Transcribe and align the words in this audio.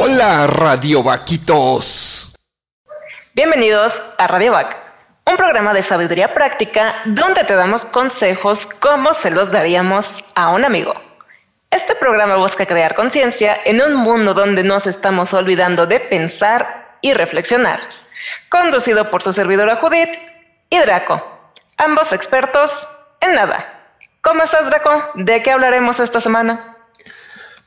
Hola, 0.00 0.46
Radio 0.46 1.02
Vaquitos. 1.02 2.34
Bienvenidos 3.34 4.00
a 4.18 4.26
Radio 4.26 4.52
Vac, 4.52 4.76
un 5.24 5.36
programa 5.36 5.72
de 5.72 5.82
sabiduría 5.82 6.34
práctica 6.34 6.96
donde 7.06 7.44
te 7.44 7.54
damos 7.54 7.86
consejos 7.86 8.66
como 8.66 9.14
se 9.14 9.30
los 9.30 9.50
daríamos 9.50 10.24
a 10.34 10.50
un 10.50 10.64
amigo. 10.64 10.94
Este 11.70 11.94
programa 11.94 12.36
busca 12.36 12.66
crear 12.66 12.94
conciencia 12.94 13.56
en 13.64 13.80
un 13.80 13.94
mundo 13.94 14.34
donde 14.34 14.62
nos 14.62 14.86
estamos 14.86 15.32
olvidando 15.32 15.86
de 15.86 16.00
pensar 16.00 16.98
y 17.00 17.14
reflexionar. 17.14 17.80
Conducido 18.48 19.10
por 19.10 19.22
su 19.22 19.32
servidora 19.32 19.76
Judith 19.76 20.10
y 20.70 20.78
Draco, 20.78 21.24
ambos 21.76 22.12
expertos 22.12 22.86
en 23.20 23.34
nada. 23.34 23.80
¿Cómo 24.20 24.42
estás, 24.42 24.66
Draco? 24.66 25.10
¿De 25.14 25.42
qué 25.42 25.50
hablaremos 25.50 25.98
esta 26.00 26.20
semana? 26.20 26.73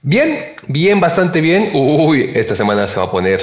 Bien, 0.09 0.53
bien, 0.67 1.01
bastante 1.01 1.41
bien. 1.41 1.71
Uy, 1.73 2.31
esta 2.33 2.55
semana 2.55 2.87
se 2.87 2.97
va 2.97 3.07
a 3.07 3.11
poner, 3.11 3.41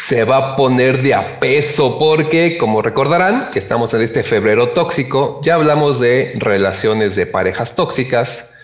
se 0.00 0.24
va 0.24 0.38
a 0.38 0.56
poner 0.56 1.02
de 1.02 1.12
a 1.12 1.38
peso 1.38 1.98
porque, 1.98 2.56
como 2.56 2.80
recordarán, 2.80 3.50
estamos 3.54 3.92
en 3.92 4.00
este 4.00 4.22
febrero 4.22 4.70
tóxico, 4.70 5.42
ya 5.44 5.56
hablamos 5.56 6.00
de 6.00 6.32
relaciones 6.36 7.14
de 7.14 7.26
parejas 7.26 7.76
tóxicas. 7.76 8.54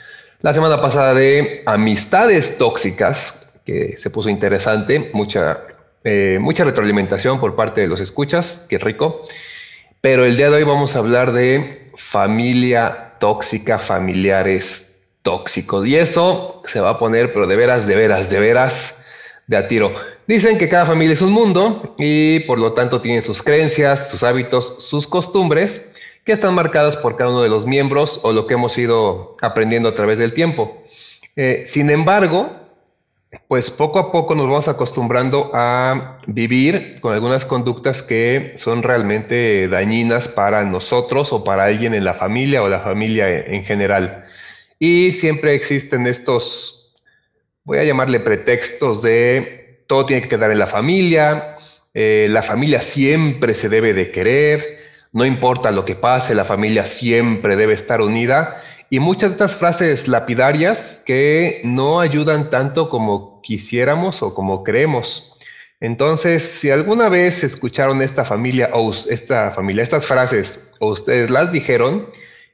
La 0.41 0.55
semana 0.55 0.79
pasada 0.79 1.13
de 1.13 1.63
amistades 1.67 2.57
tóxicas, 2.57 3.47
que 3.67 3.99
se 3.99 4.09
puso 4.09 4.31
interesante, 4.31 5.11
mucha, 5.13 5.65
eh, 6.05 6.39
mucha 6.41 6.65
retroalimentación 6.65 7.41
por 7.41 7.55
parte 7.55 7.83
de 7.83 7.89
los 7.89 8.01
escuchas, 8.01 8.65
qué 8.71 8.79
rico. 8.79 9.29
Pero 10.01 10.25
el 10.25 10.39
día 10.39 10.49
de 10.49 10.57
hoy 10.57 10.65
vamos 10.65 10.97
a 10.97 11.01
hablar 11.01 11.33
de 11.33 11.91
familia 11.95 13.17
tóxica, 13.21 13.79
familiares 13.79 14.88
tóxico. 15.29 15.85
Y 15.85 15.97
eso 15.97 16.63
se 16.67 16.81
va 16.81 16.91
a 16.91 16.99
poner, 16.99 17.35
pero 17.35 17.47
de 17.47 17.55
veras, 17.55 17.87
de 17.87 17.95
veras, 17.95 18.31
de 18.31 18.41
veras, 18.41 19.05
de 19.47 19.59
a 19.59 19.69
tiro. 19.69 19.93
Dicen 20.27 20.57
que 20.57 20.71
cada 20.71 20.87
familia 20.87 21.13
es 21.13 21.21
un 21.21 21.33
mundo 21.33 21.95
y 21.99 22.41
por 22.41 22.59
lo 22.59 22.73
tanto 22.73 23.03
tienen 23.03 23.23
sus 23.23 23.43
creencias, 23.43 24.09
sus 24.11 24.23
hábitos, 24.23 24.83
sus 24.89 25.07
costumbres 25.07 25.95
que 26.25 26.33
están 26.33 26.55
marcadas 26.55 26.97
por 26.97 27.17
cada 27.17 27.29
uno 27.29 27.43
de 27.43 27.51
los 27.51 27.67
miembros 27.67 28.21
o 28.23 28.33
lo 28.33 28.47
que 28.47 28.55
hemos 28.55 28.79
ido 28.79 29.37
aprendiendo 29.43 29.91
a 29.91 29.95
través 29.95 30.19
del 30.19 30.33
tiempo. 30.33 30.83
Eh, 31.37 31.65
sin 31.67 31.91
embargo, 31.91 32.51
pues 33.49 33.71
poco 33.71 33.99
a 33.99 34.11
poco 34.11 34.35
nos 34.35 34.47
vamos 34.47 34.69
acostumbrando 34.69 35.51
a 35.53 36.21
vivir 36.27 37.01
con 37.03 37.13
algunas 37.13 37.45
conductas 37.45 38.03
que 38.03 38.55
son 38.57 38.83
realmente 38.83 39.69
dañinas 39.69 40.29
para 40.29 40.65
nosotros 40.65 41.35
o 41.35 41.45
para 41.45 41.65
alguien 41.65 41.93
en 41.93 42.05
la 42.05 42.15
familia 42.15 42.63
o 42.63 42.69
la 42.69 42.81
familia 42.81 43.29
en 43.29 43.65
general. 43.65 44.25
Y 44.79 45.13
siempre 45.13 45.55
existen 45.55 46.07
estos, 46.07 46.95
voy 47.65 47.79
a 47.79 47.85
llamarle 47.85 48.21
pretextos 48.21 49.03
de 49.03 49.83
todo 49.89 50.07
tiene 50.07 50.23
que 50.23 50.29
quedar 50.29 50.53
en 50.53 50.59
la 50.59 50.67
familia, 50.67 51.57
eh, 51.95 52.27
la 52.31 52.43
familia 52.43 52.83
siempre 52.83 53.55
se 53.55 53.69
debe 53.69 53.95
de 53.95 54.13
querer, 54.13 54.79
no 55.13 55.25
importa 55.25 55.71
lo 55.71 55.85
que 55.85 55.97
pase, 55.97 56.35
la 56.35 56.45
familia 56.45 56.85
siempre 56.85 57.57
debe 57.57 57.73
estar 57.73 58.01
unida. 58.03 58.63
Y 58.91 59.01
muchas 59.01 59.31
de 59.31 59.35
estas 59.35 59.55
frases 59.57 60.09
lapidarias 60.09 61.03
que 61.05 61.61
no 61.65 62.01
ayudan 62.01 62.51
tanto 62.51 62.89
como 62.89 63.43
quisiéramos 63.43 64.23
o 64.23 64.35
como 64.35 64.63
creemos. 64.63 65.33
Entonces, 65.81 66.43
si 66.43 66.71
alguna 66.71 67.09
vez 67.09 67.45
escucharon 67.45 68.03
esta 68.03 68.25
familia 68.25 68.71
o 68.73 68.93
esta 68.93 69.51
familia, 69.53 69.83
estas 69.83 70.07
frases 70.07 70.71
o 70.81 70.91
ustedes 70.91 71.31
las 71.31 71.53
dijeron, 71.53 72.09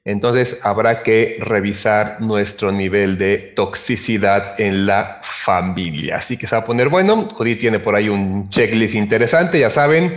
entonces 0.05 0.61
habrá 0.63 1.03
que 1.03 1.39
revisar 1.41 2.21
nuestro 2.21 2.71
nivel 2.73 3.17
de 3.17 3.39
toxicidad 3.39 4.61
en 4.61 4.87
la 4.87 5.21
familia. 5.23 6.19
Así 6.19 6.37
que 6.37 6.47
se 6.47 6.55
va 6.55 6.63
a 6.63 6.67
poner 6.67 6.91
bueno. 6.91 7.31
Judith 7.35 7.61
tiene 7.61 7.79
por 7.79 7.97
ahí 7.97 8.11
un 8.11 8.51
checklist 8.51 8.95
interesante, 8.95 9.59
ya 9.59 9.71
saben. 9.71 10.17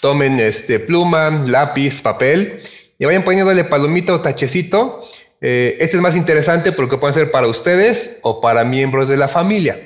Tomen 0.00 0.40
este 0.40 0.80
pluma, 0.80 1.30
lápiz, 1.30 2.00
papel 2.00 2.62
y 2.98 3.04
vayan 3.04 3.22
poniéndole 3.22 3.64
palomita 3.64 4.12
o 4.12 4.20
tachecito. 4.20 5.04
Eh, 5.40 5.76
este 5.78 5.96
es 5.96 6.02
más 6.02 6.16
interesante 6.16 6.72
porque 6.72 6.98
puede 6.98 7.14
ser 7.14 7.30
para 7.30 7.46
ustedes 7.46 8.18
o 8.24 8.40
para 8.40 8.64
miembros 8.64 9.08
de 9.08 9.16
la 9.16 9.28
familia. 9.28 9.78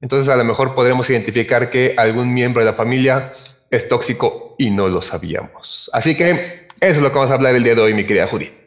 Entonces 0.00 0.32
a 0.32 0.36
lo 0.36 0.44
mejor 0.44 0.74
podremos 0.74 1.08
identificar 1.10 1.70
que 1.70 1.94
algún 1.96 2.34
miembro 2.34 2.60
de 2.60 2.66
la 2.66 2.76
familia 2.76 3.34
es 3.70 3.88
tóxico 3.88 4.56
y 4.58 4.70
no 4.70 4.88
lo 4.88 5.00
sabíamos. 5.00 5.88
Así 5.92 6.16
que 6.16 6.66
eso 6.80 6.96
es 6.96 7.02
lo 7.02 7.10
que 7.10 7.18
vamos 7.18 7.30
a 7.30 7.34
hablar 7.34 7.54
el 7.54 7.62
día 7.62 7.76
de 7.76 7.82
hoy, 7.82 7.94
mi 7.94 8.04
querida 8.04 8.26
Judith. 8.26 8.59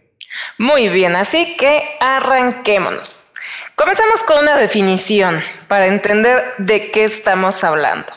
Muy 0.58 0.90
bien, 0.90 1.16
así 1.16 1.58
que 1.58 1.98
arranquémonos. 2.00 3.34
Comenzamos 3.76 4.22
con 4.24 4.40
una 4.40 4.56
definición 4.56 5.44
para 5.68 5.88
entender 5.88 6.54
de 6.58 6.92
qué 6.92 7.06
estamos 7.06 7.64
hablando. 7.64 8.14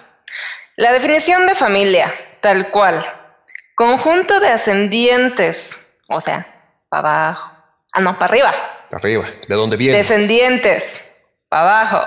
La 0.77 0.93
definición 0.93 1.47
de 1.47 1.54
familia, 1.54 2.12
tal 2.41 2.71
cual, 2.71 3.04
conjunto 3.75 4.38
de 4.41 4.49
ascendientes, 4.49 5.94
o 6.09 6.21
sea, 6.21 6.47
para 6.88 7.28
abajo, 7.28 7.53
ah, 7.93 8.00
no, 8.00 8.19
para 8.19 8.27
arriba. 8.27 8.54
Para 8.91 9.00
arriba, 9.00 9.31
¿de 9.48 9.54
dónde 9.54 9.77
viene? 9.77 9.97
Descendientes, 9.97 11.00
para 11.48 11.62
abajo, 11.62 12.06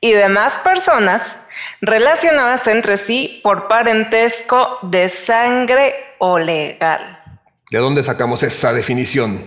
y 0.00 0.12
demás 0.12 0.58
personas 0.58 1.38
relacionadas 1.80 2.66
entre 2.66 2.96
sí 2.96 3.40
por 3.42 3.68
parentesco 3.68 4.78
de 4.82 5.08
sangre 5.08 5.94
o 6.18 6.38
legal. 6.38 7.21
¿De 7.72 7.78
dónde 7.78 8.04
sacamos 8.04 8.42
esa 8.42 8.70
definición? 8.74 9.46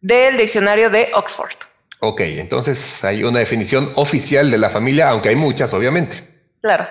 Del 0.00 0.36
diccionario 0.36 0.90
de 0.90 1.10
Oxford. 1.14 1.54
Ok, 2.00 2.22
entonces 2.22 3.04
hay 3.04 3.22
una 3.22 3.38
definición 3.38 3.92
oficial 3.94 4.50
de 4.50 4.58
la 4.58 4.68
familia, 4.68 5.10
aunque 5.10 5.28
hay 5.28 5.36
muchas, 5.36 5.72
obviamente. 5.72 6.28
Claro. 6.60 6.88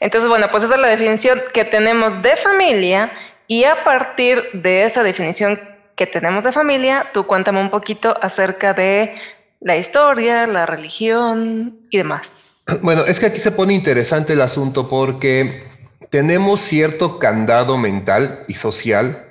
Entonces, 0.00 0.28
bueno, 0.28 0.48
pues 0.50 0.64
esa 0.64 0.74
es 0.74 0.80
la 0.80 0.88
definición 0.88 1.40
que 1.52 1.64
tenemos 1.64 2.24
de 2.24 2.34
familia 2.34 3.12
y 3.46 3.62
a 3.62 3.84
partir 3.84 4.42
de 4.52 4.82
esa 4.82 5.04
definición 5.04 5.60
que 5.94 6.08
tenemos 6.08 6.42
de 6.42 6.50
familia, 6.50 7.06
tú 7.14 7.24
cuéntame 7.28 7.60
un 7.60 7.70
poquito 7.70 8.18
acerca 8.20 8.74
de 8.74 9.14
la 9.60 9.76
historia, 9.76 10.48
la 10.48 10.66
religión 10.66 11.86
y 11.90 11.98
demás. 11.98 12.64
Bueno, 12.82 13.04
es 13.04 13.20
que 13.20 13.26
aquí 13.26 13.38
se 13.38 13.52
pone 13.52 13.74
interesante 13.74 14.32
el 14.32 14.40
asunto 14.40 14.88
porque 14.88 15.68
tenemos 16.10 16.62
cierto 16.62 17.20
candado 17.20 17.78
mental 17.78 18.42
y 18.48 18.54
social 18.54 19.30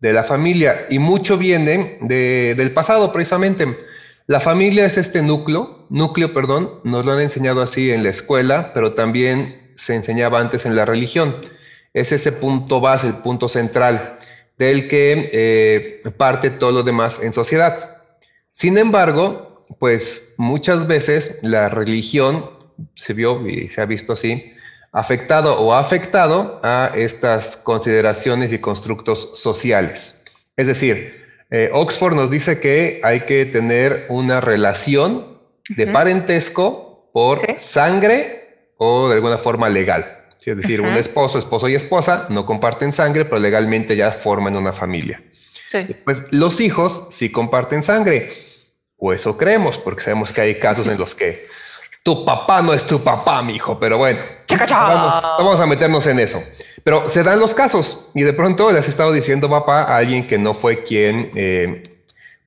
de 0.00 0.12
la 0.12 0.24
familia 0.24 0.86
y 0.88 0.98
mucho 0.98 1.36
viene 1.36 1.98
del 2.00 2.72
pasado 2.72 3.12
precisamente. 3.12 3.76
La 4.26 4.40
familia 4.40 4.84
es 4.84 4.96
este 4.96 5.22
núcleo, 5.22 5.86
núcleo, 5.90 6.32
perdón, 6.32 6.80
nos 6.84 7.04
lo 7.04 7.12
han 7.12 7.20
enseñado 7.20 7.62
así 7.62 7.90
en 7.90 8.02
la 8.02 8.10
escuela, 8.10 8.72
pero 8.72 8.94
también 8.94 9.72
se 9.74 9.94
enseñaba 9.94 10.40
antes 10.40 10.66
en 10.66 10.76
la 10.76 10.84
religión. 10.84 11.36
Es 11.92 12.12
ese 12.12 12.32
punto 12.32 12.80
base, 12.80 13.08
el 13.08 13.14
punto 13.14 13.48
central 13.48 14.18
del 14.56 14.88
que 14.88 15.30
eh, 15.32 16.00
parte 16.16 16.50
todo 16.50 16.70
lo 16.70 16.82
demás 16.82 17.22
en 17.22 17.32
sociedad. 17.32 17.98
Sin 18.52 18.78
embargo, 18.78 19.66
pues 19.78 20.34
muchas 20.36 20.86
veces 20.86 21.40
la 21.42 21.68
religión 21.68 22.50
se 22.94 23.14
vio 23.14 23.46
y 23.48 23.68
se 23.70 23.80
ha 23.80 23.86
visto 23.86 24.12
así, 24.12 24.52
afectado 24.92 25.60
o 25.60 25.74
afectado 25.74 26.60
a 26.62 26.92
estas 26.94 27.56
consideraciones 27.56 28.52
y 28.52 28.58
constructos 28.58 29.40
sociales. 29.40 30.24
Es 30.56 30.66
decir, 30.66 31.24
eh, 31.50 31.70
Oxford 31.72 32.14
nos 32.14 32.30
dice 32.30 32.60
que 32.60 33.00
hay 33.02 33.22
que 33.22 33.46
tener 33.46 34.06
una 34.08 34.40
relación 34.40 35.38
de 35.68 35.86
parentesco 35.86 37.10
por 37.12 37.38
sangre 37.58 38.72
o 38.76 39.08
de 39.08 39.16
alguna 39.16 39.38
forma 39.38 39.68
legal. 39.68 40.16
Es 40.44 40.56
decir, 40.56 40.80
un 40.80 40.96
esposo, 40.96 41.38
esposo 41.38 41.68
y 41.68 41.74
esposa 41.74 42.26
no 42.30 42.46
comparten 42.46 42.92
sangre, 42.92 43.24
pero 43.26 43.38
legalmente 43.38 43.94
ya 43.94 44.12
forman 44.12 44.56
una 44.56 44.72
familia. 44.72 45.22
Pues 46.04 46.32
los 46.32 46.60
hijos 46.60 47.08
sí 47.10 47.30
comparten 47.30 47.82
sangre, 47.82 48.32
o 48.96 49.12
eso 49.12 49.36
creemos, 49.36 49.78
porque 49.78 50.02
sabemos 50.02 50.32
que 50.32 50.40
hay 50.40 50.54
casos 50.56 50.86
en 50.88 50.98
los 50.98 51.14
que 51.14 51.46
tu 52.02 52.24
papá 52.24 52.62
no 52.62 52.72
es 52.72 52.84
tu 52.84 53.02
papá, 53.02 53.42
mi 53.42 53.54
hijo, 53.54 53.78
pero 53.78 53.98
bueno, 53.98 54.20
vamos, 54.70 55.22
vamos, 55.22 55.60
a 55.60 55.66
meternos 55.66 56.06
en 56.06 56.20
eso. 56.20 56.42
Pero 56.82 57.10
se 57.10 57.22
dan 57.22 57.38
los 57.38 57.54
casos 57.54 58.10
y 58.14 58.22
de 58.22 58.32
pronto 58.32 58.72
le 58.72 58.78
has 58.78 58.88
estado 58.88 59.12
diciendo 59.12 59.50
papá 59.50 59.82
a 59.82 59.98
alguien 59.98 60.26
que 60.26 60.38
no 60.38 60.54
fue 60.54 60.82
quien 60.82 61.30
eh, 61.34 61.82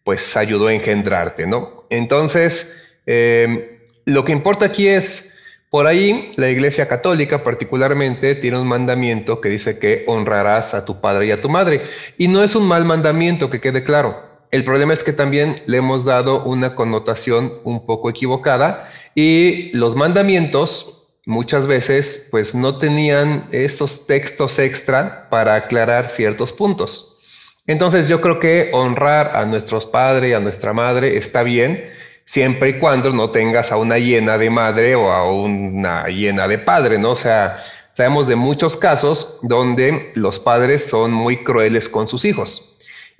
pues 0.03 0.35
ayudó 0.35 0.67
a 0.67 0.73
engendrarte, 0.73 1.45
¿no? 1.45 1.85
Entonces, 1.89 2.81
eh, 3.05 3.89
lo 4.05 4.25
que 4.25 4.31
importa 4.31 4.65
aquí 4.65 4.87
es, 4.87 5.33
por 5.69 5.85
ahí 5.85 6.33
la 6.35 6.49
Iglesia 6.49 6.87
Católica 6.87 7.43
particularmente 7.43 8.35
tiene 8.35 8.59
un 8.59 8.67
mandamiento 8.67 9.39
que 9.39 9.49
dice 9.49 9.77
que 9.77 10.03
honrarás 10.07 10.73
a 10.73 10.85
tu 10.85 10.99
padre 10.99 11.27
y 11.27 11.31
a 11.31 11.41
tu 11.41 11.49
madre. 11.49 11.83
Y 12.17 12.27
no 12.27 12.43
es 12.43 12.55
un 12.55 12.67
mal 12.67 12.85
mandamiento, 12.85 13.49
que 13.49 13.61
quede 13.61 13.83
claro. 13.83 14.33
El 14.51 14.63
problema 14.63 14.93
es 14.93 15.03
que 15.03 15.13
también 15.13 15.63
le 15.65 15.77
hemos 15.77 16.05
dado 16.05 16.43
una 16.43 16.75
connotación 16.75 17.53
un 17.63 17.87
poco 17.87 18.09
equivocada 18.09 18.91
y 19.15 19.71
los 19.75 19.95
mandamientos 19.95 21.03
muchas 21.25 21.67
veces 21.67 22.27
pues 22.31 22.53
no 22.53 22.77
tenían 22.77 23.47
estos 23.51 24.07
textos 24.07 24.59
extra 24.59 25.27
para 25.29 25.55
aclarar 25.55 26.09
ciertos 26.09 26.51
puntos. 26.53 27.17
Entonces 27.65 28.09
yo 28.09 28.19
creo 28.19 28.39
que 28.39 28.71
honrar 28.73 29.37
a 29.37 29.45
nuestros 29.45 29.85
padres 29.85 30.31
y 30.31 30.33
a 30.33 30.39
nuestra 30.39 30.73
madre 30.73 31.17
está 31.17 31.43
bien, 31.43 31.91
siempre 32.25 32.71
y 32.71 32.79
cuando 32.79 33.11
no 33.11 33.29
tengas 33.31 33.71
a 33.71 33.77
una 33.77 33.97
hiena 33.97 34.37
de 34.37 34.49
madre 34.49 34.95
o 34.95 35.11
a 35.11 35.31
una 35.31 36.07
hiena 36.09 36.47
de 36.47 36.57
padre, 36.57 36.99
¿no? 36.99 37.11
O 37.11 37.15
sea, 37.15 37.63
sabemos 37.93 38.27
de 38.27 38.35
muchos 38.35 38.75
casos 38.75 39.39
donde 39.43 40.11
los 40.15 40.39
padres 40.39 40.85
son 40.85 41.13
muy 41.13 41.43
crueles 41.43 41.87
con 41.87 42.07
sus 42.07 42.25
hijos. 42.25 42.72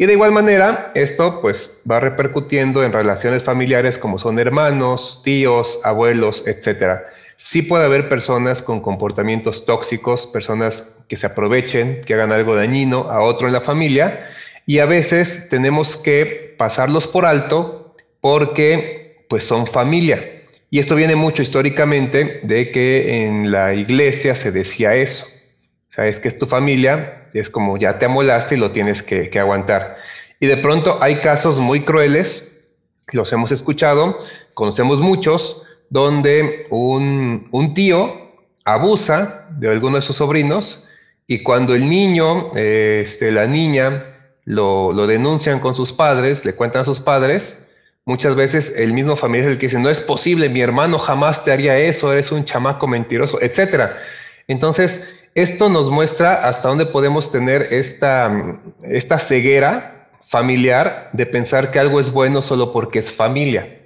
Y 0.04 0.06
de 0.06 0.12
igual 0.16 0.34
manera, 0.34 0.92
esto 0.96 1.40
pues 1.40 1.82
va 1.90 2.02
repercutiendo 2.02 2.84
en 2.84 2.92
relaciones 2.92 3.42
familiares 3.42 3.98
como 3.98 4.20
son 4.20 4.38
hermanos, 4.38 5.22
tíos, 5.24 5.80
abuelos, 5.86 6.46
etcétera. 6.46 7.06
Sí 7.38 7.62
puede 7.62 7.86
haber 7.86 8.10
personas 8.10 8.62
con 8.62 8.82
comportamientos 8.82 9.66
tóxicos, 9.66 10.28
personas 10.28 10.98
que 11.08 11.16
se 11.16 11.28
aprovechen, 11.28 12.02
que 12.06 12.16
hagan 12.16 12.34
algo 12.34 12.54
dañino 12.54 13.10
a 13.10 13.22
otro 13.22 13.48
en 13.48 13.54
la 13.54 13.62
familia, 13.62 14.28
y 14.66 14.80
a 14.80 14.86
veces 14.86 15.48
tenemos 15.48 15.96
que 15.96 16.54
pasarlos 16.58 17.08
por 17.08 17.26
alto 17.26 17.96
porque 18.20 19.24
pues 19.30 19.46
son 19.46 19.68
familia. 19.68 20.42
Y 20.70 20.80
esto 20.80 20.96
viene 20.96 21.16
mucho 21.16 21.42
históricamente 21.42 22.42
de 22.44 22.74
que 22.74 23.24
en 23.26 23.52
la 23.54 23.74
iglesia 23.74 24.36
se 24.36 24.52
decía 24.52 24.96
eso. 24.96 25.40
O 25.94 25.96
sea, 25.96 26.08
es 26.08 26.20
que 26.20 26.28
es 26.28 26.40
tu 26.40 26.48
familia, 26.48 27.28
es 27.36 27.52
como 27.52 27.78
ya 27.78 28.00
te 28.00 28.06
amolaste 28.08 28.56
y 28.56 28.58
lo 28.58 28.72
tienes 28.72 29.04
que, 29.04 29.30
aguantar. 29.40 29.98
Y 30.40 30.48
de 30.48 30.58
pronto 30.58 30.98
hay 31.04 31.20
casos 31.20 31.60
muy 31.60 31.86
crueles, 31.86 32.60
los 33.12 33.32
hemos 33.32 33.52
escuchado, 33.52 34.18
conocemos 34.56 35.02
muchos, 35.02 35.62
donde 35.92 36.66
un, 36.72 37.74
tío 37.76 38.12
abusa 38.66 39.46
de 39.52 39.70
alguno 39.70 39.98
de 39.98 40.02
sus 40.02 40.16
sobrinos 40.16 40.90
y 41.28 41.44
cuando 41.44 41.76
el 41.76 41.88
niño, 41.88 42.56
este, 42.56 43.32
la 43.32 43.46
niña, 43.46 44.04
lo, 44.46 45.06
denuncian 45.06 45.60
con 45.60 45.76
sus 45.76 45.92
padres, 45.92 46.44
le 46.44 46.56
cuentan 46.56 46.82
a 46.82 46.86
sus 46.86 47.02
padres, 47.02 47.72
muchas 48.04 48.36
veces 48.36 48.80
el 48.80 48.94
mismo 48.94 49.16
familiar 49.16 49.50
es 49.50 49.54
el 49.54 49.60
que 49.60 49.68
dice, 49.68 49.78
no 49.78 49.92
es 49.92 50.00
posible, 50.00 50.50
mi 50.50 50.62
hermano 50.62 50.98
jamás 50.98 51.46
te 51.46 51.52
haría 51.52 51.78
eso, 51.78 52.12
eres 52.12 52.32
un 52.32 52.46
chamaco 52.46 52.88
mentiroso, 52.88 53.40
etc. 53.44 53.92
Entonces, 54.48 55.20
esto 55.36 55.70
nos 55.70 55.90
muestra 55.90 56.48
hasta 56.48 56.70
dónde 56.70 56.86
podemos 56.86 57.32
tener 57.32 57.68
esta, 57.72 58.60
esta 58.84 59.18
ceguera 59.18 60.10
familiar 60.26 61.10
de 61.14 61.26
pensar 61.26 61.72
que 61.72 61.80
algo 61.80 62.00
es 62.00 62.12
bueno 62.12 62.42
solo 62.42 62.72
porque 62.72 63.00
es 63.00 63.12
familia. 63.12 63.82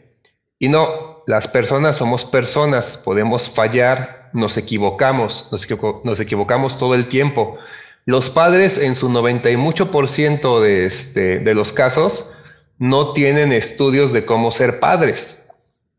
Y 0.59 0.69
no, 0.69 1.23
las 1.25 1.47
personas 1.47 1.97
somos 1.97 2.25
personas, 2.25 2.97
podemos 2.97 3.49
fallar, 3.49 4.29
nos 4.33 4.57
equivocamos, 4.57 5.49
nos, 5.51 5.67
nos 6.03 6.19
equivocamos 6.19 6.77
todo 6.77 6.95
el 6.95 7.07
tiempo. 7.07 7.57
Los 8.05 8.29
padres 8.29 8.77
en 8.77 8.95
su 8.95 9.09
90 9.09 9.51
y 9.51 9.57
mucho 9.57 9.91
por 9.91 10.07
ciento 10.09 10.61
de, 10.61 10.85
este, 10.85 11.39
de 11.39 11.53
los 11.53 11.73
casos 11.73 12.33
no 12.77 13.13
tienen 13.13 13.51
estudios 13.51 14.13
de 14.13 14.25
cómo 14.25 14.51
ser 14.51 14.79
padres, 14.79 15.43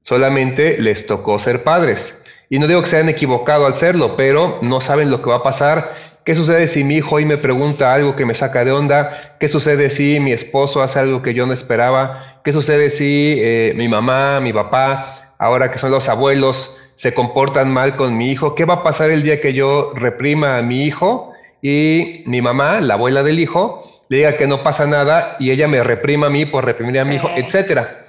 solamente 0.02 0.78
les 0.78 1.06
tocó 1.06 1.38
ser 1.38 1.64
padres. 1.64 2.24
Y 2.50 2.58
no 2.58 2.66
digo 2.66 2.82
que 2.82 2.88
se 2.88 2.96
hayan 2.96 3.10
equivocado 3.10 3.66
al 3.66 3.74
serlo, 3.74 4.16
pero 4.16 4.58
no 4.62 4.80
saben 4.80 5.10
lo 5.10 5.20
que 5.20 5.28
va 5.28 5.36
a 5.36 5.42
pasar. 5.42 5.92
¿Qué 6.24 6.34
sucede 6.34 6.66
si 6.66 6.82
mi 6.82 6.96
hijo 6.96 7.16
hoy 7.16 7.24
me 7.24 7.36
pregunta 7.36 7.92
algo 7.92 8.16
que 8.16 8.24
me 8.24 8.34
saca 8.34 8.64
de 8.64 8.72
onda? 8.72 9.36
¿Qué 9.38 9.48
sucede 9.48 9.90
si 9.90 10.18
mi 10.20 10.32
esposo 10.32 10.82
hace 10.82 10.98
algo 10.98 11.22
que 11.22 11.34
yo 11.34 11.46
no 11.46 11.52
esperaba? 11.52 12.40
¿Qué 12.44 12.52
sucede 12.52 12.90
si 12.90 13.36
eh, 13.38 13.74
mi 13.76 13.88
mamá, 13.88 14.40
mi 14.40 14.52
papá, 14.52 15.34
ahora 15.38 15.70
que 15.70 15.78
son 15.78 15.90
los 15.90 16.08
abuelos, 16.08 16.82
se 16.94 17.12
comportan 17.12 17.70
mal 17.70 17.96
con 17.96 18.16
mi 18.16 18.30
hijo? 18.30 18.54
¿Qué 18.54 18.64
va 18.64 18.74
a 18.74 18.82
pasar 18.82 19.10
el 19.10 19.22
día 19.22 19.40
que 19.40 19.52
yo 19.52 19.92
reprima 19.94 20.56
a 20.56 20.62
mi 20.62 20.84
hijo 20.84 21.32
y 21.60 22.22
mi 22.26 22.40
mamá, 22.40 22.80
la 22.80 22.94
abuela 22.94 23.22
del 23.22 23.40
hijo, 23.40 24.02
le 24.08 24.18
diga 24.18 24.36
que 24.38 24.46
no 24.46 24.62
pasa 24.62 24.86
nada 24.86 25.36
y 25.38 25.50
ella 25.50 25.68
me 25.68 25.82
reprima 25.82 26.28
a 26.28 26.30
mí 26.30 26.46
por 26.46 26.64
reprimir 26.64 27.00
a 27.00 27.04
mi 27.04 27.16
hijo, 27.16 27.28
etcétera? 27.36 28.07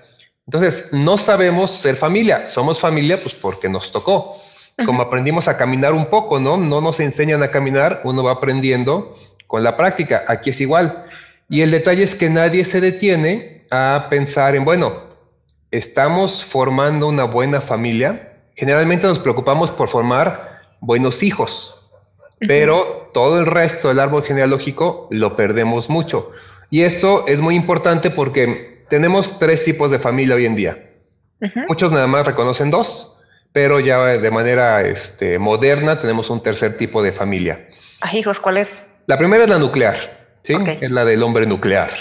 Entonces, 0.50 0.92
no 0.94 1.19
sabemos 1.19 1.69
ser 1.69 1.96
familia, 1.96 2.44
somos 2.44 2.80
familia 2.80 3.19
pues 3.22 3.36
porque 3.36 3.69
nos 3.69 3.92
tocó. 3.92 4.42
Como 4.84 5.04
aprendimos 5.04 5.48
a 5.48 5.56
caminar 5.56 5.94
un 5.94 6.07
poco, 6.07 6.40
¿no? 6.40 6.57
No 6.57 6.81
nos 6.81 7.00
enseñan 7.00 7.44
a 7.44 7.51
caminar, 7.51 8.01
uno 8.04 8.24
va 8.24 8.31
aprendiendo 8.31 9.16
con 9.46 9.62
la 9.62 9.78
práctica. 9.78 10.24
Aquí 10.28 10.50
es 10.50 10.60
igual. 10.60 11.06
Y 11.50 11.62
el 11.62 11.69
detalle 11.69 12.01
es 12.01 12.16
que 12.16 12.31
nadie 12.31 12.66
se 12.66 12.81
detiene 12.81 13.68
a 13.69 14.07
pensar 14.10 14.56
en, 14.56 14.66
bueno, 14.66 14.92
estamos 15.69 16.44
formando 16.44 17.07
una 17.07 17.25
buena 17.25 17.62
familia. 17.62 18.34
Generalmente 18.56 19.06
nos 19.06 19.19
preocupamos 19.19 19.69
por 19.69 19.88
formar 19.90 20.62
buenos 20.80 21.22
hijos, 21.22 21.80
pero 22.40 23.12
todo 23.13 23.40
el 23.40 23.46
resto 23.46 23.90
del 23.90 24.00
árbol 24.00 24.24
genealógico 24.24 25.10
lo 25.12 25.36
perdemos 25.36 25.92
mucho. 25.92 26.31
Y 26.72 26.81
esto 26.81 27.28
es 27.28 27.40
muy 27.40 27.56
importante 27.56 28.10
porque 28.10 28.79
tenemos 28.89 29.39
tres 29.39 29.63
tipos 29.63 29.91
de 29.91 30.00
familia 30.00 30.36
hoy 30.36 30.45
en 30.45 30.56
día. 30.56 30.77
Muchos 31.68 31.91
nada 31.91 32.07
más 32.07 32.25
reconocen 32.25 32.69
dos, 32.69 33.18
pero 33.53 33.80
ya 33.80 33.97
de 34.00 34.31
manera 34.31 34.81
este, 34.81 35.39
moderna 35.39 36.01
tenemos 36.01 36.30
un 36.30 36.44
tercer 36.44 36.77
tipo 36.77 37.01
de 37.01 37.12
familia. 37.12 37.68
Ah, 38.01 38.15
hijos, 38.15 38.39
¿cuál 38.39 38.57
es? 38.57 38.77
La 39.07 39.18
primera 39.18 39.44
es 39.44 39.50
la 39.50 39.57
nuclear, 39.57 39.97
¿sí? 40.44 40.56
Es 40.81 40.91
la 40.91 41.06
del 41.06 41.24
hombre 41.24 41.45
nuclear, 41.45 41.91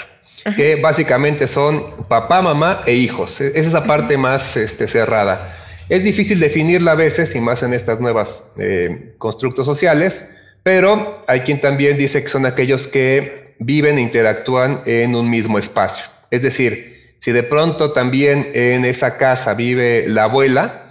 que 0.57 0.77
básicamente 0.77 1.47
son 1.47 2.07
papá, 2.09 2.43
mamá 2.43 2.83
e 2.85 2.95
hijos. 2.95 3.41
E, 3.41 3.49
es 3.59 3.67
esa 3.67 3.85
parte 3.85 4.17
más 4.17 4.57
este, 4.57 4.89
cerrada. 4.89 5.57
Es 5.89 6.05
difícil 6.05 6.39
definirla 6.39 6.93
a 6.93 6.97
veces 6.97 7.35
y 7.35 7.41
más 7.41 7.63
en 7.63 7.73
estas 7.73 7.99
nuevas 8.01 8.53
eh, 8.59 9.15
constructos 9.17 9.65
sociales, 9.65 10.37
pero 10.63 11.25
hay 11.27 11.41
quien 11.41 11.61
también 11.61 11.97
dice 11.97 12.23
que 12.23 12.29
son 12.29 12.45
aquellos 12.45 12.87
que 12.89 13.55
viven 13.59 13.99
e 13.99 14.03
interactúan 14.03 14.83
en 14.85 15.15
un 15.15 15.31
mismo 15.31 15.59
espacio. 15.59 16.18
Es 16.31 16.43
decir, 16.43 17.15
si 17.17 17.33
de 17.33 17.43
pronto 17.43 17.93
también 17.93 18.51
en 18.55 18.85
esa 18.85 19.19
casa 19.19 19.55
vive 19.55 20.07
la 20.09 20.25
abuela, 20.25 20.85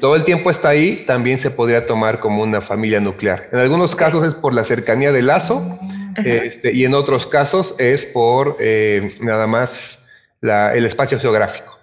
todo 0.00 0.16
el 0.16 0.24
tiempo 0.24 0.50
está 0.50 0.70
ahí, 0.70 1.04
también 1.06 1.38
se 1.38 1.50
podría 1.50 1.86
tomar 1.86 2.18
como 2.18 2.42
una 2.42 2.60
familia 2.60 2.98
nuclear. 2.98 3.48
En 3.52 3.60
algunos 3.60 3.94
casos 3.94 4.26
es 4.26 4.34
por 4.34 4.54
la 4.54 4.64
cercanía 4.64 5.12
del 5.12 5.28
lazo 5.28 5.78
este, 6.24 6.72
y 6.72 6.84
en 6.84 6.94
otros 6.94 7.26
casos 7.26 7.78
es 7.78 8.06
por 8.06 8.56
eh, 8.60 9.08
nada 9.20 9.46
más 9.46 10.08
el 10.40 10.84
espacio 10.84 11.18
geográfico. 11.20 11.78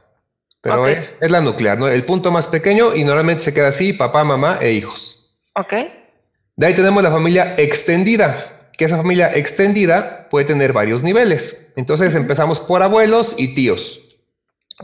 Pero 0.62 0.86
es, 0.88 1.18
la 1.22 1.40
nuclear, 1.40 1.78
¿no? 1.78 1.88
El 1.88 2.04
punto 2.04 2.32
más 2.32 2.48
pequeño 2.48 2.94
y 2.94 3.06
normalmente 3.06 3.46
se 3.46 3.54
queda 3.54 3.70
así, 3.70 3.94
papá, 3.94 4.26
mamá 4.26 4.60
e 4.62 4.74
hijos. 4.74 5.38
Ok. 5.56 5.74
De 6.58 6.68
ahí 6.68 6.74
tenemos 6.74 7.02
la 7.02 7.12
familia 7.12 7.56
extendida, 7.58 8.59
que 8.80 8.86
esa 8.86 8.96
familia 8.96 9.36
extendida 9.36 10.30
puede 10.30 10.46
tener 10.46 10.72
varios 10.72 11.04
niveles. 11.04 11.70
Entonces 11.76 12.16
empezamos 12.16 12.62
por 12.62 12.82
abuelos 12.82 13.34
y 13.38 13.54
tíos. 13.54 14.00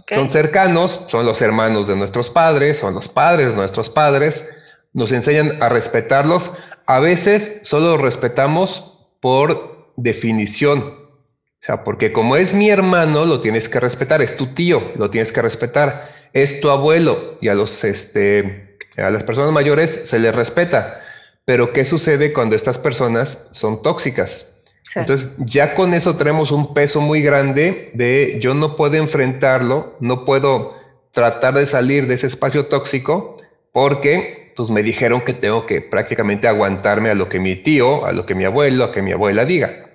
Son 0.09 0.29
cercanos, 0.29 1.05
son 1.07 1.25
los 1.25 1.41
hermanos 1.41 1.87
de 1.87 1.95
nuestros 1.95 2.29
padres, 2.29 2.77
son 2.77 2.93
los 2.93 3.07
padres 3.07 3.51
de 3.51 3.55
nuestros 3.55 3.89
padres, 3.89 4.53
nos 4.91 5.13
enseñan 5.13 5.63
a 5.63 5.69
respetarlos. 5.69 6.51
A 6.85 6.99
veces 6.99 7.61
solo 7.63 7.97
respetamos 7.97 9.07
por 9.21 9.93
definición, 9.95 10.79
o 10.79 11.61
sea, 11.61 11.85
porque 11.85 12.11
como 12.11 12.35
es 12.35 12.53
mi 12.53 12.69
hermano, 12.69 13.25
lo 13.25 13.41
tienes 13.41 13.69
que 13.69 13.79
respetar, 13.79 14.21
es 14.21 14.35
tu 14.35 14.47
tío, 14.47 14.91
lo 14.97 15.09
tienes 15.09 15.31
que 15.31 15.41
respetar, 15.41 16.29
es 16.33 16.59
tu 16.59 16.69
abuelo 16.69 17.37
y 17.39 17.47
a 17.47 17.53
los 17.53 17.85
este 17.85 18.77
a 18.97 19.09
las 19.09 19.23
personas 19.23 19.53
mayores 19.53 20.01
se 20.03 20.19
les 20.19 20.35
respeta. 20.35 21.01
Pero 21.45 21.71
¿qué 21.71 21.85
sucede 21.85 22.33
cuando 22.33 22.55
estas 22.55 22.77
personas 22.77 23.47
son 23.51 23.81
tóxicas? 23.81 24.63
Entonces, 24.95 25.31
ya 25.37 25.75
con 25.75 25.93
eso 25.93 26.15
tenemos 26.15 26.51
un 26.51 26.73
peso 26.73 27.01
muy 27.01 27.21
grande 27.21 27.91
de 27.93 28.37
yo 28.41 28.53
no 28.53 28.75
puedo 28.75 28.95
enfrentarlo, 28.95 29.95
no 29.99 30.25
puedo 30.25 30.75
tratar 31.11 31.55
de 31.55 31.65
salir 31.65 32.07
de 32.07 32.15
ese 32.15 32.27
espacio 32.27 32.65
tóxico 32.65 33.37
porque 33.71 34.53
pues 34.55 34.69
me 34.69 34.83
dijeron 34.83 35.21
que 35.21 35.33
tengo 35.33 35.65
que 35.65 35.81
prácticamente 35.81 36.47
aguantarme 36.47 37.09
a 37.09 37.15
lo 37.15 37.27
que 37.27 37.39
mi 37.39 37.57
tío, 37.57 38.05
a 38.05 38.11
lo 38.11 38.25
que 38.25 38.35
mi 38.35 38.45
abuelo, 38.45 38.85
a 38.85 38.91
que 38.91 39.01
mi 39.01 39.11
abuela 39.11 39.43
diga. 39.43 39.87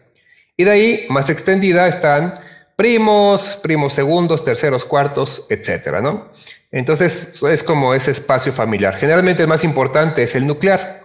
Y 0.57 0.65
de 0.65 0.71
ahí, 0.71 1.07
más 1.09 1.31
extendida, 1.31 1.89
están 1.89 2.39
primos, 2.77 3.59
primos 3.63 3.95
segundos, 3.95 4.45
terceros, 4.45 4.85
cuartos, 4.85 5.47
etcétera, 5.49 6.03
¿no? 6.03 6.29
Entonces, 6.71 7.43
es 7.43 7.63
como 7.63 7.95
ese 7.95 8.11
espacio 8.11 8.53
familiar. 8.53 8.97
Generalmente 8.97 9.43
el 9.43 9.49
más 9.49 9.65
importante 9.65 10.23
es 10.23 10.35
el 10.35 10.47
nuclear. 10.47 11.00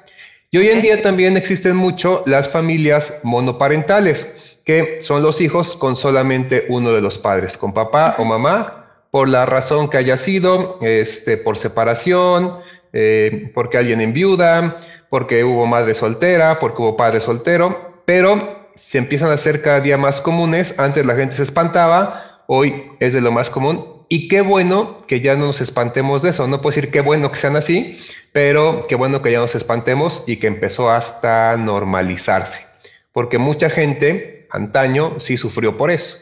Y 0.51 0.57
hoy 0.57 0.69
en 0.69 0.81
día 0.81 1.01
también 1.01 1.37
existen 1.37 1.75
mucho 1.75 2.23
las 2.25 2.49
familias 2.49 3.21
monoparentales, 3.23 4.41
que 4.63 4.99
son 5.01 5.21
los 5.21 5.41
hijos 5.41 5.75
con 5.75 5.95
solamente 5.95 6.65
uno 6.69 6.91
de 6.91 7.01
los 7.01 7.17
padres, 7.17 7.57
con 7.57 7.73
papá 7.73 8.15
o 8.19 8.25
mamá, 8.25 8.85
por 9.11 9.27
la 9.27 9.45
razón 9.45 9.89
que 9.89 9.97
haya 9.97 10.17
sido, 10.17 10.79
este, 10.81 11.37
por 11.37 11.57
separación, 11.57 12.59
eh, 12.93 13.51
porque 13.53 13.77
alguien 13.77 14.01
enviuda, 14.01 14.81
porque 15.09 15.43
hubo 15.43 15.65
madre 15.65 15.93
soltera, 15.95 16.59
porque 16.59 16.81
hubo 16.81 16.97
padre 16.97 17.21
soltero, 17.21 18.01
pero 18.05 18.69
se 18.75 18.97
empiezan 18.97 19.31
a 19.31 19.35
hacer 19.35 19.61
cada 19.61 19.79
día 19.79 19.97
más 19.97 20.21
comunes. 20.21 20.79
Antes 20.79 21.05
la 21.05 21.15
gente 21.15 21.37
se 21.37 21.43
espantaba, 21.43 22.43
hoy 22.47 22.91
es 22.99 23.13
de 23.13 23.21
lo 23.21 23.31
más 23.31 23.49
común. 23.49 23.94
Y 24.07 24.27
qué 24.27 24.41
bueno 24.41 24.97
que 25.07 25.21
ya 25.21 25.35
no 25.35 25.47
nos 25.47 25.62
espantemos 25.62 26.21
de 26.21 26.29
eso. 26.29 26.47
No 26.47 26.62
puedo 26.62 26.75
decir 26.75 26.91
qué 26.91 27.01
bueno 27.01 27.31
que 27.31 27.38
sean 27.38 27.55
así, 27.55 28.00
pero 28.31 28.85
qué 28.88 28.95
bueno 28.95 29.21
que 29.21 29.31
ya 29.31 29.39
nos 29.39 29.55
espantemos 29.55 30.24
y 30.27 30.38
que 30.38 30.47
empezó 30.47 30.91
hasta 30.91 31.57
normalizarse. 31.57 32.67
Porque 33.12 33.38
mucha 33.38 33.69
gente 33.69 34.47
antaño 34.51 35.19
sí 35.19 35.38
sufrió 35.38 35.77
por 35.77 35.91
eso. 35.91 36.17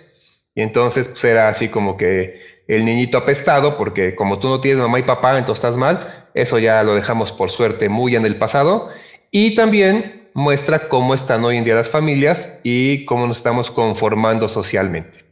Y 0.56 0.62
entonces 0.62 1.08
pues 1.08 1.24
era 1.24 1.50
así 1.50 1.70
como 1.70 1.98
que 1.98 2.64
el 2.68 2.86
niñito 2.86 3.18
apestado, 3.18 3.78
porque 3.78 4.16
como 4.16 4.40
tú 4.40 4.48
no 4.48 4.62
tienes 4.62 4.80
mamá 4.80 5.00
y 5.00 5.04
papá, 5.04 5.38
entonces 5.38 5.64
estás 5.64 5.78
mal, 5.78 6.30
eso 6.34 6.60
ya 6.60 6.84
lo 6.84 6.96
dejamos 6.96 7.32
por 7.32 7.52
suerte 7.52 7.90
muy 7.90 8.16
en 8.16 8.26
el 8.26 8.38
pasado. 8.38 8.90
Y 9.32 9.56
también 9.56 10.30
muestra 10.34 10.88
cómo 10.88 11.14
están 11.14 11.44
hoy 11.44 11.58
en 11.58 11.64
día 11.64 11.76
las 11.76 11.90
familias 11.90 12.60
y 12.64 13.06
cómo 13.06 13.28
nos 13.28 13.38
estamos 13.38 13.72
conformando 13.72 14.50
socialmente. 14.50 15.26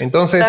Entonces, 0.00 0.44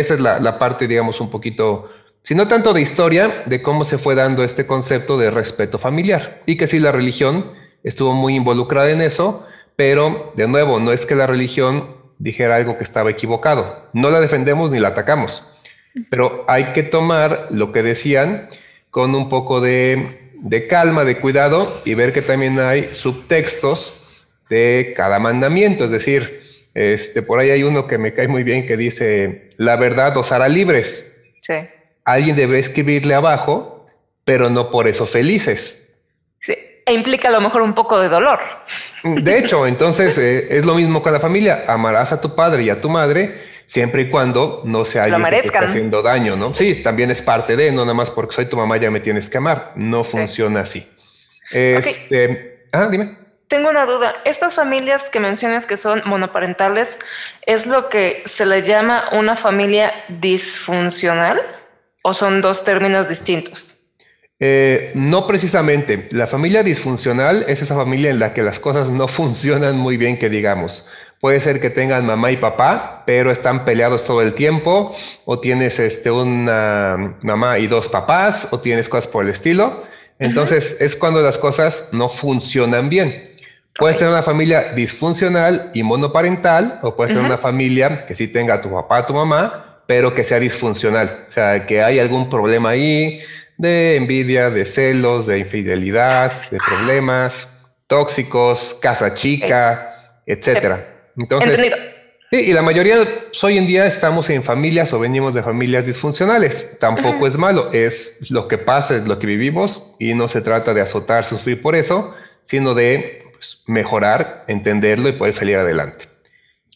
esa 0.00 0.14
es 0.14 0.20
la, 0.20 0.40
la 0.40 0.58
parte, 0.58 0.86
digamos, 0.86 1.20
un 1.20 1.30
poquito 1.30 1.90
sino 2.24 2.48
tanto 2.48 2.72
de 2.72 2.80
historia 2.80 3.42
de 3.44 3.60
cómo 3.60 3.84
se 3.84 3.98
fue 3.98 4.14
dando 4.14 4.44
este 4.44 4.66
concepto 4.66 5.18
de 5.18 5.30
respeto 5.30 5.78
familiar. 5.78 6.40
Y 6.46 6.56
que 6.56 6.66
sí 6.66 6.78
la 6.78 6.90
religión 6.90 7.52
estuvo 7.84 8.14
muy 8.14 8.34
involucrada 8.34 8.90
en 8.90 9.02
eso, 9.02 9.46
pero 9.76 10.32
de 10.34 10.48
nuevo, 10.48 10.80
no 10.80 10.90
es 10.90 11.04
que 11.04 11.14
la 11.14 11.26
religión 11.26 11.96
dijera 12.18 12.56
algo 12.56 12.78
que 12.78 12.84
estaba 12.84 13.10
equivocado, 13.10 13.90
no 13.92 14.08
la 14.08 14.20
defendemos 14.20 14.70
ni 14.70 14.80
la 14.80 14.88
atacamos, 14.88 15.44
pero 16.08 16.44
hay 16.48 16.72
que 16.72 16.82
tomar 16.82 17.48
lo 17.50 17.72
que 17.72 17.82
decían 17.82 18.48
con 18.90 19.14
un 19.14 19.28
poco 19.28 19.60
de, 19.60 20.30
de 20.40 20.66
calma, 20.66 21.04
de 21.04 21.18
cuidado 21.18 21.82
y 21.84 21.92
ver 21.92 22.14
que 22.14 22.22
también 22.22 22.58
hay 22.58 22.94
subtextos 22.94 24.02
de 24.48 24.94
cada 24.96 25.18
mandamiento, 25.18 25.84
es 25.84 25.90
decir, 25.90 26.43
este, 26.74 27.22
por 27.22 27.38
ahí 27.38 27.50
hay 27.50 27.62
uno 27.62 27.86
que 27.86 27.98
me 27.98 28.12
cae 28.12 28.28
muy 28.28 28.42
bien 28.42 28.66
que 28.66 28.76
dice, 28.76 29.50
la 29.56 29.76
verdad 29.76 30.16
os 30.16 30.32
hará 30.32 30.48
libres. 30.48 31.16
Sí 31.40 31.54
alguien 32.04 32.36
debe 32.36 32.58
escribirle 32.58 33.14
abajo, 33.14 33.86
pero 34.24 34.50
no 34.50 34.70
por 34.70 34.86
eso 34.86 35.06
felices. 35.06 35.88
Sí, 36.40 36.54
e 36.86 36.92
implica 36.92 37.28
a 37.28 37.32
lo 37.32 37.40
mejor 37.40 37.62
un 37.62 37.74
poco 37.74 38.00
de 38.00 38.08
dolor. 38.08 38.40
De 39.02 39.38
hecho, 39.38 39.66
entonces 39.66 40.16
eh, 40.18 40.46
es 40.50 40.64
lo 40.64 40.74
mismo 40.74 41.02
con 41.02 41.12
la 41.12 41.20
familia. 41.20 41.64
Amarás 41.66 42.12
a 42.12 42.20
tu 42.20 42.34
padre 42.34 42.64
y 42.64 42.70
a 42.70 42.80
tu 42.80 42.88
madre 42.88 43.54
siempre 43.66 44.02
y 44.02 44.10
cuando 44.10 44.62
no 44.66 44.84
sea 44.84 45.04
alguien 45.04 45.50
que 45.50 45.58
haciendo 45.58 46.02
daño, 46.02 46.36
¿no? 46.36 46.54
Sí, 46.54 46.82
también 46.82 47.10
es 47.10 47.22
parte 47.22 47.56
de, 47.56 47.72
no 47.72 47.82
nada 47.82 47.94
más 47.94 48.10
porque 48.10 48.34
soy 48.34 48.46
tu 48.46 48.58
mamá 48.58 48.76
ya 48.76 48.90
me 48.90 49.00
tienes 49.00 49.28
que 49.28 49.38
amar. 49.38 49.72
No 49.76 50.04
funciona 50.04 50.60
así. 50.60 50.86
Este, 51.50 52.66
ah, 52.72 52.88
dime. 52.90 53.23
Tengo 53.48 53.70
una 53.70 53.86
duda. 53.86 54.14
Estas 54.24 54.54
familias 54.54 55.10
que 55.10 55.20
mencionas 55.20 55.66
que 55.66 55.76
son 55.76 56.02
monoparentales, 56.06 56.98
¿es 57.46 57.66
lo 57.66 57.88
que 57.88 58.22
se 58.26 58.46
le 58.46 58.62
llama 58.62 59.04
una 59.12 59.36
familia 59.36 59.92
disfuncional? 60.08 61.40
o 62.06 62.12
son 62.12 62.40
dos 62.42 62.64
términos 62.64 63.08
distintos? 63.08 63.86
Eh, 64.38 64.92
no 64.94 65.26
precisamente. 65.26 66.08
La 66.10 66.26
familia 66.26 66.62
disfuncional 66.62 67.46
es 67.48 67.62
esa 67.62 67.74
familia 67.74 68.10
en 68.10 68.18
la 68.18 68.34
que 68.34 68.42
las 68.42 68.60
cosas 68.60 68.90
no 68.90 69.08
funcionan 69.18 69.76
muy 69.76 69.96
bien, 69.96 70.18
que 70.18 70.28
digamos. 70.28 70.88
Puede 71.20 71.40
ser 71.40 71.60
que 71.60 71.70
tengan 71.70 72.04
mamá 72.04 72.30
y 72.30 72.36
papá, 72.36 73.02
pero 73.06 73.30
están 73.30 73.64
peleados 73.64 74.04
todo 74.04 74.20
el 74.20 74.34
tiempo, 74.34 74.94
o 75.24 75.40
tienes 75.40 75.78
este, 75.78 76.10
una 76.10 77.16
mamá 77.22 77.58
y 77.58 77.66
dos 77.66 77.88
papás, 77.88 78.52
o 78.52 78.60
tienes 78.60 78.90
cosas 78.90 79.10
por 79.10 79.24
el 79.24 79.30
estilo. 79.30 79.84
Entonces 80.18 80.82
es 80.82 80.94
cuando 80.94 81.22
las 81.22 81.38
cosas 81.38 81.88
no 81.92 82.10
funcionan 82.10 82.90
bien. 82.90 83.33
Puedes 83.76 83.98
tener 83.98 84.12
una 84.12 84.22
familia 84.22 84.72
disfuncional 84.72 85.70
y 85.74 85.82
monoparental, 85.82 86.78
o 86.82 86.94
puedes 86.94 87.12
tener 87.12 87.26
una 87.26 87.38
familia 87.38 88.06
que 88.06 88.14
sí 88.14 88.28
tenga 88.28 88.62
tu 88.62 88.70
papá, 88.70 89.06
tu 89.06 89.14
mamá, 89.14 89.82
pero 89.86 90.14
que 90.14 90.22
sea 90.22 90.38
disfuncional, 90.38 91.26
o 91.28 91.30
sea, 91.30 91.66
que 91.66 91.82
hay 91.82 91.98
algún 91.98 92.30
problema 92.30 92.70
ahí 92.70 93.20
de 93.58 93.96
envidia, 93.96 94.50
de 94.50 94.64
celos, 94.64 95.26
de 95.26 95.38
infidelidad, 95.38 96.32
de 96.50 96.58
problemas 96.58 97.52
tóxicos, 97.88 98.78
casa 98.80 99.14
chica, 99.14 100.20
etcétera. 100.26 101.10
Entonces, 101.16 101.72
Sí, 102.30 102.40
y 102.40 102.52
la 102.52 102.62
mayoría 102.62 102.96
hoy 103.42 103.58
en 103.58 103.66
día 103.66 103.86
estamos 103.86 104.28
en 104.28 104.42
familias 104.42 104.92
o 104.92 104.98
venimos 104.98 105.34
de 105.34 105.42
familias 105.44 105.86
disfuncionales. 105.86 106.78
Tampoco 106.80 107.28
es 107.28 107.36
malo, 107.36 107.70
es 107.72 108.18
lo 108.28 108.48
que 108.48 108.58
pasa, 108.58 108.96
es 108.96 109.04
lo 109.06 109.20
que 109.20 109.28
vivimos 109.28 109.94
y 110.00 110.14
no 110.14 110.26
se 110.26 110.40
trata 110.40 110.74
de 110.74 110.80
azotar, 110.80 111.24
sufrir 111.24 111.62
por 111.62 111.76
eso, 111.76 112.12
sino 112.42 112.74
de 112.74 113.20
pues, 113.22 113.23
mejorar, 113.66 114.44
entenderlo 114.48 115.08
y 115.08 115.12
poder 115.12 115.34
salir 115.34 115.56
adelante. 115.56 116.06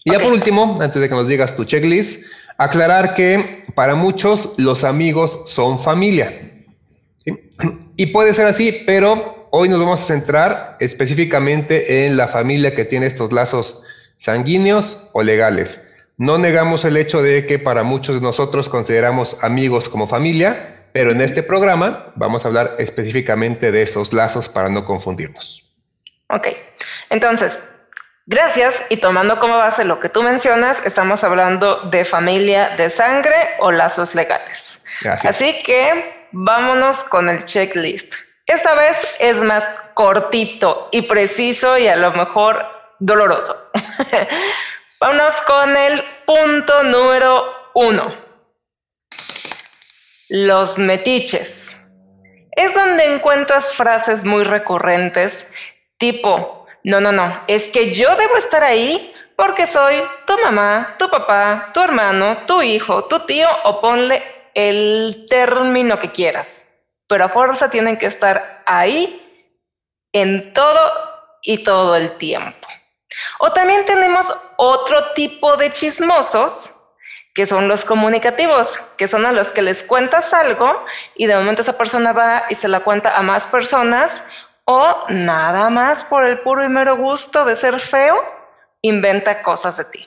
Y 0.05 0.13
ya 0.13 0.19
por 0.19 0.33
último, 0.33 0.77
antes 0.81 1.01
de 1.03 1.09
que 1.09 1.15
nos 1.15 1.29
digas 1.29 1.57
tu 1.57 1.65
checklist, 1.65 2.27
Aclarar 2.61 3.15
que 3.15 3.67
para 3.77 3.95
muchos 3.95 4.55
los 4.59 4.83
amigos 4.83 5.43
son 5.47 5.79
familia. 5.79 6.67
Y 7.97 8.07
puede 8.07 8.35
ser 8.35 8.47
así, 8.47 8.83
pero 8.85 9.49
hoy 9.53 9.69
nos 9.69 9.79
vamos 9.79 10.01
a 10.01 10.03
centrar 10.03 10.77
específicamente 10.81 12.05
en 12.05 12.17
la 12.17 12.27
familia 12.27 12.75
que 12.75 12.85
tiene 12.85 13.07
estos 13.07 13.31
lazos 13.31 13.85
sanguíneos 14.17 15.09
o 15.13 15.23
legales. 15.23 15.95
No 16.17 16.37
negamos 16.37 16.85
el 16.85 16.97
hecho 16.97 17.23
de 17.23 17.47
que 17.47 17.61
para 17.61 17.85
muchos 17.85 18.17
de 18.17 18.23
nosotros 18.23 18.69
consideramos 18.69 19.45
amigos 19.45 19.89
como 19.89 20.09
familia, 20.09 20.89
pero 20.93 21.13
en 21.13 21.21
este 21.21 21.45
programa 21.45 22.13
vamos 22.17 22.45
a 22.45 22.49
hablar 22.49 22.75
específicamente 22.81 23.71
de 23.71 23.83
esos 23.83 24.13
lazos 24.13 24.49
para 24.49 24.69
no 24.69 24.85
confundirnos. 24.85 25.68
Ok, 26.29 26.49
entonces, 27.11 27.63
Gracias. 28.31 28.75
Y 28.91 28.99
tomando 28.99 29.41
como 29.41 29.57
base 29.57 29.87
lo 29.87 30.01
que 30.01 30.11
tú 30.11 30.23
mencionas, 30.23 30.85
estamos 30.85 31.25
hablando 31.25 31.77
de 31.85 32.05
familia 32.05 32.77
de 32.77 32.91
sangre 32.91 33.35
o 33.59 33.73
lazos 33.73 34.15
legales. 34.15 34.85
Así 35.25 35.63
que 35.63 36.29
vámonos 36.33 37.05
con 37.05 37.31
el 37.31 37.47
checklist. 37.47 38.13
Esta 38.45 38.75
vez 38.75 38.99
es 39.19 39.39
más 39.39 39.65
cortito 39.95 40.91
y 40.93 41.03
preciso 41.03 41.79
y 41.79 41.89
a 41.89 41.97
lo 41.97 42.13
mejor 42.13 42.67
doloroso. 42.99 43.57
vámonos 45.01 45.35
con 45.47 45.75
el 45.75 46.05
punto 46.27 46.83
número 46.83 47.51
uno. 47.73 48.15
Los 50.29 50.77
metiches. 50.77 51.79
Es 52.53 52.75
donde 52.75 53.07
encuentras 53.07 53.71
frases 53.71 54.25
muy 54.25 54.45
recurrentes 54.45 55.51
tipo 55.99 56.59
no, 56.85 57.01
no, 57.01 57.13
no, 57.13 57.45
es 57.49 57.65
que 57.65 57.95
yo 57.95 58.17
debo 58.17 58.37
estar 58.37 58.65
ahí 58.65 59.15
porque 59.37 59.67
soy 59.67 60.03
tu 60.27 60.39
mamá, 60.39 60.97
tu 60.99 61.09
papá, 61.11 61.71
tu 61.75 61.81
hermano, 61.81 62.39
tu 62.47 62.63
hijo, 62.63 63.05
tu 63.05 63.21
tío 63.21 63.47
o 63.65 63.81
ponle 63.81 64.23
el 64.55 65.27
término 65.29 65.99
que 65.99 66.11
quieras. 66.11 66.77
Pero 67.07 67.25
a 67.25 67.29
fuerza 67.29 67.71
tienen 67.71 67.99
que 67.99 68.07
estar 68.07 68.63
ahí 68.67 69.23
en 70.13 70.53
todo 70.53 70.81
y 71.43 71.63
todo 71.63 71.95
el 71.95 72.17
tiempo. 72.17 72.67
O 73.41 73.53
también 73.53 73.85
tenemos 73.85 74.35
otro 74.57 75.13
tipo 75.13 75.57
de 75.57 75.73
chismosos 75.73 76.75
que 77.35 77.47
son 77.47 77.69
los 77.69 77.85
comunicativos, 77.85 78.79
que 78.97 79.07
son 79.07 79.27
a 79.27 79.33
los 79.33 79.49
que 79.49 79.63
les 79.63 79.83
cuentas 79.83 80.33
algo 80.33 80.85
y 81.15 81.27
de 81.27 81.37
momento 81.37 81.63
esa 81.63 81.77
persona 81.77 82.13
va 82.13 82.45
y 82.49 82.55
se 82.55 82.69
la 82.69 82.81
cuenta 82.81 83.17
a 83.17 83.23
más 83.23 83.47
personas 83.47 84.27
o 84.71 85.07
nada 85.09 85.71
más 85.71 86.05
por 86.05 86.27
el 86.27 86.41
puro 86.41 86.63
y 86.63 86.69
mero 86.69 86.99
gusto 86.99 87.47
de 87.47 87.57
ser 87.57 87.81
feo, 87.81 88.19
inventa 88.83 89.41
cosas 89.41 89.79
de 89.79 89.87
ti. 89.87 90.07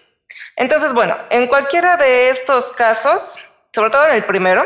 Entonces, 0.56 0.94
bueno, 0.94 1.18
en 1.32 1.48
cualquiera 1.48 1.98
de 1.98 2.30
estos 2.30 2.72
casos, 2.74 3.39
sobre 3.74 3.89
todo 3.89 4.08
en 4.08 4.13
el 4.13 4.24
primero, 4.24 4.63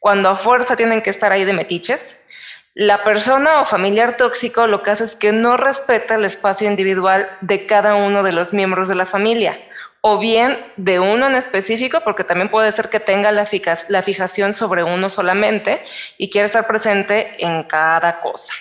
cuando 0.00 0.28
a 0.28 0.36
fuerza 0.36 0.76
tienen 0.76 1.00
que 1.00 1.08
estar 1.08 1.32
ahí 1.32 1.46
de 1.46 1.54
metiches, 1.54 2.26
la 2.74 3.02
persona 3.04 3.62
o 3.62 3.64
familiar 3.64 4.18
tóxico 4.18 4.66
lo 4.66 4.82
que 4.82 4.90
hace 4.90 5.04
es 5.04 5.16
que 5.16 5.32
no 5.32 5.56
respeta 5.56 6.16
el 6.16 6.26
espacio 6.26 6.68
individual 6.68 7.26
de 7.40 7.64
cada 7.64 7.94
uno 7.94 8.22
de 8.22 8.32
los 8.32 8.52
miembros 8.52 8.86
de 8.88 8.96
la 8.96 9.06
familia, 9.06 9.58
o 10.02 10.18
bien 10.18 10.58
de 10.76 11.00
uno 11.00 11.26
en 11.26 11.36
específico, 11.36 12.00
porque 12.04 12.24
también 12.24 12.50
puede 12.50 12.70
ser 12.72 12.90
que 12.90 13.00
tenga 13.00 13.32
la, 13.32 13.48
la 13.88 14.02
fijación 14.02 14.52
sobre 14.52 14.82
uno 14.84 15.08
solamente 15.08 15.82
y 16.18 16.28
quiere 16.28 16.48
estar 16.48 16.66
presente 16.66 17.42
en 17.42 17.62
cada 17.62 18.20
cosa. 18.20 18.52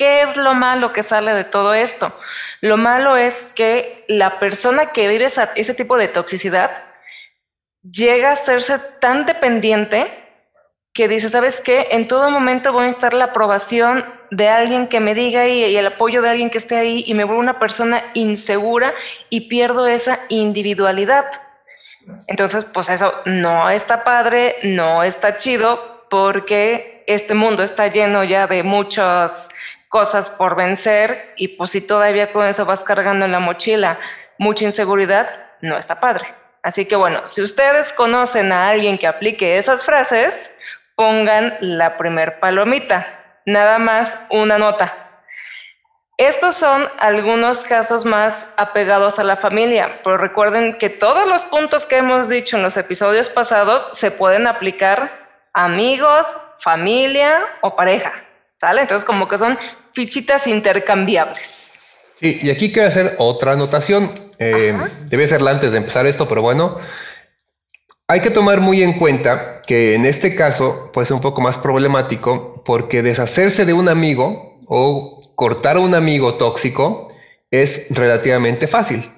¿Qué 0.00 0.22
es 0.22 0.34
lo 0.38 0.54
malo 0.54 0.94
que 0.94 1.02
sale 1.02 1.34
de 1.34 1.44
todo 1.44 1.74
esto? 1.74 2.18
Lo 2.62 2.78
malo 2.78 3.18
es 3.18 3.52
que 3.54 4.06
la 4.08 4.38
persona 4.38 4.92
que 4.92 5.08
vive 5.08 5.26
ese 5.26 5.74
tipo 5.74 5.98
de 5.98 6.08
toxicidad 6.08 6.70
llega 7.82 8.30
a 8.30 8.32
hacerse 8.32 8.78
tan 8.98 9.26
dependiente 9.26 10.06
que 10.94 11.06
dice, 11.06 11.28
¿sabes 11.28 11.60
qué? 11.60 11.88
En 11.90 12.08
todo 12.08 12.30
momento 12.30 12.72
voy 12.72 12.86
a 12.86 12.88
estar 12.88 13.12
la 13.12 13.26
aprobación 13.26 14.02
de 14.30 14.48
alguien 14.48 14.88
que 14.88 15.00
me 15.00 15.14
diga 15.14 15.46
y, 15.48 15.76
el 15.76 15.86
apoyo 15.86 16.22
de 16.22 16.30
alguien 16.30 16.48
que 16.48 16.56
esté 16.56 16.78
ahí 16.78 17.04
y 17.06 17.12
me 17.12 17.24
vuelvo 17.24 17.42
una 17.42 17.58
persona 17.58 18.02
insegura 18.14 18.94
y 19.28 19.50
pierdo 19.50 19.86
esa 19.86 20.18
individualidad. 20.30 21.26
Entonces, 22.26 22.64
pues 22.64 22.88
eso 22.88 23.12
no 23.26 23.68
está 23.68 24.02
padre, 24.02 24.56
no 24.62 25.02
está 25.02 25.36
chido 25.36 26.06
porque 26.08 27.04
este 27.06 27.34
mundo 27.34 27.62
está 27.62 27.88
lleno 27.88 28.24
ya 28.24 28.46
de 28.46 28.62
muchos 28.62 29.50
cosas 29.90 30.30
por 30.30 30.54
vencer 30.54 31.34
y 31.36 31.48
pues 31.48 31.72
si 31.72 31.80
todavía 31.86 32.32
con 32.32 32.46
eso 32.46 32.64
vas 32.64 32.84
cargando 32.84 33.26
en 33.26 33.32
la 33.32 33.40
mochila 33.40 33.98
mucha 34.38 34.64
inseguridad, 34.64 35.28
no 35.60 35.76
está 35.76 36.00
padre. 36.00 36.32
Así 36.62 36.86
que 36.86 36.96
bueno, 36.96 37.26
si 37.28 37.42
ustedes 37.42 37.92
conocen 37.92 38.52
a 38.52 38.68
alguien 38.68 38.98
que 38.98 39.08
aplique 39.08 39.58
esas 39.58 39.84
frases, 39.84 40.58
pongan 40.94 41.56
la 41.60 41.98
primer 41.98 42.38
palomita, 42.38 43.06
nada 43.44 43.78
más 43.78 44.26
una 44.30 44.58
nota. 44.58 44.94
Estos 46.16 46.54
son 46.54 46.86
algunos 47.00 47.64
casos 47.64 48.04
más 48.04 48.54
apegados 48.58 49.18
a 49.18 49.24
la 49.24 49.36
familia, 49.36 50.02
pero 50.04 50.18
recuerden 50.18 50.78
que 50.78 50.88
todos 50.88 51.26
los 51.26 51.42
puntos 51.42 51.84
que 51.84 51.96
hemos 51.96 52.28
dicho 52.28 52.56
en 52.56 52.62
los 52.62 52.76
episodios 52.76 53.28
pasados 53.28 53.88
se 53.92 54.12
pueden 54.12 54.46
aplicar 54.46 55.28
a 55.52 55.64
amigos, 55.64 56.28
familia 56.60 57.42
o 57.60 57.74
pareja, 57.74 58.12
¿sale? 58.54 58.82
Entonces 58.82 59.04
como 59.04 59.28
que 59.28 59.38
son 59.38 59.58
fichitas 59.92 60.46
intercambiables. 60.46 61.78
Sí, 62.18 62.38
y 62.42 62.50
aquí 62.50 62.72
quiero 62.72 62.88
hacer 62.88 63.16
otra 63.18 63.52
anotación. 63.52 64.32
Eh, 64.38 64.76
debe 65.06 65.26
serla 65.26 65.50
antes 65.50 65.72
de 65.72 65.78
empezar 65.78 66.06
esto, 66.06 66.28
pero 66.28 66.42
bueno, 66.42 66.78
hay 68.08 68.20
que 68.20 68.30
tomar 68.30 68.60
muy 68.60 68.82
en 68.82 68.98
cuenta 68.98 69.62
que 69.66 69.94
en 69.94 70.04
este 70.04 70.34
caso 70.34 70.90
puede 70.92 71.06
ser 71.06 71.14
un 71.14 71.20
poco 71.20 71.40
más 71.40 71.56
problemático 71.58 72.62
porque 72.64 73.02
deshacerse 73.02 73.64
de 73.64 73.72
un 73.72 73.88
amigo 73.88 74.58
o 74.66 75.34
cortar 75.36 75.76
a 75.76 75.80
un 75.80 75.94
amigo 75.94 76.36
tóxico 76.36 77.12
es 77.50 77.86
relativamente 77.90 78.66
fácil. 78.66 79.10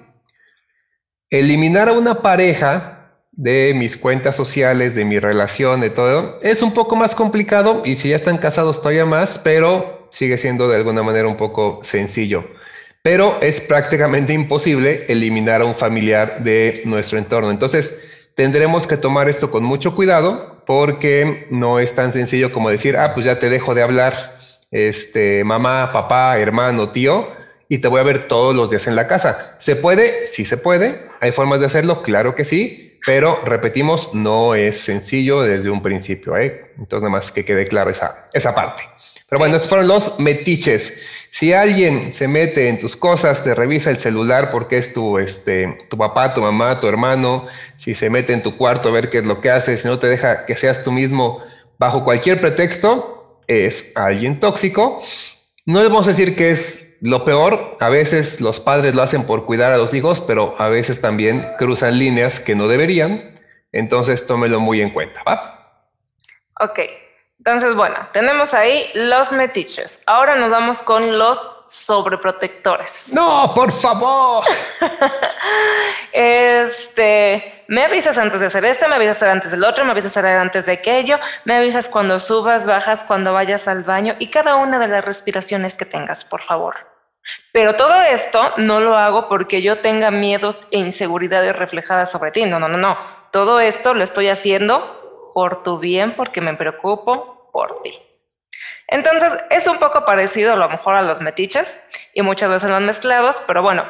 Eliminar 1.29 1.89
a 1.89 1.93
una 1.93 2.21
pareja 2.21 3.17
de 3.31 3.73
mis 3.75 3.97
cuentas 3.97 4.35
sociales, 4.35 4.93
de 4.93 5.05
mi 5.05 5.19
relación, 5.19 5.81
de 5.81 5.89
todo, 5.89 6.39
es 6.43 6.61
un 6.61 6.73
poco 6.73 6.95
más 6.95 7.15
complicado 7.15 7.81
y 7.83 7.95
si 7.95 8.09
ya 8.09 8.15
están 8.15 8.37
casados 8.37 8.77
todavía 8.77 9.05
más, 9.05 9.39
pero 9.43 10.02
sigue 10.13 10.37
siendo 10.37 10.69
de 10.69 10.77
alguna 10.77 11.01
manera 11.01 11.27
un 11.27 11.37
poco 11.37 11.79
sencillo. 11.81 12.43
Pero 13.01 13.41
es 13.41 13.59
prácticamente 13.59 14.31
imposible 14.31 15.05
eliminar 15.09 15.61
a 15.61 15.65
un 15.65 15.75
familiar 15.75 16.43
de 16.43 16.83
nuestro 16.85 17.17
entorno. 17.17 17.49
Entonces, 17.49 18.05
tendremos 18.35 18.85
que 18.85 18.95
tomar 18.95 19.27
esto 19.27 19.49
con 19.49 19.63
mucho 19.63 19.95
cuidado 19.95 20.63
porque 20.67 21.47
no 21.49 21.79
es 21.79 21.95
tan 21.95 22.13
sencillo 22.13 22.53
como 22.53 22.69
decir, 22.69 22.95
ah, 22.95 23.13
pues 23.13 23.25
ya 23.25 23.39
te 23.39 23.49
dejo 23.49 23.73
de 23.73 23.81
hablar 23.81 24.37
este, 24.71 25.43
mamá, 25.43 25.91
papá, 25.91 26.37
hermano, 26.37 26.91
tío, 26.91 27.27
y 27.67 27.79
te 27.79 27.87
voy 27.87 27.99
a 27.99 28.03
ver 28.03 28.25
todos 28.25 28.55
los 28.55 28.69
días 28.69 28.85
en 28.85 28.95
la 28.95 29.07
casa. 29.07 29.55
¿Se 29.57 29.75
puede? 29.75 30.27
Sí 30.27 30.45
se 30.45 30.57
puede. 30.57 31.07
¿Hay 31.21 31.31
formas 31.31 31.59
de 31.59 31.65
hacerlo? 31.65 32.03
Claro 32.03 32.35
que 32.35 32.45
sí, 32.45 32.99
pero 33.05 33.39
repetimos, 33.43 34.13
no 34.13 34.53
es 34.53 34.77
sencillo 34.77 35.41
desde 35.41 35.71
un 35.71 35.81
principio. 35.81 36.37
¿eh? 36.37 36.71
Entonces, 36.77 37.01
nada 37.01 37.09
más 37.09 37.31
que 37.31 37.43
quede 37.43 37.67
claro 37.67 37.89
esa, 37.89 38.29
esa 38.31 38.53
parte. 38.53 38.92
Pero 39.33 39.39
bueno, 39.39 39.55
estos 39.55 39.69
fueron 39.69 39.87
los 39.87 40.19
metiches. 40.19 41.01
Si 41.31 41.53
alguien 41.53 42.13
se 42.13 42.27
mete 42.27 42.69
en 42.69 42.77
tus 42.77 42.95
cosas, 42.95 43.43
te 43.43 43.55
revisa 43.55 43.89
el 43.89 43.97
celular 43.97 44.51
porque 44.51 44.77
es 44.77 44.93
tu, 44.93 45.17
este, 45.17 45.87
tu 45.89 45.97
papá, 45.97 46.35
tu 46.35 46.41
mamá, 46.41 46.79
tu 46.79 46.87
hermano, 46.87 47.47
si 47.77 47.95
se 47.95 48.11
mete 48.11 48.33
en 48.33 48.43
tu 48.43 48.57
cuarto 48.57 48.89
a 48.89 48.91
ver 48.91 49.09
qué 49.09 49.17
es 49.17 49.25
lo 49.25 49.41
que 49.41 49.49
haces, 49.49 49.81
si 49.81 49.87
no 49.87 49.97
te 49.97 50.05
deja 50.05 50.45
que 50.45 50.55
seas 50.55 50.83
tú 50.83 50.91
mismo 50.91 51.41
bajo 51.79 52.03
cualquier 52.03 52.41
pretexto, 52.41 53.41
es 53.47 53.93
alguien 53.95 54.39
tóxico. 54.39 55.01
No 55.65 55.81
le 55.81 55.87
vamos 55.87 56.05
a 56.05 56.11
decir 56.11 56.35
que 56.35 56.51
es 56.51 56.95
lo 57.01 57.25
peor. 57.25 57.77
A 57.79 57.89
veces 57.89 58.39
los 58.39 58.59
padres 58.59 58.93
lo 58.93 59.01
hacen 59.01 59.23
por 59.23 59.47
cuidar 59.47 59.73
a 59.73 59.77
los 59.77 59.95
hijos, 59.95 60.19
pero 60.19 60.53
a 60.59 60.69
veces 60.69 61.01
también 61.01 61.43
cruzan 61.57 61.97
líneas 61.97 62.39
que 62.39 62.53
no 62.53 62.67
deberían. 62.67 63.41
Entonces 63.71 64.27
tómelo 64.27 64.59
muy 64.59 64.79
en 64.79 64.91
cuenta, 64.91 65.23
¿va? 65.23 65.65
Ok. 66.59 67.02
Entonces, 67.45 67.75
bueno, 67.75 68.07
tenemos 68.13 68.53
ahí 68.53 68.89
los 68.93 69.33
metiches. 69.33 70.01
Ahora 70.05 70.37
nos 70.37 70.49
vamos 70.49 70.81
con 70.81 71.17
los 71.19 71.45
sobreprotectores. 71.65 73.11
No, 73.11 73.51
por 73.53 73.73
favor. 73.73 74.45
este, 76.13 77.65
me 77.67 77.83
avisas 77.83 78.17
antes 78.17 78.39
de 78.39 78.45
hacer 78.45 78.63
esto, 78.63 78.87
me 78.87 78.95
avisas 78.95 79.21
antes 79.23 79.51
del 79.51 79.65
otro, 79.65 79.83
me 79.83 79.91
avisas 79.91 80.15
antes 80.15 80.65
de 80.65 80.71
aquello, 80.71 81.19
me 81.43 81.57
avisas 81.57 81.89
cuando 81.89 82.21
subas, 82.21 82.65
bajas, 82.65 83.03
cuando 83.03 83.33
vayas 83.33 83.67
al 83.67 83.83
baño 83.83 84.15
y 84.19 84.27
cada 84.27 84.55
una 84.55 84.79
de 84.79 84.87
las 84.87 85.03
respiraciones 85.03 85.75
que 85.75 85.83
tengas, 85.83 86.23
por 86.23 86.43
favor. 86.43 86.77
Pero 87.51 87.75
todo 87.75 88.01
esto 88.03 88.53
no 88.55 88.79
lo 88.79 88.95
hago 88.95 89.27
porque 89.27 89.61
yo 89.61 89.79
tenga 89.79 90.11
miedos 90.11 90.69
e 90.71 90.77
inseguridades 90.77 91.53
reflejadas 91.53 92.09
sobre 92.09 92.31
ti. 92.31 92.45
No, 92.45 92.57
no, 92.57 92.69
no, 92.69 92.77
no. 92.77 92.97
Todo 93.31 93.59
esto 93.59 93.93
lo 93.93 94.05
estoy 94.05 94.29
haciendo 94.29 95.01
por 95.33 95.63
tu 95.63 95.79
bien, 95.79 96.13
porque 96.15 96.41
me 96.41 96.53
preocupo 96.53 97.32
por 97.53 97.79
ti. 97.79 97.97
Entonces, 98.89 99.31
es 99.49 99.65
un 99.67 99.79
poco 99.79 100.03
parecido 100.03 100.51
a 100.51 100.57
lo 100.57 100.67
mejor 100.67 100.95
a 100.95 101.01
los 101.01 101.21
metiches 101.21 101.87
y 102.13 102.21
muchas 102.21 102.49
veces 102.49 102.69
los 102.69 102.81
mezclados, 102.81 103.41
pero 103.47 103.61
bueno, 103.61 103.85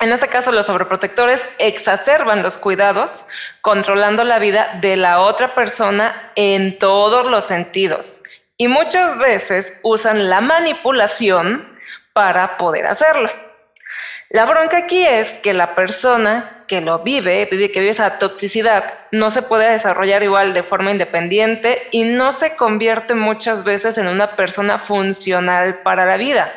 en 0.00 0.12
este 0.12 0.28
caso 0.28 0.52
los 0.52 0.66
sobreprotectores 0.66 1.44
exacerban 1.58 2.42
los 2.42 2.58
cuidados, 2.58 3.26
controlando 3.60 4.22
la 4.24 4.38
vida 4.38 4.78
de 4.80 4.96
la 4.96 5.20
otra 5.20 5.54
persona 5.54 6.32
en 6.36 6.78
todos 6.78 7.26
los 7.26 7.44
sentidos. 7.44 8.22
Y 8.56 8.68
muchas 8.68 9.18
veces 9.18 9.80
usan 9.82 10.30
la 10.30 10.40
manipulación 10.40 11.76
para 12.12 12.56
poder 12.56 12.86
hacerlo. 12.86 13.30
La 14.34 14.46
bronca 14.46 14.78
aquí 14.78 15.06
es 15.06 15.38
que 15.44 15.54
la 15.54 15.76
persona 15.76 16.64
que 16.66 16.80
lo 16.80 17.04
vive, 17.04 17.48
que 17.48 17.56
vive 17.56 17.90
esa 17.90 18.18
toxicidad, 18.18 18.92
no 19.12 19.30
se 19.30 19.42
puede 19.42 19.70
desarrollar 19.70 20.24
igual 20.24 20.54
de 20.54 20.64
forma 20.64 20.90
independiente 20.90 21.80
y 21.92 22.02
no 22.02 22.32
se 22.32 22.56
convierte 22.56 23.14
muchas 23.14 23.62
veces 23.62 23.96
en 23.96 24.08
una 24.08 24.34
persona 24.34 24.80
funcional 24.80 25.82
para 25.84 26.04
la 26.04 26.16
vida. 26.16 26.52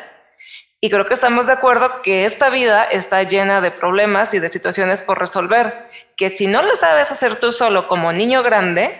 Y 0.80 0.90
creo 0.90 1.06
que 1.06 1.14
estamos 1.14 1.46
de 1.46 1.52
acuerdo 1.52 2.02
que 2.02 2.24
esta 2.24 2.50
vida 2.50 2.82
está 2.82 3.22
llena 3.22 3.60
de 3.60 3.70
problemas 3.70 4.34
y 4.34 4.40
de 4.40 4.48
situaciones 4.48 5.00
por 5.00 5.20
resolver, 5.20 5.88
que 6.16 6.30
si 6.30 6.48
no 6.48 6.64
lo 6.64 6.74
sabes 6.74 7.12
hacer 7.12 7.36
tú 7.36 7.52
solo 7.52 7.86
como 7.86 8.12
niño 8.12 8.42
grande, 8.42 8.90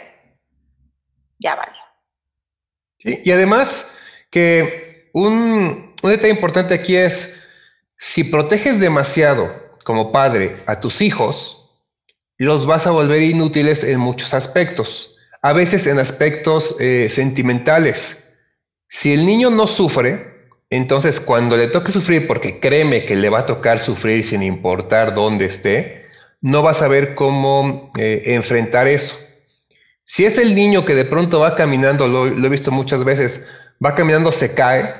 ya 1.40 1.56
vale. 1.56 1.78
y 3.00 3.28
además 3.32 3.98
que 4.30 5.10
un, 5.14 5.96
un 6.00 6.10
detalle 6.10 6.32
importante 6.32 6.74
aquí 6.74 6.96
es 6.96 7.37
si 7.98 8.24
proteges 8.24 8.80
demasiado 8.80 9.52
como 9.84 10.12
padre 10.12 10.62
a 10.66 10.80
tus 10.80 11.00
hijos, 11.00 11.58
los 12.36 12.66
vas 12.66 12.86
a 12.86 12.92
volver 12.92 13.22
inútiles 13.22 13.82
en 13.82 13.98
muchos 13.98 14.34
aspectos, 14.34 15.16
a 15.42 15.52
veces 15.52 15.86
en 15.86 15.98
aspectos 15.98 16.76
eh, 16.80 17.08
sentimentales. 17.10 18.32
Si 18.88 19.12
el 19.12 19.26
niño 19.26 19.50
no 19.50 19.66
sufre, 19.66 20.48
entonces 20.70 21.18
cuando 21.18 21.56
le 21.56 21.68
toque 21.68 21.90
sufrir, 21.90 22.26
porque 22.26 22.60
créeme 22.60 23.04
que 23.06 23.16
le 23.16 23.28
va 23.28 23.40
a 23.40 23.46
tocar 23.46 23.80
sufrir 23.80 24.24
sin 24.24 24.42
importar 24.42 25.14
dónde 25.14 25.46
esté, 25.46 26.06
no 26.40 26.62
vas 26.62 26.76
a 26.76 26.80
saber 26.80 27.16
cómo 27.16 27.90
eh, 27.98 28.22
enfrentar 28.26 28.86
eso. 28.86 29.18
Si 30.04 30.24
es 30.24 30.38
el 30.38 30.54
niño 30.54 30.84
que 30.84 30.94
de 30.94 31.04
pronto 31.04 31.40
va 31.40 31.56
caminando, 31.56 32.06
lo 32.06 32.46
he 32.46 32.50
visto 32.50 32.70
muchas 32.70 33.04
veces, 33.04 33.46
va 33.84 33.94
caminando, 33.94 34.32
se 34.32 34.54
cae, 34.54 34.94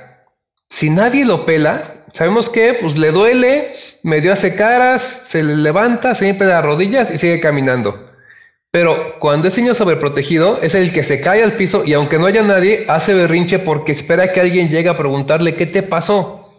si 0.68 0.90
nadie 0.90 1.24
lo 1.24 1.46
pela, 1.46 1.97
sabemos 2.12 2.48
que 2.48 2.74
pues 2.80 2.96
le 2.96 3.10
duele, 3.12 3.76
medio 4.02 4.32
hace 4.32 4.54
caras, 4.54 5.02
se 5.02 5.42
le 5.42 5.56
levanta, 5.56 6.14
se 6.14 6.26
limpia 6.26 6.46
las 6.46 6.64
rodillas 6.64 7.10
y 7.10 7.18
sigue 7.18 7.40
caminando. 7.40 8.08
Pero 8.70 9.18
cuando 9.18 9.48
es 9.48 9.56
niño 9.56 9.72
sobreprotegido, 9.72 10.60
es 10.60 10.74
el 10.74 10.92
que 10.92 11.02
se 11.02 11.20
cae 11.20 11.42
al 11.42 11.54
piso 11.54 11.84
y 11.84 11.94
aunque 11.94 12.18
no 12.18 12.26
haya 12.26 12.42
nadie, 12.42 12.84
hace 12.88 13.14
berrinche 13.14 13.58
porque 13.58 13.92
espera 13.92 14.32
que 14.32 14.40
alguien 14.40 14.68
llegue 14.68 14.90
a 14.90 14.98
preguntarle 14.98 15.56
qué 15.56 15.66
te 15.66 15.82
pasó. 15.82 16.54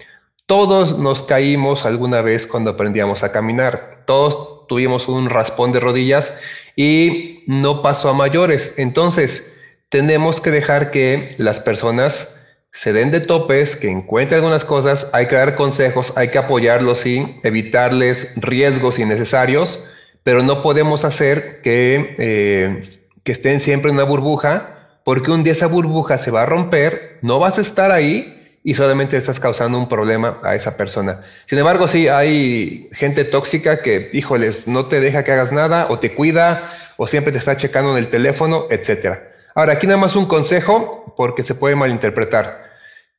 Todos 0.48 0.98
nos 0.98 1.22
caímos 1.22 1.86
alguna 1.86 2.22
vez 2.22 2.48
cuando 2.48 2.72
aprendíamos 2.72 3.24
a 3.24 3.32
caminar. 3.32 4.04
Todos 4.08 4.66
tuvimos 4.68 5.08
un 5.08 5.30
raspón 5.30 5.72
de 5.72 5.80
rodillas 5.80 6.40
y 6.76 7.44
no 7.46 7.84
pasó 7.84 8.10
a 8.10 8.14
mayores. 8.14 8.80
Entonces, 8.80 9.56
tenemos 9.90 10.42
que 10.42 10.50
dejar 10.50 10.90
que 10.90 11.36
las 11.38 11.60
personas 11.60 12.39
se 12.72 12.94
den 12.94 13.12
de 13.12 13.20
topes, 13.20 13.76
que 13.76 13.90
encuentren 13.90 14.38
algunas 14.38 14.64
cosas, 14.64 15.10
hay 15.14 15.28
que 15.28 15.36
dar 15.36 15.56
consejos, 15.56 16.18
hay 16.18 16.30
que 16.30 16.38
apoyarlos 16.38 17.06
y 17.06 17.40
evitarles 17.44 18.34
riesgos 18.36 19.00
innecesarios, 19.00 19.88
pero 20.24 20.44
no 20.44 20.62
podemos 20.62 21.06
hacer 21.06 21.62
que, 21.62 22.16
eh, 22.20 23.00
que 23.24 23.32
estén 23.32 23.60
siempre 23.60 23.90
en 23.90 23.96
una 23.96 24.06
burbuja, 24.06 24.76
porque 25.04 25.32
un 25.32 25.44
día 25.44 25.54
esa 25.54 25.68
burbuja 25.68 26.18
se 26.18 26.32
va 26.32 26.44
a 26.44 26.46
romper, 26.46 27.18
no 27.22 27.40
vas 27.40 27.58
a 27.58 27.62
estar 27.62 27.92
ahí 27.92 28.36
y 28.64 28.76
solamente 28.76 29.18
estás 29.18 29.40
causando 29.40 29.78
un 29.78 29.90
problema 29.90 30.40
a 30.44 30.54
esa 30.56 30.78
persona. 30.78 31.22
Sin 31.48 31.58
embargo, 31.58 31.88
sí, 31.88 32.08
hay 32.08 32.90
gente 32.94 33.24
tóxica 33.24 33.82
que, 33.82 34.10
híjoles, 34.14 34.68
no 34.68 34.86
te 34.86 35.00
deja 35.00 35.24
que 35.24 35.32
hagas 35.32 35.52
nada 35.52 35.88
o 35.90 36.00
te 36.00 36.14
cuida 36.14 36.72
o 36.98 37.08
siempre 37.08 37.32
te 37.32 37.40
está 37.40 37.58
checando 37.58 37.92
en 37.92 37.98
el 37.98 38.10
teléfono, 38.10 38.66
etcétera. 38.70 39.32
Ahora, 39.56 39.74
aquí 39.74 39.88
nada 39.88 40.00
más 40.00 40.16
un 40.16 40.26
consejo 40.26 41.14
porque 41.18 41.44
se 41.44 41.56
puede 41.56 41.76
malinterpretar. 41.76 42.70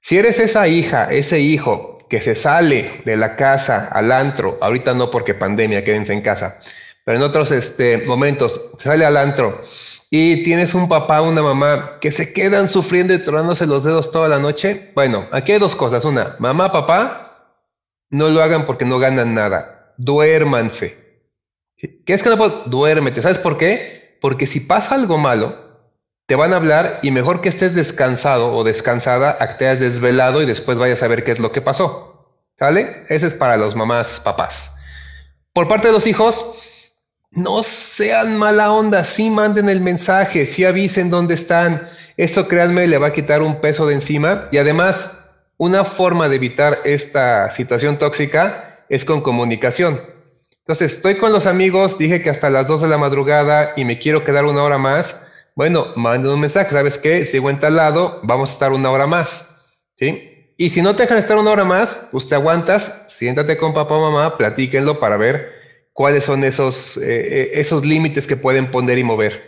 Si 0.01 0.19
eres 0.19 0.39
esa 0.39 0.69
hija, 0.69 1.11
ese 1.11 1.41
hijo 1.41 1.99
que 2.09 2.21
se 2.21 2.35
sale 2.35 3.03
de 3.05 3.17
la 3.17 3.37
casa 3.37 3.89
al 3.93 4.11
antro, 4.11 4.55
ahorita 4.61 4.95
no 4.95 5.11
porque 5.11 5.35
pandemia, 5.35 5.85
quédense 5.85 6.13
en 6.13 6.23
casa, 6.23 6.59
pero 7.05 7.19
en 7.19 7.23
otros 7.23 7.53
este, 7.53 7.99
momentos, 7.99 8.73
sale 8.79 9.05
al 9.05 9.17
antro 9.17 9.65
y 10.11 10.43
tienes 10.43 10.75
un 10.75 10.89
papá, 10.89 11.23
una 11.23 11.41
mamá 11.41 11.99
que 12.01 12.11
se 12.11 12.33
quedan 12.33 12.67
sufriendo 12.67 13.15
y 13.15 13.23
tronándose 13.23 13.65
los 13.67 13.85
dedos 13.85 14.11
toda 14.11 14.29
la 14.29 14.41
noche, 14.41 14.91
bueno, 14.95 15.27
aquí 15.31 15.53
hay 15.53 15.61
dos 15.61 15.77
cosas. 15.77 16.05
Una, 16.05 16.35
mamá, 16.41 16.73
papá, 16.73 17.55
no 18.11 18.29
lo 18.29 18.43
hagan 18.43 18.67
porque 18.67 18.85
no 18.85 18.99
ganan 18.99 19.35
nada. 19.35 19.95
Duérmanse. 19.97 21.29
¿Qué 21.77 22.13
es 22.13 22.23
que 22.25 22.29
no 22.29 22.37
puedo? 22.37 22.65
Duérmete. 22.67 23.23
¿Sabes 23.23 23.39
por 23.39 23.57
qué? 23.57 24.19
Porque 24.21 24.49
si 24.49 24.61
pasa 24.61 24.97
algo 24.97 25.17
malo, 25.17 25.70
te 26.31 26.37
van 26.37 26.53
a 26.53 26.59
hablar 26.59 27.01
y 27.03 27.11
mejor 27.11 27.41
que 27.41 27.49
estés 27.49 27.75
descansado 27.75 28.53
o 28.53 28.63
descansada 28.63 29.37
a 29.41 29.49
que 29.49 29.55
te 29.55 29.67
hayas 29.67 29.81
desvelado 29.81 30.41
y 30.41 30.47
después 30.47 30.79
vayas 30.79 31.03
a 31.03 31.09
ver 31.09 31.25
qué 31.25 31.33
es 31.33 31.41
lo 31.41 31.51
que 31.51 31.61
pasó. 31.61 32.31
¿Vale? 32.57 33.05
Ese 33.09 33.27
es 33.27 33.35
para 33.35 33.57
los 33.57 33.75
mamás, 33.75 34.21
papás. 34.21 34.77
Por 35.53 35.67
parte 35.67 35.89
de 35.89 35.93
los 35.93 36.07
hijos, 36.07 36.55
no 37.33 37.65
sean 37.65 38.37
mala 38.39 38.71
onda, 38.71 39.03
sí 39.03 39.29
manden 39.29 39.69
el 39.69 39.81
mensaje, 39.81 40.47
sí 40.47 40.65
avisen 40.65 41.11
dónde 41.11 41.35
están. 41.35 41.89
Eso, 42.17 42.47
créanme, 42.47 42.87
le 42.87 42.99
va 42.99 43.09
a 43.09 43.13
quitar 43.13 43.43
un 43.43 43.61
peso 43.61 43.89
de 43.89 43.95
encima. 43.95 44.47
Y 44.53 44.59
además, 44.59 45.29
una 45.57 45.85
forma 45.85 46.29
de 46.29 46.37
evitar 46.37 46.79
esta 46.85 47.51
situación 47.51 47.99
tóxica 47.99 48.85
es 48.89 49.05
con 49.05 49.21
comunicación. 49.21 50.01
Entonces, 50.61 50.95
estoy 50.95 51.19
con 51.19 51.33
los 51.33 51.47
amigos, 51.47 51.99
dije 51.99 52.23
que 52.23 52.31
hasta 52.31 52.51
las 52.51 52.69
2 52.69 52.83
de 52.83 52.89
la 52.89 52.99
madrugada 52.99 53.73
y 53.75 53.85
me 53.85 53.99
quiero 53.99 54.23
quedar 54.25 54.45
una 54.45 54.63
hora 54.63 54.79
más 54.79 55.19
bueno, 55.55 55.87
manden 55.97 56.33
un 56.33 56.41
mensaje, 56.41 56.71
¿sabes 56.71 56.99
qué? 56.99 57.25
Sigo 57.25 57.51
lado, 57.51 58.21
vamos 58.23 58.51
a 58.51 58.53
estar 58.53 58.73
una 58.73 58.91
hora 58.91 59.07
más, 59.07 59.57
¿sí? 59.99 60.55
Y 60.57 60.69
si 60.69 60.83
no 60.83 60.95
te 60.95 61.03
dejan 61.03 61.19
estar 61.19 61.39
una 61.39 61.51
hora 61.51 61.65
más, 61.65 62.09
pues 62.13 62.29
te 62.29 62.35
aguantas, 62.35 63.07
siéntate 63.09 63.57
con 63.57 63.73
papá 63.73 63.95
o 63.95 64.11
mamá, 64.11 64.37
platíquenlo 64.37 65.01
para 65.01 65.17
ver 65.17 65.53
cuáles 65.93 66.25
son 66.25 66.45
esos, 66.45 66.97
eh, 66.99 67.03
eh, 67.09 67.51
esos 67.55 67.85
límites 67.85 68.27
que 68.27 68.37
pueden 68.37 68.71
poner 68.71 68.99
y 68.99 69.05
mover. 69.05 69.43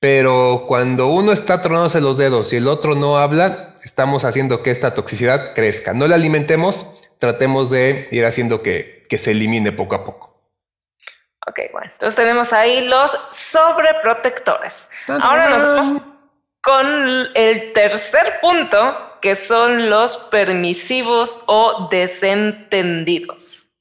Pero 0.00 0.64
cuando 0.68 1.08
uno 1.08 1.32
está 1.32 1.62
tronándose 1.62 2.00
los 2.00 2.18
dedos 2.18 2.52
y 2.52 2.56
el 2.56 2.68
otro 2.68 2.94
no 2.94 3.18
habla, 3.18 3.76
estamos 3.84 4.24
haciendo 4.24 4.62
que 4.62 4.70
esta 4.70 4.94
toxicidad 4.94 5.54
crezca. 5.54 5.92
No 5.92 6.06
la 6.06 6.16
alimentemos, 6.16 6.92
tratemos 7.18 7.70
de 7.70 8.08
ir 8.10 8.24
haciendo 8.24 8.62
que, 8.62 9.04
que 9.08 9.18
se 9.18 9.32
elimine 9.32 9.72
poco 9.72 9.94
a 9.94 10.04
poco. 10.04 10.27
Ok, 11.46 11.60
bueno, 11.72 11.90
entonces 11.92 12.16
tenemos 12.16 12.52
ahí 12.52 12.86
los 12.86 13.12
sobreprotectores. 13.30 14.90
Ahora 15.06 15.48
nos 15.48 15.64
vamos 15.64 16.02
con 16.62 17.28
el 17.34 17.72
tercer 17.72 18.40
punto, 18.40 19.18
que 19.22 19.36
son 19.36 19.88
los 19.88 20.28
permisivos 20.30 21.44
o 21.46 21.88
desentendidos. 21.90 23.72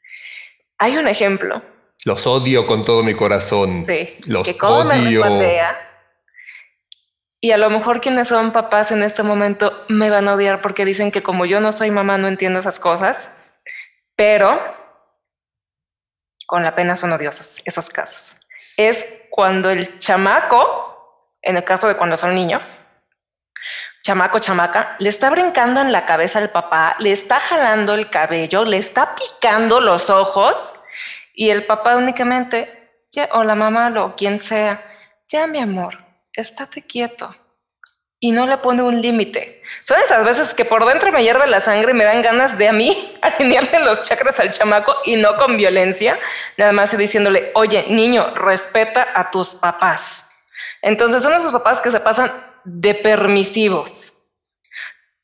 Hay 0.78 0.98
un 0.98 1.08
ejemplo. 1.08 1.62
Los 2.06 2.28
odio 2.28 2.68
con 2.68 2.86
todo 2.86 3.04
mi 3.04 3.16
corazón. 3.16 3.86
Sí, 3.88 4.18
los 4.28 4.46
que 4.46 4.58
como 4.58 4.78
odio. 4.78 5.26
me 5.26 5.60
y 7.40 7.52
a 7.52 7.58
lo 7.58 7.70
mejor 7.70 8.02
quienes 8.02 8.30
son 8.30 8.52
papás 8.52 8.92
en 8.92 9.04
este 9.04 9.22
momento 9.24 9.86
me 9.90 10.10
van 10.10 10.28
a 10.28 10.34
odiar 10.34 10.62
porque 10.62 10.86
dicen 10.86 11.12
que 11.12 11.22
como 11.22 11.46
yo 11.46 11.60
no 11.60 11.72
soy 11.72 11.92
mamá 11.92 12.18
no 12.18 12.28
entiendo 12.28 12.60
esas 12.60 12.80
cosas, 12.80 13.44
pero 14.16 14.60
con 16.48 16.64
la 16.64 16.74
pena 16.74 16.96
son 16.96 17.14
odiosos 17.14 17.62
esos 17.66 17.90
casos. 17.92 18.48
Es 18.76 19.22
cuando 19.30 19.70
el 19.70 20.00
chamaco, 20.00 21.30
en 21.44 21.58
el 21.58 21.64
caso 21.64 21.88
de 21.88 21.96
cuando 21.96 22.18
son 22.18 22.34
niños, 22.34 22.88
chamaco, 24.02 24.40
chamaca, 24.40 24.96
le 25.00 25.10
está 25.10 25.30
brincando 25.30 25.82
en 25.82 25.92
la 25.92 26.06
cabeza 26.06 26.40
al 26.40 26.50
papá, 26.50 26.96
le 27.00 27.12
está 27.12 27.40
jalando 27.40 27.94
el 27.94 28.10
cabello, 28.10 28.66
le 28.66 28.78
está 28.78 29.16
picando 29.16 29.80
los 29.82 30.10
ojos 30.10 30.74
y 31.36 31.50
el 31.50 31.66
papá 31.66 31.98
únicamente, 31.98 33.04
ya, 33.12 33.30
o 33.34 33.44
la 33.44 33.56
mamá 33.56 33.94
o 34.02 34.16
quien 34.16 34.40
sea, 34.40 34.82
ya 35.28 35.46
mi 35.46 35.60
amor, 35.60 36.06
estate 36.34 36.82
quieto 36.82 37.36
y 38.20 38.32
no 38.32 38.48
le 38.48 38.58
pone 38.58 38.82
un 38.82 39.02
límite. 39.02 39.62
Son 39.84 39.98
esas 40.00 40.26
veces 40.26 40.54
que 40.54 40.66
por 40.66 40.86
dentro 40.86 41.12
me 41.12 41.24
hierve 41.24 41.48
la 41.48 41.60
sangre 41.60 41.92
y 41.92 41.96
me 41.96 42.04
dan 42.04 42.22
ganas 42.22 42.58
de 42.58 42.68
a 42.68 42.74
mí 42.74 42.96
alinearle 43.22 43.80
los 43.80 44.02
chakras 44.02 44.40
al 44.40 44.52
chamaco 44.52 44.96
y 45.06 45.16
no 45.16 45.38
con 45.38 45.58
violencia, 45.58 46.18
nada 46.58 46.72
más 46.72 46.98
diciéndole, 46.98 47.52
oye, 47.56 47.86
niño, 47.90 48.34
respeta 48.36 49.08
a 49.14 49.32
tus 49.32 49.56
papás. 49.56 50.32
Entonces 50.82 51.24
son 51.24 51.34
esos 51.34 51.52
papás 51.52 51.80
que 51.80 51.92
se 51.92 52.00
pasan 52.00 52.32
de 52.64 52.94
permisivos. 52.94 54.30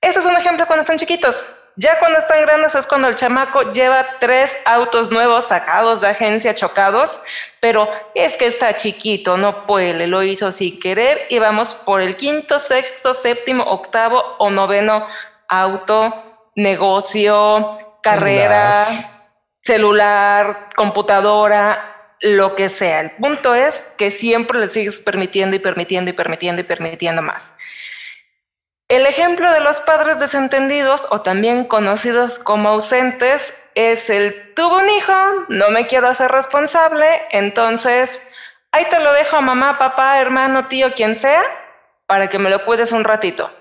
Ese 0.01 0.19
es 0.19 0.25
un 0.25 0.35
ejemplo 0.35 0.65
cuando 0.67 0.81
están 0.81 0.97
chiquitos. 0.97 1.62
Ya 1.75 1.97
cuando 1.97 2.19
están 2.19 2.41
grandes 2.43 2.75
es 2.75 2.85
cuando 2.85 3.07
el 3.07 3.15
chamaco 3.15 3.71
lleva 3.71 4.05
tres 4.19 4.55
autos 4.63 5.09
nuevos 5.09 5.47
sacados 5.47 6.01
de 6.01 6.07
agencia 6.07 6.53
chocados, 6.53 7.23
pero 7.59 7.89
es 8.13 8.35
que 8.35 8.45
está 8.45 8.75
chiquito, 8.75 9.37
no 9.37 9.65
puede, 9.65 10.05
lo 10.05 10.21
hizo 10.21 10.51
sin 10.51 10.79
querer 10.79 11.25
y 11.29 11.39
vamos 11.39 11.73
por 11.73 12.01
el 12.01 12.15
quinto, 12.15 12.59
sexto, 12.59 13.15
séptimo, 13.15 13.63
octavo 13.63 14.35
o 14.37 14.51
noveno 14.51 15.07
auto, 15.47 16.51
negocio, 16.55 17.79
carrera, 18.03 19.31
celular, 19.59 20.69
computadora, 20.75 22.15
lo 22.21 22.55
que 22.55 22.69
sea. 22.69 23.01
El 23.01 23.11
punto 23.11 23.55
es 23.55 23.95
que 23.97 24.11
siempre 24.11 24.59
le 24.59 24.69
sigues 24.69 25.01
permitiendo 25.01 25.55
y 25.55 25.59
permitiendo 25.59 26.11
y 26.11 26.13
permitiendo 26.13 26.61
y 26.61 26.65
permitiendo 26.65 27.21
más. 27.23 27.57
El 28.93 29.07
ejemplo 29.07 29.51
de 29.51 29.59
los 29.59 29.81
padres 29.81 30.19
desentendidos 30.19 31.07
o 31.09 31.21
también 31.21 31.65
conocidos 31.65 32.37
como 32.37 32.69
ausentes 32.69 33.67
es 33.73 34.07
el 34.11 34.53
tuvo 34.53 34.77
un 34.77 34.87
hijo, 34.87 35.11
no 35.49 35.71
me 35.71 35.87
quiero 35.87 36.09
hacer 36.09 36.29
responsable, 36.29 37.07
entonces 37.31 38.29
ahí 38.71 38.85
te 38.91 38.99
lo 38.99 39.11
dejo 39.13 39.41
mamá, 39.41 39.79
papá, 39.79 40.21
hermano, 40.21 40.67
tío, 40.67 40.93
quien 40.93 41.15
sea, 41.15 41.41
para 42.05 42.29
que 42.29 42.37
me 42.37 42.51
lo 42.51 42.65
cuides 42.65 42.91
un 42.91 43.03
ratito. 43.03 43.51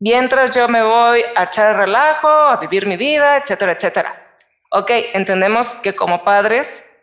Mientras 0.00 0.54
yo 0.54 0.68
me 0.68 0.82
voy 0.82 1.24
a 1.34 1.44
echar 1.44 1.74
relajo, 1.74 2.28
a 2.28 2.58
vivir 2.58 2.86
mi 2.86 2.98
vida, 2.98 3.38
etcétera, 3.38 3.72
etcétera. 3.72 4.36
Ok, 4.70 4.90
entendemos 5.14 5.78
que 5.78 5.96
como 5.96 6.24
padres 6.24 6.94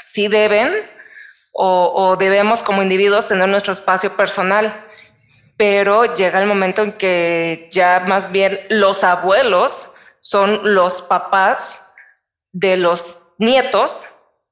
sí 0.00 0.28
deben 0.28 0.88
o, 1.50 1.92
o 1.92 2.14
debemos 2.14 2.62
como 2.62 2.84
individuos 2.84 3.26
tener 3.26 3.48
nuestro 3.48 3.72
espacio 3.72 4.16
personal 4.16 4.85
pero 5.56 6.14
llega 6.14 6.40
el 6.40 6.46
momento 6.46 6.82
en 6.82 6.92
que 6.92 7.68
ya 7.72 8.04
más 8.06 8.30
bien 8.30 8.60
los 8.68 9.04
abuelos 9.04 9.94
son 10.20 10.74
los 10.74 11.02
papás 11.02 11.94
de 12.52 12.76
los 12.76 13.28
nietos, 13.38 14.06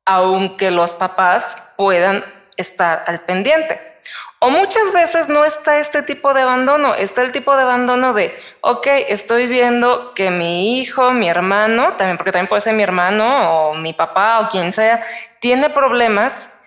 aunque 0.04 0.70
los 0.70 0.92
papás 0.92 1.72
puedan 1.76 2.24
estar 2.56 3.04
al 3.06 3.20
pendiente. 3.20 3.94
O 4.38 4.50
muchas 4.50 4.92
veces 4.92 5.30
no 5.30 5.44
está 5.46 5.78
este 5.78 6.02
tipo 6.02 6.34
de 6.34 6.42
abandono, 6.42 6.94
está 6.94 7.22
el 7.22 7.32
tipo 7.32 7.56
de 7.56 7.62
abandono 7.62 8.12
de, 8.12 8.38
ok, 8.60 8.86
estoy 9.08 9.46
viendo 9.46 10.12
que 10.14 10.30
mi 10.30 10.78
hijo, 10.78 11.12
mi 11.12 11.28
hermano, 11.30 11.94
también 11.94 12.18
porque 12.18 12.30
también 12.30 12.48
puede 12.48 12.60
ser 12.60 12.74
mi 12.74 12.82
hermano 12.82 13.70
o 13.70 13.74
mi 13.74 13.94
papá 13.94 14.40
o 14.40 14.50
quien 14.50 14.72
sea, 14.72 15.02
tiene 15.40 15.70
problemas 15.70 16.58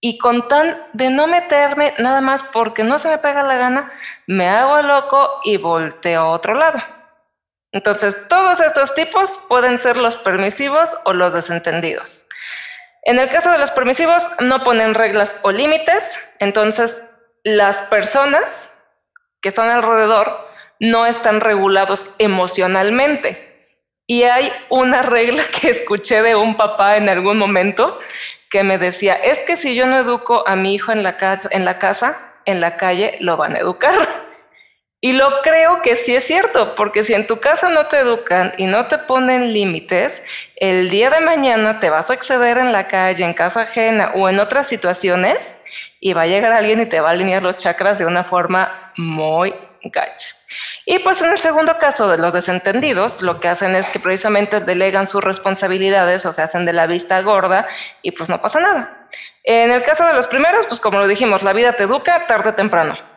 y 0.00 0.18
con 0.18 0.48
tan 0.48 0.80
de 0.92 1.10
no 1.10 1.26
meterme 1.26 1.92
nada 1.98 2.20
más 2.20 2.42
porque 2.42 2.84
no 2.84 2.98
se 2.98 3.08
me 3.08 3.18
pega 3.18 3.42
la 3.42 3.56
gana, 3.56 3.92
me 4.26 4.48
hago 4.48 4.80
loco 4.82 5.40
y 5.44 5.56
volteo 5.56 6.20
a 6.20 6.28
otro 6.30 6.54
lado. 6.54 6.80
Entonces, 7.72 8.28
todos 8.28 8.60
estos 8.60 8.94
tipos 8.94 9.44
pueden 9.48 9.78
ser 9.78 9.96
los 9.96 10.16
permisivos 10.16 10.96
o 11.04 11.12
los 11.12 11.34
desentendidos. 11.34 12.28
En 13.02 13.18
el 13.18 13.28
caso 13.28 13.50
de 13.50 13.58
los 13.58 13.70
permisivos, 13.70 14.22
no 14.40 14.64
ponen 14.64 14.94
reglas 14.94 15.40
o 15.42 15.50
límites, 15.50 16.34
entonces 16.38 17.02
las 17.44 17.78
personas 17.82 18.74
que 19.40 19.48
están 19.50 19.70
alrededor 19.70 20.48
no 20.80 21.06
están 21.06 21.40
regulados 21.40 22.14
emocionalmente. 22.18 23.44
Y 24.06 24.22
hay 24.22 24.50
una 24.70 25.02
regla 25.02 25.42
que 25.60 25.70
escuché 25.70 26.22
de 26.22 26.34
un 26.34 26.56
papá 26.56 26.96
en 26.96 27.08
algún 27.08 27.38
momento 27.38 27.98
que 28.50 28.62
me 28.62 28.78
decía, 28.78 29.14
es 29.14 29.38
que 29.40 29.56
si 29.56 29.74
yo 29.74 29.86
no 29.86 29.98
educo 29.98 30.46
a 30.46 30.56
mi 30.56 30.74
hijo 30.74 30.92
en 30.92 31.02
la 31.02 31.16
casa, 31.16 31.48
en 31.52 31.64
la, 31.64 31.78
casa, 31.78 32.34
en 32.44 32.60
la 32.60 32.76
calle 32.76 33.16
lo 33.20 33.36
van 33.36 33.56
a 33.56 33.60
educar. 33.60 33.94
Y 35.00 35.12
lo 35.12 35.42
creo 35.42 35.80
que 35.80 35.94
sí 35.94 36.16
es 36.16 36.24
cierto, 36.24 36.74
porque 36.74 37.04
si 37.04 37.14
en 37.14 37.28
tu 37.28 37.38
casa 37.38 37.68
no 37.68 37.86
te 37.86 37.98
educan 37.98 38.52
y 38.58 38.66
no 38.66 38.86
te 38.86 38.98
ponen 38.98 39.52
límites, 39.52 40.24
el 40.56 40.90
día 40.90 41.08
de 41.08 41.20
mañana 41.20 41.78
te 41.78 41.88
vas 41.88 42.10
a 42.10 42.14
exceder 42.14 42.58
en 42.58 42.72
la 42.72 42.88
calle, 42.88 43.24
en 43.24 43.32
casa 43.32 43.60
ajena 43.60 44.10
o 44.16 44.28
en 44.28 44.40
otras 44.40 44.66
situaciones 44.66 45.62
y 46.00 46.14
va 46.14 46.22
a 46.22 46.26
llegar 46.26 46.52
alguien 46.52 46.80
y 46.80 46.86
te 46.86 46.98
va 47.00 47.10
a 47.10 47.12
alinear 47.12 47.44
los 47.44 47.56
chakras 47.56 48.00
de 48.00 48.06
una 48.06 48.24
forma 48.24 48.92
muy 48.96 49.54
gacha. 49.84 50.28
Y 50.86 50.98
pues 51.00 51.20
en 51.20 51.30
el 51.30 51.38
segundo 51.38 51.78
caso 51.78 52.08
de 52.08 52.18
los 52.18 52.32
desentendidos, 52.32 53.22
lo 53.22 53.40
que 53.40 53.48
hacen 53.48 53.74
es 53.74 53.88
que 53.88 54.00
precisamente 54.00 54.60
delegan 54.60 55.06
sus 55.06 55.22
responsabilidades 55.22 56.24
o 56.26 56.32
se 56.32 56.42
hacen 56.42 56.64
de 56.64 56.72
la 56.72 56.86
vista 56.86 57.20
gorda 57.22 57.66
y 58.02 58.12
pues 58.12 58.28
no 58.28 58.40
pasa 58.40 58.60
nada. 58.60 59.08
En 59.44 59.70
el 59.70 59.82
caso 59.82 60.06
de 60.06 60.14
los 60.14 60.26
primeros, 60.26 60.66
pues 60.66 60.80
como 60.80 60.98
lo 60.98 61.06
dijimos, 61.06 61.42
la 61.42 61.52
vida 61.52 61.72
te 61.72 61.84
educa 61.84 62.26
tarde 62.26 62.50
o 62.50 62.54
temprano. 62.54 63.07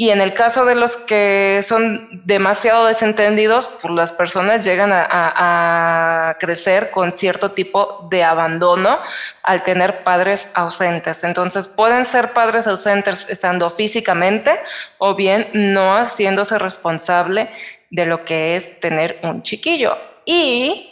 Y 0.00 0.08
en 0.08 0.22
el 0.22 0.32
caso 0.32 0.64
de 0.64 0.74
los 0.74 0.96
que 0.96 1.60
son 1.62 2.22
demasiado 2.24 2.86
desentendidos, 2.86 3.66
pues 3.82 3.92
las 3.92 4.12
personas 4.14 4.64
llegan 4.64 4.92
a, 4.94 6.38
crecer 6.40 6.90
con 6.90 7.12
cierto 7.12 7.50
tipo 7.50 8.08
de 8.10 8.24
abandono 8.24 8.98
al 9.42 9.62
tener 9.62 10.02
padres 10.02 10.52
ausentes. 10.54 11.22
Entonces 11.22 11.68
pueden 11.68 12.06
ser 12.06 12.32
padres 12.32 12.66
ausentes 12.66 13.28
estando 13.28 13.68
físicamente 13.68 14.52
o 14.96 15.14
bien 15.14 15.48
no 15.52 15.94
haciéndose 15.98 16.58
responsable 16.58 17.50
de 17.90 18.06
lo 18.06 18.24
que 18.24 18.56
es 18.56 18.80
tener 18.80 19.18
un 19.22 19.42
chiquillo. 19.42 19.98
Y 20.24 20.89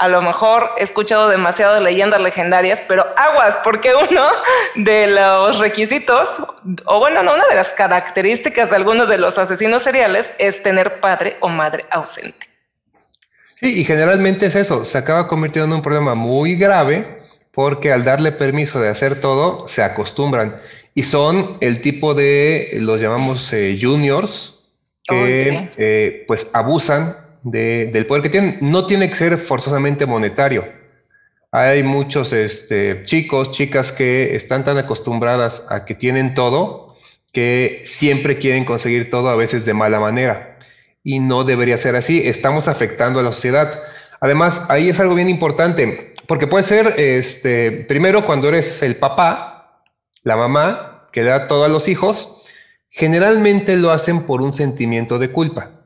a 0.00 0.08
lo 0.08 0.22
mejor 0.22 0.70
he 0.78 0.82
escuchado 0.82 1.28
demasiado 1.28 1.74
de 1.74 1.82
leyendas 1.82 2.22
legendarias, 2.22 2.82
pero 2.88 3.04
aguas, 3.18 3.58
porque 3.62 3.92
uno 3.94 4.26
de 4.74 5.06
los 5.08 5.58
requisitos, 5.58 6.42
o 6.86 6.98
bueno, 6.98 7.22
no, 7.22 7.34
una 7.34 7.46
de 7.46 7.54
las 7.54 7.68
características 7.74 8.70
de 8.70 8.76
algunos 8.76 9.10
de 9.10 9.18
los 9.18 9.36
asesinos 9.36 9.82
seriales 9.82 10.32
es 10.38 10.62
tener 10.62 11.00
padre 11.00 11.36
o 11.40 11.50
madre 11.50 11.84
ausente. 11.90 12.46
Sí, 13.60 13.80
y 13.80 13.84
generalmente 13.84 14.46
es 14.46 14.56
eso, 14.56 14.86
se 14.86 14.96
acaba 14.96 15.28
convirtiendo 15.28 15.66
en 15.66 15.72
un 15.74 15.82
problema 15.82 16.14
muy 16.14 16.56
grave 16.56 17.18
porque 17.52 17.92
al 17.92 18.02
darle 18.02 18.32
permiso 18.32 18.80
de 18.80 18.88
hacer 18.88 19.20
todo, 19.20 19.68
se 19.68 19.82
acostumbran. 19.82 20.62
Y 20.94 21.02
son 21.02 21.58
el 21.60 21.82
tipo 21.82 22.14
de, 22.14 22.70
los 22.76 23.02
llamamos 23.02 23.52
eh, 23.52 23.76
juniors, 23.78 24.60
que 25.06 25.70
eh, 25.76 26.24
pues 26.26 26.50
abusan 26.54 27.16
del 27.42 28.06
poder 28.06 28.22
que 28.22 28.30
tienen. 28.30 28.58
No 28.60 28.86
tiene 28.86 29.08
que 29.08 29.16
ser 29.16 29.38
forzosamente 29.38 30.06
monetario. 30.06 30.64
Hay 31.52 31.82
muchos 31.82 32.32
este, 32.32 33.04
chicos, 33.06 33.50
chicas 33.52 33.90
que 33.90 34.36
están 34.36 34.64
tan 34.64 34.78
acostumbradas 34.78 35.66
a 35.68 35.84
que 35.84 35.96
tienen 35.96 36.34
todo, 36.34 36.96
que 37.32 37.82
siempre 37.86 38.36
quieren 38.36 38.64
conseguir 38.64 39.10
todo, 39.10 39.28
a 39.30 39.36
veces 39.36 39.64
de 39.64 39.74
mala 39.74 39.98
manera. 39.98 40.58
Y 41.02 41.18
no 41.18 41.44
debería 41.44 41.76
ser 41.76 41.96
así. 41.96 42.22
Estamos 42.24 42.68
afectando 42.68 43.18
a 43.20 43.22
la 43.22 43.32
sociedad. 43.32 43.82
Además, 44.20 44.66
ahí 44.68 44.90
es 44.90 45.00
algo 45.00 45.14
bien 45.14 45.30
importante, 45.30 46.14
porque 46.28 46.46
puede 46.46 46.62
ser, 46.62 46.94
este, 46.98 47.72
primero, 47.72 48.26
cuando 48.26 48.48
eres 48.48 48.82
el 48.82 48.96
papá, 48.96 49.82
la 50.22 50.36
mamá, 50.36 51.08
que 51.10 51.22
da 51.22 51.48
todo 51.48 51.64
a 51.64 51.68
los 51.68 51.88
hijos, 51.88 52.44
generalmente 52.90 53.76
lo 53.76 53.90
hacen 53.90 54.22
por 54.24 54.42
un 54.42 54.52
sentimiento 54.52 55.18
de 55.18 55.32
culpa. 55.32 55.79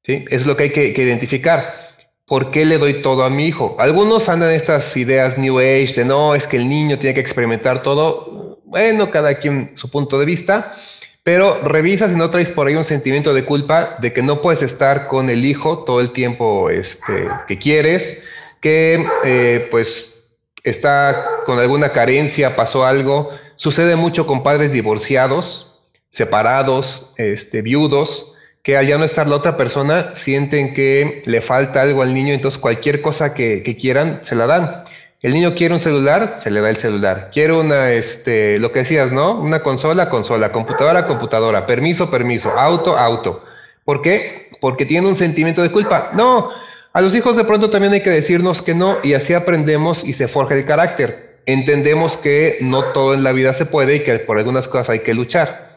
¿Sí? 0.00 0.24
Es 0.30 0.46
lo 0.46 0.56
que 0.56 0.64
hay 0.64 0.70
que, 0.70 0.88
identificar. 0.88 1.90
¿Por 2.26 2.50
qué 2.50 2.64
le 2.64 2.78
doy 2.78 3.02
todo 3.02 3.24
a 3.24 3.30
mi 3.30 3.46
hijo? 3.46 3.76
Algunos 3.78 4.28
andan 4.28 4.50
estas 4.50 4.96
ideas 4.96 5.36
New 5.36 5.58
Age 5.58 5.94
de 5.96 6.04
no, 6.04 6.34
es 6.34 6.46
que 6.46 6.56
el 6.56 6.68
niño 6.68 6.98
tiene 6.98 7.14
que 7.14 7.20
experimentar 7.20 7.82
todo. 7.82 8.60
Bueno, 8.64 9.10
cada 9.10 9.34
quien 9.34 9.72
su 9.74 9.90
punto 9.90 10.18
de 10.18 10.26
vista, 10.26 10.76
pero 11.24 11.60
revisas 11.62 12.12
y 12.12 12.16
no 12.16 12.30
traes 12.30 12.50
por 12.50 12.68
ahí 12.68 12.76
un 12.76 12.84
sentimiento 12.84 13.34
de 13.34 13.44
culpa 13.44 13.96
de 14.00 14.12
que 14.12 14.22
no 14.22 14.40
puedes 14.40 14.62
estar 14.62 15.08
con 15.08 15.28
el 15.28 15.44
hijo 15.44 15.84
todo 15.84 16.00
el 16.00 16.12
tiempo 16.12 16.70
este, 16.70 17.26
que 17.48 17.58
quieres, 17.58 18.24
que 18.60 19.04
eh, 19.24 19.66
pues 19.70 20.20
está 20.62 21.26
con 21.46 21.58
alguna 21.58 21.92
carencia, 21.92 22.56
pasó 22.56 22.84
algo. 22.84 23.30
Sucede 23.54 23.96
mucho 23.96 24.26
con 24.26 24.42
padres 24.42 24.72
divorciados, 24.72 25.84
separados, 26.08 27.12
este, 27.16 27.62
viudos, 27.62 28.34
que 28.62 28.76
al 28.76 28.86
ya 28.86 28.98
no 28.98 29.04
estar 29.04 29.26
la 29.26 29.36
otra 29.36 29.56
persona 29.56 30.14
sienten 30.14 30.74
que 30.74 31.22
le 31.24 31.40
falta 31.40 31.82
algo 31.82 32.02
al 32.02 32.12
niño, 32.12 32.34
entonces 32.34 32.60
cualquier 32.60 33.00
cosa 33.00 33.34
que, 33.34 33.62
quieran 33.80 34.20
se 34.22 34.34
la 34.34 34.46
dan. 34.46 34.84
El 35.22 35.34
niño 35.34 35.54
quiere 35.54 35.74
un 35.74 35.80
celular, 35.80 36.34
se 36.36 36.50
le 36.50 36.60
da 36.60 36.70
el 36.70 36.76
celular. 36.76 37.30
Quiere 37.32 37.52
una, 37.52 37.92
este, 37.92 38.58
lo 38.58 38.72
que 38.72 38.80
decías, 38.80 39.12
¿no? 39.12 39.38
Una 39.38 39.62
consola, 39.62 40.08
consola, 40.08 40.50
computadora, 40.50 41.06
computadora, 41.06 41.66
permiso, 41.66 42.10
permiso, 42.10 42.50
auto, 42.58 42.96
auto. 42.96 43.44
¿Por 43.84 44.00
qué? 44.00 44.50
Porque 44.60 44.86
tiene 44.86 45.08
un 45.08 45.16
sentimiento 45.16 45.62
de 45.62 45.70
culpa. 45.70 46.10
No, 46.14 46.50
a 46.92 47.00
los 47.00 47.14
hijos 47.14 47.36
de 47.36 47.44
pronto 47.44 47.70
también 47.70 47.92
hay 47.92 48.02
que 48.02 48.10
decirnos 48.10 48.62
que 48.62 48.74
no 48.74 48.98
y 49.02 49.14
así 49.14 49.32
aprendemos 49.34 50.04
y 50.04 50.14
se 50.14 50.26
forja 50.26 50.54
el 50.54 50.64
carácter. 50.64 51.40
Entendemos 51.46 52.16
que 52.16 52.58
no 52.62 52.84
todo 52.84 53.14
en 53.14 53.22
la 53.22 53.32
vida 53.32 53.54
se 53.54 53.66
puede 53.66 53.96
y 53.96 54.04
que 54.04 54.18
por 54.20 54.38
algunas 54.38 54.68
cosas 54.68 54.90
hay 54.90 55.00
que 55.00 55.14
luchar. 55.14 55.69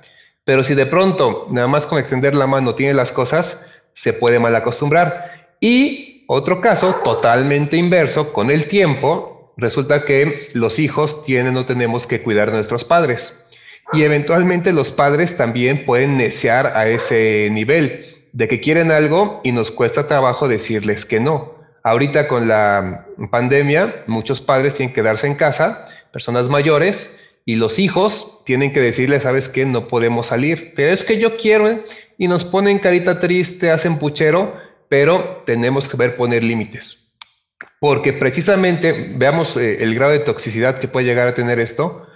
Pero 0.45 0.63
si 0.63 0.75
de 0.75 0.85
pronto, 0.85 1.47
nada 1.51 1.67
más 1.67 1.85
con 1.85 1.99
extender 1.99 2.35
la 2.35 2.47
mano 2.47 2.75
tiene 2.75 2.93
las 2.93 3.11
cosas, 3.11 3.65
se 3.93 4.13
puede 4.13 4.39
mal 4.39 4.55
acostumbrar. 4.55 5.33
Y 5.59 6.25
otro 6.27 6.61
caso 6.61 6.95
totalmente 7.03 7.77
inverso, 7.77 8.33
con 8.33 8.51
el 8.51 8.67
tiempo, 8.67 9.53
resulta 9.57 10.05
que 10.05 10.49
los 10.53 10.79
hijos 10.79 11.23
tienen 11.23 11.55
o 11.57 11.65
tenemos 11.65 12.07
que 12.07 12.21
cuidar 12.21 12.49
de 12.49 12.57
nuestros 12.57 12.83
padres. 12.83 13.45
Y 13.93 14.03
eventualmente 14.03 14.73
los 14.73 14.91
padres 14.91 15.37
también 15.37 15.85
pueden 15.85 16.17
neciar 16.17 16.67
a 16.75 16.87
ese 16.87 17.49
nivel 17.51 18.27
de 18.31 18.47
que 18.47 18.61
quieren 18.61 18.91
algo 18.91 19.41
y 19.43 19.51
nos 19.51 19.71
cuesta 19.71 20.07
trabajo 20.07 20.47
decirles 20.47 21.05
que 21.05 21.19
no. 21.19 21.53
Ahorita 21.83 22.27
con 22.27 22.47
la 22.47 23.05
pandemia, 23.29 24.03
muchos 24.07 24.41
padres 24.41 24.75
tienen 24.75 24.93
que 24.93 25.01
quedarse 25.01 25.27
en 25.27 25.35
casa, 25.35 25.87
personas 26.11 26.49
mayores, 26.49 27.22
y 27.45 27.55
los 27.55 27.79
hijos 27.79 28.41
tienen 28.45 28.71
que 28.71 28.79
decirle, 28.79 29.19
sabes 29.19 29.49
qué, 29.49 29.65
no 29.65 29.87
podemos 29.87 30.27
salir, 30.27 30.73
pero 30.75 30.93
es 30.93 31.05
que 31.05 31.19
yo 31.19 31.37
quiero, 31.37 31.69
¿eh? 31.69 31.83
y 32.17 32.27
nos 32.27 32.45
ponen 32.45 32.79
carita 32.79 33.19
triste, 33.19 33.71
hacen 33.71 33.99
puchero, 33.99 34.55
pero 34.87 35.43
tenemos 35.45 35.89
que 35.89 35.97
ver 35.97 36.15
poner 36.15 36.43
límites. 36.43 37.13
Porque 37.79 38.13
precisamente, 38.13 39.13
veamos 39.15 39.57
eh, 39.57 39.83
el 39.83 39.93
grado 39.95 40.13
de 40.13 40.19
toxicidad 40.19 40.79
que 40.79 40.87
puede 40.87 41.05
llegar 41.05 41.27
a 41.27 41.35
tener 41.35 41.59
esto, 41.59 42.07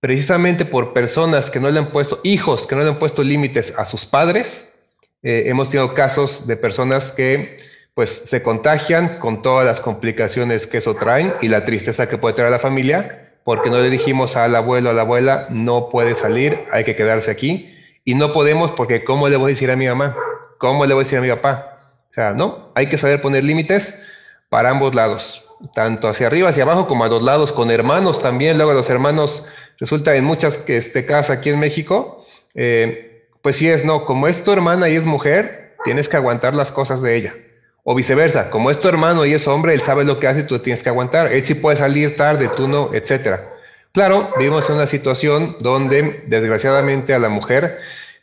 precisamente 0.00 0.64
por 0.64 0.92
personas 0.94 1.50
que 1.50 1.60
no 1.60 1.70
le 1.70 1.78
han 1.78 1.90
puesto, 1.90 2.20
hijos 2.24 2.66
que 2.66 2.74
no 2.74 2.82
le 2.82 2.90
han 2.90 2.98
puesto 2.98 3.22
límites 3.22 3.78
a 3.78 3.84
sus 3.84 4.06
padres, 4.06 4.74
eh, 5.22 5.44
hemos 5.46 5.70
tenido 5.70 5.94
casos 5.94 6.46
de 6.46 6.56
personas 6.56 7.12
que 7.12 7.58
pues 7.94 8.10
se 8.10 8.42
contagian 8.42 9.18
con 9.18 9.42
todas 9.42 9.66
las 9.66 9.80
complicaciones 9.80 10.66
que 10.66 10.78
eso 10.78 10.96
traen 10.96 11.34
y 11.42 11.48
la 11.48 11.64
tristeza 11.64 12.08
que 12.08 12.16
puede 12.16 12.34
traer 12.34 12.48
a 12.48 12.52
la 12.52 12.58
familia, 12.58 13.21
porque 13.44 13.70
no 13.70 13.78
le 13.78 13.90
dijimos 13.90 14.36
al 14.36 14.54
abuelo, 14.54 14.90
a 14.90 14.92
la 14.92 15.02
abuela, 15.02 15.46
no 15.50 15.88
puede 15.88 16.16
salir, 16.16 16.64
hay 16.72 16.84
que 16.84 16.96
quedarse 16.96 17.30
aquí. 17.30 17.74
Y 18.04 18.14
no 18.14 18.32
podemos 18.32 18.72
porque 18.72 19.04
¿cómo 19.04 19.28
le 19.28 19.36
voy 19.36 19.46
a 19.46 19.54
decir 19.54 19.70
a 19.70 19.76
mi 19.76 19.86
mamá? 19.86 20.16
¿Cómo 20.58 20.86
le 20.86 20.94
voy 20.94 21.02
a 21.02 21.04
decir 21.04 21.18
a 21.18 21.22
mi 21.22 21.28
papá? 21.28 21.78
O 22.10 22.14
sea, 22.14 22.32
no, 22.32 22.72
hay 22.74 22.88
que 22.88 22.98
saber 22.98 23.22
poner 23.22 23.42
límites 23.44 24.04
para 24.48 24.70
ambos 24.70 24.94
lados, 24.94 25.48
tanto 25.74 26.08
hacia 26.08 26.26
arriba, 26.26 26.50
hacia 26.50 26.64
abajo, 26.64 26.86
como 26.86 27.04
a 27.04 27.08
dos 27.08 27.22
lados, 27.22 27.52
con 27.52 27.70
hermanos 27.70 28.20
también. 28.22 28.58
Luego 28.58 28.74
los 28.74 28.90
hermanos, 28.90 29.48
resulta 29.78 30.14
en 30.14 30.24
muchas 30.24 30.58
que 30.58 30.76
este 30.76 31.06
casa 31.06 31.34
aquí 31.34 31.50
en 31.50 31.58
México, 31.58 32.26
eh, 32.54 33.28
pues 33.40 33.56
sí 33.56 33.68
es, 33.68 33.84
no, 33.84 34.04
como 34.04 34.28
es 34.28 34.44
tu 34.44 34.52
hermana 34.52 34.88
y 34.88 34.96
es 34.96 35.06
mujer, 35.06 35.74
tienes 35.84 36.08
que 36.08 36.16
aguantar 36.16 36.54
las 36.54 36.70
cosas 36.70 37.02
de 37.02 37.16
ella. 37.16 37.34
O 37.84 37.94
viceversa, 37.94 38.50
como 38.50 38.70
es 38.70 38.78
tu 38.78 38.88
hermano 38.88 39.26
y 39.26 39.34
es 39.34 39.48
hombre, 39.48 39.74
él 39.74 39.80
sabe 39.80 40.04
lo 40.04 40.20
que 40.20 40.28
hace 40.28 40.40
y 40.40 40.46
tú 40.46 40.58
tienes 40.60 40.82
que 40.82 40.88
aguantar. 40.88 41.32
Él 41.32 41.44
sí 41.44 41.54
puede 41.54 41.76
salir 41.76 42.16
tarde, 42.16 42.48
tú 42.56 42.68
no, 42.68 42.94
etcétera. 42.94 43.52
Claro, 43.92 44.30
vivimos 44.38 44.68
en 44.70 44.76
una 44.76 44.86
situación 44.86 45.56
donde 45.60 46.22
desgraciadamente 46.26 47.12
a 47.12 47.18
la 47.18 47.28
mujer 47.28 47.78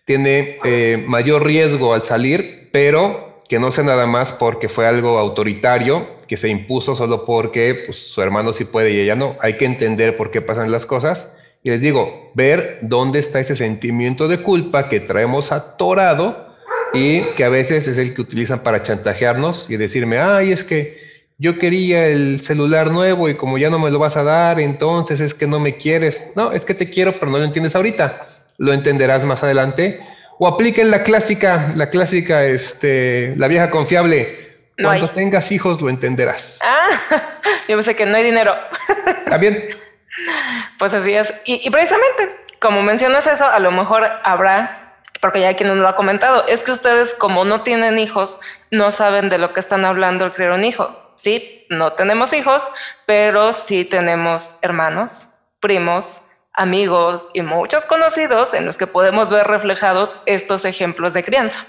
tiene 0.06 0.58
eh, 0.64 1.04
mayor 1.06 1.46
riesgo 1.46 1.94
al 1.94 2.04
salir, 2.04 2.70
pero 2.72 3.40
que 3.50 3.60
no 3.60 3.72
sea 3.72 3.84
nada 3.84 4.08
más 4.08 4.32
porque 4.32 4.70
fue 4.70 4.88
algo 4.88 5.20
autoritario, 5.20 6.08
que 6.28 6.38
se 6.38 6.50
impuso 6.50 6.96
solo 6.96 7.26
porque 7.26 7.84
pues, 7.86 8.00
su 8.00 8.22
hermano 8.22 8.54
sí 8.54 8.64
puede 8.64 8.92
y 8.92 9.00
ella 9.00 9.16
no. 9.16 9.36
Hay 9.42 9.58
que 9.58 9.66
entender 9.66 10.18
por 10.18 10.32
qué 10.32 10.42
pasan 10.42 10.72
las 10.72 10.86
cosas. 10.86 11.36
Y 11.62 11.70
les 11.70 11.82
digo, 11.82 12.32
ver 12.34 12.80
dónde 12.82 13.20
está 13.20 13.40
ese 13.40 13.56
sentimiento 13.56 14.28
de 14.28 14.42
culpa 14.42 14.88
que 14.88 15.00
traemos 15.00 15.52
atorado 15.52 16.49
y 16.94 17.34
que 17.36 17.44
a 17.44 17.50
veces 17.50 17.88
es 17.88 17.98
el 17.98 18.14
que 18.14 18.22
utilizan 18.22 18.60
para 18.60 18.84
chantajearnos 18.84 19.70
y 19.70 19.78
decirme, 19.78 20.20
ay, 20.20 20.52
es 20.52 20.64
que 20.64 21.10
yo 21.38 21.58
quería 21.58 22.08
el 22.08 22.42
celular 22.42 22.92
nuevo 22.92 23.30
y 23.30 23.38
como 23.38 23.58
ya 23.58 23.70
no 23.70 23.80
me 23.80 23.90
lo 23.90 23.98
vas 23.98 24.18
a 24.18 24.24
dar, 24.24 24.60
entonces 24.60 25.22
es 25.22 25.34
que 25.34 25.48
no 25.48 25.60
me 25.60 25.78
quieres. 25.78 26.32
No, 26.36 26.52
es 26.52 26.66
que 26.66 26.74
te 26.74 26.90
quiero, 26.90 27.14
pero 27.14 27.32
no 27.32 27.38
lo 27.38 27.46
entiendes 27.46 27.76
ahorita. 27.76 28.28
Lo 28.58 28.74
entenderás 28.74 29.24
más 29.24 29.42
adelante. 29.42 30.06
O 30.38 30.48
apliquen 30.48 30.92
la 30.92 31.04
clásica, 31.04 31.72
la 31.76 31.90
clásica, 31.90 32.44
este, 32.46 33.36
la 33.38 33.48
vieja 33.48 33.70
confiable. 33.70 34.50
Cuando 34.82 35.10
tengas 35.10 35.52
hijos 35.52 35.82
lo 35.82 35.90
entenderás. 35.90 36.60
Ah, 36.62 37.32
yo 37.68 37.76
pensé 37.76 37.96
que 37.96 38.06
no 38.06 38.18
hay 38.18 38.24
dinero. 38.24 38.54
¿Está 39.08 39.38
bien? 39.38 39.58
Pues 40.78 40.94
así 40.94 41.14
es. 41.14 41.34
Y, 41.46 41.62
y 41.66 41.70
precisamente, 41.70 42.30
como 42.60 42.82
mencionas 42.82 43.28
eso, 43.28 43.46
a 43.46 43.60
lo 43.60 43.72
mejor 43.72 44.06
habrá 44.24 44.79
porque 45.22 45.42
ya 45.42 45.56
quien 45.56 45.70
nos 45.70 45.78
lo 45.78 45.88
ha 45.88 45.96
comentado, 45.96 46.46
es 46.48 46.64
que 46.64 46.72
ustedes 46.72 47.14
como 47.16 47.46
no 47.46 47.62
tienen 47.62 48.00
hijos, 48.00 48.42
no 48.72 48.92
saben 48.92 49.30
de 49.30 49.38
lo 49.38 49.54
que 49.54 49.60
están 49.60 49.86
hablando 49.86 50.26
el 50.26 50.34
criar 50.34 50.52
un 50.52 50.64
hijo. 50.64 51.14
Sí, 51.16 51.66
no 51.70 51.94
tenemos 51.94 52.32
hijos, 52.34 52.70
pero 53.06 53.52
sí 53.52 53.84
tenemos 53.84 54.60
hermanos, 54.62 55.40
primos, 55.60 56.28
amigos 56.54 57.30
y 57.34 57.42
muchos 57.42 57.86
conocidos 57.86 58.54
en 58.54 58.66
los 58.66 58.78
que 58.78 58.88
podemos 58.88 59.30
ver 59.30 59.48
reflejados 59.48 60.18
estos 60.26 60.66
ejemplos 60.66 61.14
de 61.14 61.24
crianza. 61.24 61.66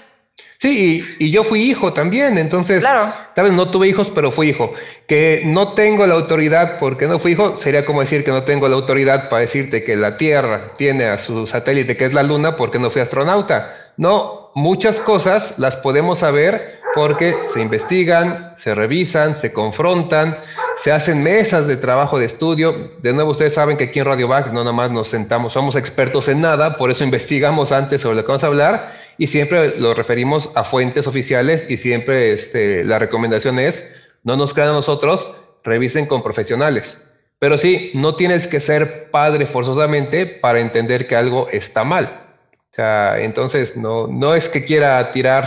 Sí, 0.59 1.03
y, 1.17 1.31
yo 1.31 1.43
fui 1.43 1.63
hijo 1.63 1.91
también, 1.91 2.37
entonces, 2.37 2.83
claro. 2.83 3.13
tal 3.35 3.45
vez 3.45 3.53
no 3.53 3.71
tuve 3.71 3.87
hijos, 3.87 4.11
pero 4.13 4.31
fui 4.31 4.49
hijo. 4.49 4.73
Que 5.07 5.41
no 5.43 5.73
tengo 5.73 6.05
la 6.05 6.13
autoridad 6.13 6.77
porque 6.79 7.07
no 7.07 7.17
fui 7.17 7.31
hijo, 7.31 7.57
sería 7.57 7.83
como 7.83 8.01
decir 8.01 8.23
que 8.23 8.31
no 8.31 8.43
tengo 8.43 8.67
la 8.67 8.75
autoridad 8.75 9.27
para 9.29 9.41
decirte 9.41 9.83
que 9.83 9.95
la 9.95 10.17
Tierra 10.17 10.73
tiene 10.77 11.05
a 11.05 11.17
su 11.17 11.47
satélite 11.47 11.97
que 11.97 12.05
es 12.05 12.13
la 12.13 12.21
Luna 12.21 12.57
porque 12.57 12.77
no 12.77 12.91
fui 12.91 13.01
astronauta. 13.01 13.93
No, 13.97 14.51
muchas 14.53 14.99
cosas 14.99 15.57
las 15.57 15.77
podemos 15.77 16.19
saber 16.19 16.79
porque 16.93 17.37
se 17.45 17.61
investigan, 17.61 18.53
se 18.55 18.75
revisan, 18.75 19.35
se 19.35 19.51
confrontan, 19.51 20.37
se 20.81 20.91
hacen 20.91 21.21
mesas 21.21 21.67
de 21.67 21.77
trabajo 21.77 22.17
de 22.17 22.25
estudio. 22.25 22.89
De 23.03 23.13
nuevo, 23.13 23.29
ustedes 23.29 23.53
saben 23.53 23.77
que 23.77 23.83
aquí 23.83 23.99
en 23.99 24.05
Radio 24.05 24.27
Back 24.27 24.47
no 24.47 24.63
nada 24.63 24.71
más 24.71 24.89
nos 24.89 25.09
sentamos, 25.09 25.53
somos 25.53 25.75
expertos 25.75 26.27
en 26.27 26.41
nada, 26.41 26.75
por 26.75 26.89
eso 26.89 27.03
investigamos 27.03 27.71
antes 27.71 28.01
sobre 28.01 28.15
lo 28.15 28.23
que 28.23 28.29
vamos 28.29 28.43
a 28.43 28.47
hablar 28.47 28.93
y 29.19 29.27
siempre 29.27 29.77
lo 29.77 29.93
referimos 29.93 30.51
a 30.55 30.63
fuentes 30.63 31.05
oficiales 31.05 31.69
y 31.69 31.77
siempre 31.77 32.33
este, 32.33 32.83
la 32.83 32.97
recomendación 32.97 33.59
es 33.59 33.95
no 34.23 34.35
nos 34.35 34.55
crean 34.55 34.69
a 34.69 34.73
nosotros, 34.73 35.37
revisen 35.63 36.07
con 36.07 36.23
profesionales. 36.23 37.07
Pero 37.37 37.59
sí, 37.59 37.91
no 37.93 38.15
tienes 38.15 38.47
que 38.47 38.59
ser 38.59 39.11
padre 39.11 39.45
forzosamente 39.45 40.25
para 40.25 40.61
entender 40.61 41.07
que 41.07 41.15
algo 41.15 41.47
está 41.51 41.83
mal. 41.83 42.23
O 42.71 42.75
sea, 42.75 43.19
entonces 43.19 43.77
no, 43.77 44.07
no 44.07 44.33
es 44.33 44.49
que 44.49 44.65
quiera 44.65 45.11
tirar 45.11 45.45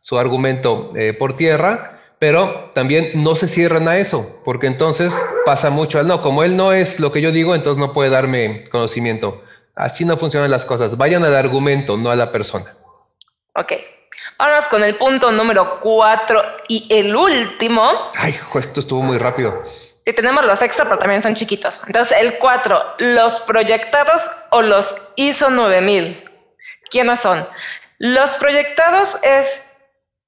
su 0.00 0.18
argumento 0.18 0.90
eh, 0.96 1.12
por 1.12 1.36
tierra, 1.36 2.01
pero 2.22 2.70
también 2.72 3.10
no 3.14 3.34
se 3.34 3.48
cierran 3.48 3.88
a 3.88 3.98
eso, 3.98 4.40
porque 4.44 4.68
entonces 4.68 5.12
pasa 5.44 5.70
mucho 5.70 5.98
al 5.98 6.06
no, 6.06 6.22
como 6.22 6.44
él 6.44 6.56
no 6.56 6.72
es 6.72 7.00
lo 7.00 7.10
que 7.10 7.20
yo 7.20 7.32
digo, 7.32 7.52
entonces 7.52 7.80
no 7.80 7.92
puede 7.92 8.10
darme 8.10 8.68
conocimiento. 8.70 9.42
Así 9.74 10.04
no 10.04 10.16
funcionan 10.16 10.48
las 10.48 10.64
cosas. 10.64 10.96
Vayan 10.96 11.24
al 11.24 11.34
argumento, 11.34 11.96
no 11.96 12.12
a 12.12 12.14
la 12.14 12.30
persona. 12.30 12.76
Ok. 13.56 13.72
Vamos 14.38 14.68
con 14.68 14.84
el 14.84 14.96
punto 14.98 15.32
número 15.32 15.80
cuatro 15.80 16.40
y 16.68 16.86
el 16.90 17.16
último. 17.16 17.90
Ay, 18.14 18.38
esto 18.54 18.78
estuvo 18.78 19.02
muy 19.02 19.18
rápido. 19.18 19.60
Sí, 20.02 20.12
tenemos 20.12 20.46
los 20.46 20.62
extra, 20.62 20.84
pero 20.84 20.98
también 20.98 21.22
son 21.22 21.34
chiquitos. 21.34 21.80
Entonces, 21.88 22.16
el 22.20 22.38
cuatro, 22.38 22.80
los 22.98 23.40
proyectados 23.40 24.30
o 24.52 24.62
los 24.62 25.12
ISO 25.16 25.50
9000. 25.50 26.30
¿Quiénes 26.88 27.18
son? 27.18 27.48
Los 27.98 28.36
proyectados 28.36 29.16
es, 29.24 29.72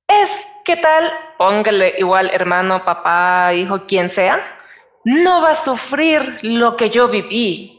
es 0.09 0.54
¿qué 0.65 0.77
tal? 0.77 1.13
Póngale 1.37 1.95
igual 1.99 2.31
hermano, 2.33 2.85
papá, 2.85 3.53
hijo, 3.55 3.87
quien 3.87 4.09
sea. 4.09 4.41
No 5.05 5.43
va 5.43 5.51
a 5.51 5.55
sufrir 5.55 6.39
lo 6.43 6.77
que 6.77 6.91
yo 6.91 7.09
viví. 7.09 7.71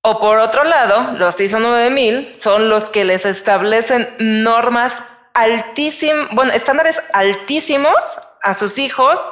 O 0.00 0.18
por 0.18 0.38
otro 0.38 0.64
lado, 0.64 1.12
los 1.12 1.38
ISO 1.40 1.60
9000 1.60 2.34
son 2.34 2.68
los 2.68 2.88
que 2.88 3.04
les 3.04 3.24
establecen 3.24 4.08
normas 4.18 5.02
altísimos, 5.34 6.28
bueno, 6.32 6.52
estándares 6.52 7.00
altísimos 7.12 7.94
a 8.42 8.54
sus 8.54 8.78
hijos, 8.78 9.30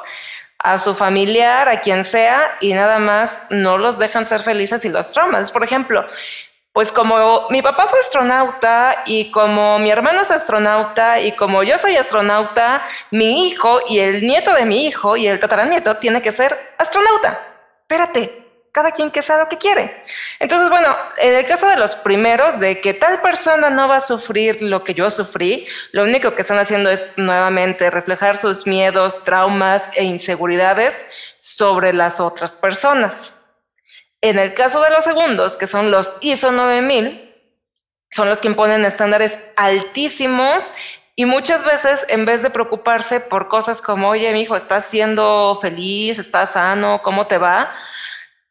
a 0.59 0.77
su 0.79 0.95
familiar, 0.95 1.69
a 1.69 1.81
quien 1.81 2.03
sea, 2.03 2.57
y 2.61 2.73
nada 2.73 2.99
más 2.99 3.45
no 3.49 3.77
los 3.77 3.99
dejan 3.99 4.25
ser 4.25 4.41
felices 4.41 4.83
y 4.85 4.89
los 4.89 5.11
traumas. 5.11 5.51
Por 5.51 5.63
ejemplo, 5.63 6.05
pues 6.73 6.91
como 6.91 7.47
mi 7.51 7.61
papá 7.61 7.87
fue 7.87 7.99
astronauta 7.99 9.03
y 9.05 9.29
como 9.29 9.77
mi 9.77 9.91
hermano 9.91 10.21
es 10.21 10.31
astronauta 10.31 11.19
y 11.19 11.33
como 11.33 11.61
yo 11.61 11.77
soy 11.77 11.95
astronauta, 11.95 12.81
mi 13.11 13.47
hijo 13.47 13.79
y 13.87 13.99
el 13.99 14.23
nieto 14.23 14.53
de 14.53 14.65
mi 14.65 14.87
hijo 14.87 15.15
y 15.15 15.27
el 15.27 15.39
tataranieto 15.39 15.97
tiene 15.97 16.21
que 16.21 16.31
ser 16.31 16.73
astronauta. 16.79 17.39
Espérate, 17.81 18.43
cada 18.71 18.91
quien 18.91 19.11
que 19.11 19.21
sabe 19.21 19.43
lo 19.43 19.49
que 19.49 19.59
quiere. 19.59 20.03
Entonces, 20.39 20.67
bueno, 20.67 20.95
en 21.19 21.35
el 21.35 21.45
caso 21.45 21.67
de 21.67 21.77
los 21.77 21.93
primeros, 21.95 22.59
de 22.59 22.81
que 22.81 22.95
tal 22.95 23.21
persona 23.21 23.69
no 23.69 23.87
va 23.87 23.97
a 23.97 24.01
sufrir 24.01 24.63
lo 24.63 24.83
que 24.83 24.95
yo 24.95 25.11
sufrí, 25.11 25.67
lo 25.91 26.01
único 26.01 26.33
que 26.33 26.41
están 26.41 26.57
haciendo 26.57 26.89
es 26.89 27.07
nuevamente 27.17 27.91
reflejar 27.91 28.35
sus 28.35 28.65
miedos, 28.65 29.23
traumas 29.23 29.87
e 29.93 30.03
inseguridades 30.05 31.05
sobre 31.39 31.93
las 31.93 32.19
otras 32.19 32.55
personas. 32.55 33.42
En 34.23 34.39
el 34.39 34.53
caso 34.53 34.81
de 34.81 34.89
los 34.89 35.03
segundos, 35.03 35.57
que 35.57 35.67
son 35.67 35.91
los 35.91 36.15
ISO 36.21 36.53
9000, 36.53 37.29
son 38.09 38.29
los 38.29 38.39
que 38.39 38.47
imponen 38.47 38.85
estándares 38.85 39.51
altísimos 39.57 40.71
y 41.13 41.25
muchas 41.25 41.65
veces 41.65 42.05
en 42.07 42.23
vez 42.23 42.41
de 42.41 42.49
preocuparse 42.49 43.19
por 43.19 43.49
cosas 43.49 43.81
como, 43.81 44.07
oye, 44.07 44.31
mi 44.31 44.43
hijo, 44.43 44.55
¿estás 44.55 44.85
siendo 44.85 45.59
feliz? 45.61 46.19
¿Estás 46.19 46.53
sano? 46.53 47.01
¿Cómo 47.03 47.27
te 47.27 47.37
va? 47.37 47.75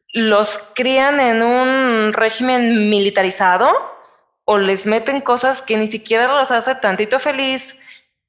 Los 0.09 0.59
crían 0.75 1.19
en 1.19 1.41
un 1.41 2.13
régimen 2.13 2.91
militarizado 2.91 3.71
o 4.45 4.59
les 4.59 4.85
meten 4.85 5.21
cosas 5.21 5.63
que 5.63 5.75
ni 5.75 5.87
siquiera 5.87 6.27
los 6.27 6.51
hace 6.51 6.75
tantito 6.75 7.19
feliz 7.19 7.81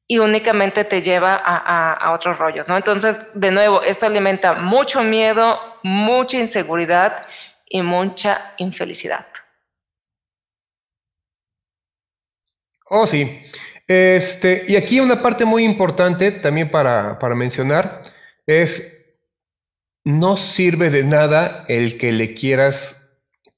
y 0.06 0.18
únicamente 0.18 0.82
te 0.84 1.02
lleva 1.02 1.34
a, 1.44 2.10
otros 2.12 2.38
rollos, 2.38 2.68
¿no? 2.68 2.78
Entonces, 2.78 3.28
de 3.34 3.50
nuevo, 3.50 3.82
esto 3.82 4.06
alimenta 4.06 4.54
mucho 4.54 5.02
miedo, 5.02 5.60
mucha 5.82 6.38
inseguridad 6.38 7.26
y 7.66 7.82
mucha 7.82 8.54
infelicidad. 8.58 9.26
Oh, 12.90 13.06
sí. 13.06 13.40
Este, 13.86 14.64
y 14.68 14.76
aquí 14.76 15.00
una 15.00 15.20
parte 15.20 15.44
muy 15.44 15.64
importante 15.64 16.32
también 16.32 16.70
para, 16.70 17.18
para 17.18 17.34
mencionar 17.34 18.02
es, 18.46 19.04
no 20.04 20.36
sirve 20.36 20.90
de 20.90 21.04
nada 21.04 21.64
el 21.68 21.98
que 21.98 22.12
le 22.12 22.34
quieras 22.34 23.04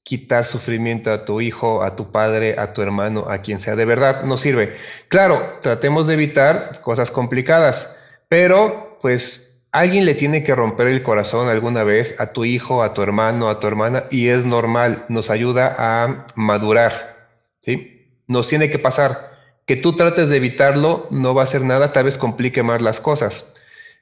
quitar 0.03 0.45
sufrimiento 0.45 1.11
a 1.11 1.25
tu 1.25 1.41
hijo, 1.41 1.83
a 1.83 1.97
tu 1.97 2.11
padre, 2.11 2.57
a 2.57 2.71
tu 2.71 2.81
hermano, 2.81 3.29
a 3.29 3.41
quien 3.41 3.59
sea. 3.59 3.75
De 3.75 3.83
verdad, 3.83 4.23
no 4.23 4.37
sirve. 4.37 4.77
Claro, 5.09 5.59
tratemos 5.61 6.07
de 6.07 6.13
evitar 6.13 6.79
cosas 6.79 7.11
complicadas, 7.11 8.01
pero 8.29 8.97
pues 9.01 9.46
alguien 9.71 10.05
le 10.05 10.15
tiene 10.15 10.43
que 10.43 10.55
romper 10.55 10.87
el 10.87 11.03
corazón 11.03 11.49
alguna 11.49 11.83
vez 11.83 12.19
a 12.19 12.33
tu 12.33 12.45
hijo, 12.45 12.83
a 12.83 12.93
tu 12.93 13.01
hermano, 13.01 13.49
a 13.49 13.59
tu 13.59 13.67
hermana, 13.67 14.05
y 14.09 14.29
es 14.29 14.45
normal, 14.45 15.05
nos 15.09 15.29
ayuda 15.29 15.75
a 15.77 16.25
madurar, 16.35 17.29
¿sí? 17.59 18.07
Nos 18.27 18.47
tiene 18.47 18.69
que 18.69 18.79
pasar. 18.79 19.37
Que 19.65 19.75
tú 19.75 19.95
trates 19.95 20.29
de 20.29 20.37
evitarlo 20.37 21.07
no 21.11 21.33
va 21.33 21.41
a 21.41 21.43
hacer 21.43 21.61
nada, 21.61 21.91
tal 21.91 22.05
vez 22.05 22.17
complique 22.17 22.63
más 22.63 22.81
las 22.81 22.99
cosas. 23.01 23.53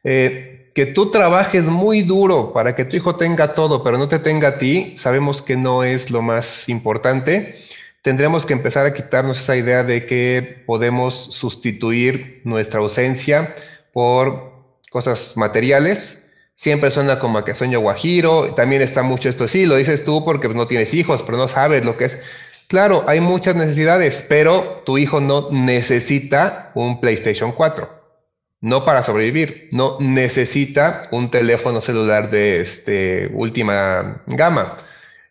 Eh, 0.03 0.71
que 0.75 0.85
tú 0.85 1.09
trabajes 1.09 1.67
muy 1.67 2.01
duro 2.01 2.51
para 2.53 2.75
que 2.75 2.85
tu 2.85 2.97
hijo 2.97 3.15
tenga 3.15 3.55
todo, 3.55 3.81
pero 3.81 3.97
no 3.97 4.09
te 4.09 4.19
tenga 4.19 4.49
a 4.49 4.57
ti, 4.57 4.95
sabemos 4.97 5.41
que 5.41 5.55
no 5.55 5.83
es 5.83 6.11
lo 6.11 6.21
más 6.21 6.67
importante. 6.67 7.63
Tendremos 8.01 8.45
que 8.45 8.53
empezar 8.53 8.85
a 8.85 8.93
quitarnos 8.93 9.39
esa 9.39 9.55
idea 9.55 9.83
de 9.83 10.05
que 10.05 10.63
podemos 10.65 11.15
sustituir 11.33 12.41
nuestra 12.43 12.81
ausencia 12.81 13.55
por 13.93 14.54
cosas 14.95 15.35
materiales. 15.35 16.31
Siempre 16.55 16.89
suena 16.89 17.19
como 17.19 17.37
a 17.37 17.43
que 17.43 17.53
sueño 17.53 17.81
guajiro. 17.81 18.55
También 18.55 18.81
está 18.81 19.03
mucho 19.03 19.27
esto, 19.27 19.45
sí, 19.49 19.65
lo 19.65 19.75
dices 19.75 20.05
tú 20.05 20.23
porque 20.23 20.47
no 20.47 20.67
tienes 20.67 20.93
hijos, 20.93 21.21
pero 21.21 21.37
no 21.37 21.49
sabes 21.49 21.83
lo 21.83 21.97
que 21.97 22.05
es. 22.05 22.23
Claro, 22.69 23.03
hay 23.05 23.19
muchas 23.19 23.57
necesidades, 23.57 24.25
pero 24.29 24.83
tu 24.85 24.97
hijo 24.97 25.19
no 25.19 25.49
necesita 25.51 26.71
un 26.75 27.01
PlayStation 27.01 27.51
4 27.51 27.89
no 28.61 28.85
para 28.85 29.03
sobrevivir, 29.03 29.67
no 29.73 29.97
necesita 29.99 31.09
un 31.11 31.29
teléfono 31.29 31.81
celular 31.81 32.31
de 32.31 32.61
este, 32.61 33.29
última 33.33 34.23
gama, 34.25 34.77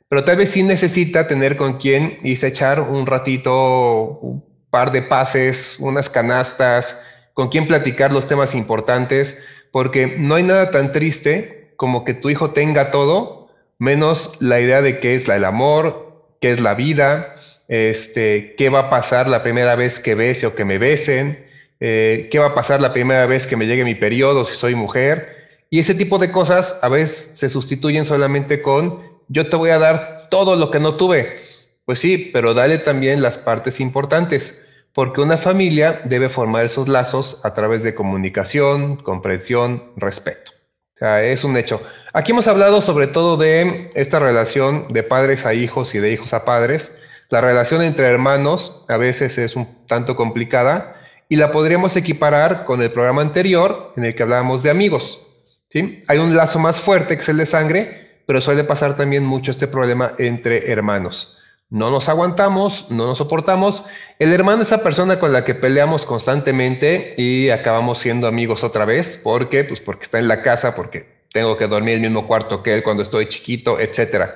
pero 0.09 0.25
tal 0.25 0.37
vez 0.37 0.51
sí 0.51 0.63
necesita 0.63 1.27
tener 1.27 1.57
con 1.57 1.79
quien 1.79 2.19
irse 2.23 2.47
a 2.47 2.49
echar 2.51 2.81
un 2.81 3.07
ratito, 3.07 4.21
un 4.21 4.45
par 4.71 4.93
de 4.93 5.03
pases, 5.03 5.77
unas 5.81 6.09
canastas, 6.11 7.05
con 7.35 7.49
quien 7.49 7.67
platicar 7.67 8.13
los 8.13 8.27
temas 8.29 8.55
importantes, 8.55 9.45
porque 9.75 10.15
no 10.19 10.37
hay 10.37 10.45
nada 10.45 10.71
tan 10.71 10.93
triste 10.93 11.73
como 11.75 12.05
que 12.05 12.15
tu 12.15 12.31
hijo 12.31 12.53
tenga 12.53 12.93
todo, 12.93 13.49
menos 13.81 14.37
la 14.39 14.61
idea 14.61 14.81
de 14.83 15.01
qué 15.01 15.17
es 15.17 15.29
el 15.29 15.45
amor, 15.45 16.37
qué 16.41 16.53
es 16.53 16.61
la 16.61 16.75
vida, 16.75 17.35
este, 17.67 18.55
qué 18.57 18.69
va 18.69 18.79
a 18.79 18.91
pasar 18.91 19.27
la 19.27 19.43
primera 19.43 19.75
vez 19.75 19.99
que 19.99 20.15
bese 20.15 20.47
o 20.47 20.55
que 20.55 20.65
me 20.65 20.79
besen, 20.79 21.45
eh, 21.81 22.29
qué 22.31 22.39
va 22.39 22.47
a 22.51 22.55
pasar 22.55 22.81
la 22.81 22.93
primera 22.93 23.27
vez 23.27 23.49
que 23.49 23.57
me 23.57 23.67
llegue 23.67 23.83
mi 23.83 23.97
periodo 23.97 24.47
si 24.47 24.55
soy 24.55 24.77
mujer. 24.77 25.49
Y 25.71 25.81
ese 25.81 25.97
tipo 25.97 26.19
de 26.19 26.31
cosas 26.31 26.79
a 26.85 26.89
veces 26.89 27.33
se 27.35 27.51
sustituyen 27.51 28.05
solamente 28.05 28.63
con 28.63 29.03
yo 29.27 29.49
te 29.51 29.57
voy 29.57 29.71
a 29.71 29.81
dar 29.81 30.29
todo 30.31 30.55
lo 30.55 30.71
que 30.71 30.79
no 30.79 30.95
tuve. 30.95 31.41
Pues 31.85 31.99
sí, 31.99 32.31
pero 32.33 32.55
dale 32.55 32.79
también 32.79 33.23
las 33.23 33.39
partes 33.39 33.81
importantes, 33.81 34.69
porque 34.95 35.21
una 35.21 35.37
familia 35.37 36.03
debe 36.05 36.29
formar 36.29 36.65
esos 36.65 36.89
lazos 36.89 37.45
a 37.45 37.53
través 37.53 37.83
de 37.83 37.95
comunicación, 37.95 38.97
comprensión, 38.97 39.93
respeto. 39.97 40.53
O 40.95 40.99
sea, 40.99 41.23
es 41.25 41.43
un 41.43 41.57
hecho. 41.57 41.83
Aquí 42.13 42.31
hemos 42.31 42.47
hablado 42.47 42.81
sobre 42.81 43.09
todo 43.09 43.37
de 43.37 43.91
esta 43.97 44.21
relación 44.21 44.93
de 44.93 45.03
padres 45.03 45.45
a 45.45 45.53
hijos 45.53 45.97
y 45.97 45.99
de 45.99 46.13
hijos 46.13 46.33
a 46.33 46.45
padres. 46.45 47.01
La 47.29 47.41
relación 47.41 47.83
entre 47.83 48.07
hermanos 48.07 48.85
a 48.89 48.97
veces 48.97 49.37
es 49.39 49.57
un 49.57 49.87
tanto 49.89 50.15
complicada 50.15 51.01
y 51.29 51.35
la 51.37 51.51
podríamos 51.51 51.97
equiparar 51.97 52.65
con 52.65 52.81
el 52.81 52.93
programa 52.93 53.23
anterior 53.23 53.93
en 53.97 54.05
el 54.05 54.15
que 54.15 54.23
hablábamos 54.23 54.63
de 54.63 54.71
amigos. 54.71 55.27
¿sí? 55.71 56.05
Hay 56.07 56.19
un 56.19 56.37
lazo 56.37 56.61
más 56.61 56.79
fuerte 56.79 57.17
que 57.17 57.23
es 57.23 57.29
el 57.29 57.39
de 57.39 57.47
sangre, 57.47 58.23
pero 58.27 58.41
suele 58.41 58.63
pasar 58.63 58.97
también 58.97 59.25
mucho 59.25 59.51
este 59.51 59.67
problema 59.67 60.13
entre 60.19 60.71
hermanos. 60.71 61.37
No 61.75 61.91
nos 61.91 62.09
aguantamos, 62.09 62.89
no 62.93 63.09
nos 63.09 63.19
soportamos. 63.19 63.87
El 64.21 64.33
hermano 64.33 64.63
es 64.63 64.69
esa 64.69 64.85
persona 64.85 65.19
con 65.19 65.33
la 65.33 65.45
que 65.45 65.57
peleamos 65.57 66.07
constantemente 66.07 67.17
y 67.19 67.51
acabamos 67.51 67.99
siendo 67.99 68.29
amigos 68.29 68.63
otra 68.63 68.85
vez. 68.85 69.21
¿Por 69.25 69.49
qué? 69.49 69.65
Pues 69.65 69.81
porque 69.81 70.05
está 70.05 70.21
en 70.21 70.29
la 70.29 70.41
casa, 70.41 70.77
porque 70.77 71.25
tengo 71.33 71.57
que 71.57 71.67
dormir 71.67 71.97
en 71.97 72.05
el 72.05 72.11
mismo 72.11 72.29
cuarto 72.29 72.63
que 72.63 72.75
él 72.75 72.85
cuando 72.85 73.03
estoy 73.03 73.29
chiquito, 73.29 73.81
etc. 73.81 74.31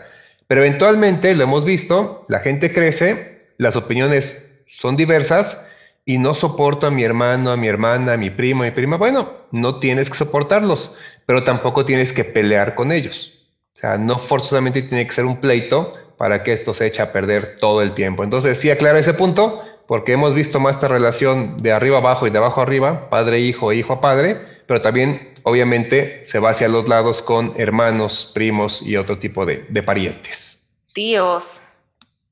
Pero 0.49 0.65
eventualmente, 0.65 1.33
lo 1.37 1.45
hemos 1.45 1.65
visto, 1.65 2.25
la 2.27 2.41
gente 2.41 2.73
crece, 2.73 3.53
las 3.57 3.77
opiniones 3.77 4.61
son 4.67 4.97
diversas 4.97 5.71
y 6.05 6.19
no 6.19 6.35
soporto 6.35 6.89
a 6.89 6.91
mi 6.91 7.05
hermano, 7.05 7.53
a 7.53 7.57
mi 7.57 7.69
hermana, 7.69 8.15
a 8.15 8.17
mi 8.17 8.31
primo, 8.31 8.65
a 8.65 8.67
mi 8.67 8.73
prima, 8.73 8.97
bueno, 8.97 9.31
no 9.53 9.79
tienes 9.79 10.11
que 10.11 10.19
soportarlos, 10.19 10.99
pero 11.25 11.45
tampoco 11.45 11.85
tienes 11.85 12.13
que 12.13 12.25
pelear 12.25 12.75
con 12.75 12.91
ellos. 12.91 13.47
O 13.77 13.79
sea, 13.79 13.97
no 13.97 14.19
forzosamente 14.19 14.83
tiene 14.83 15.07
que 15.07 15.13
ser 15.13 15.25
un 15.25 15.37
pleito 15.37 15.95
para 16.19 16.43
que 16.43 16.53
esto 16.53 16.75
se 16.75 16.87
eche 16.87 17.01
a 17.01 17.13
perder 17.13 17.59
todo 17.59 17.81
el 17.81 17.95
tiempo. 17.95 18.25
Entonces, 18.25 18.59
sí 18.59 18.71
aclara 18.71 18.99
ese 18.99 19.15
punto, 19.15 19.65
porque 19.87 20.13
hemos 20.13 20.35
visto 20.35 20.61
más 20.61 20.77
esta 20.77 20.89
relación 20.89 21.63
de 21.63 21.73
arriba 21.73 21.99
abajo 21.99 22.27
y 22.27 22.31
de 22.31 22.39
abajo 22.39 22.61
arriba, 22.61 23.09
padre-hijo, 23.09 23.73
hijo 23.73 23.95
a 23.95 24.01
padre, 24.01 24.63
pero 24.67 24.83
también, 24.83 25.41
obviamente, 25.45 26.27
se 26.27 26.41
va 26.41 26.51
hacia 26.51 26.69
los 26.69 26.89
lados 26.89 27.23
con 27.23 27.55
hermanos, 27.57 28.31
primos 28.35 28.83
y 28.83 28.97
otro 28.97 29.19
tipo 29.19 29.47
de, 29.47 29.65
de 29.69 29.83
parientes. 29.83 30.69
Tíos, 30.93 31.69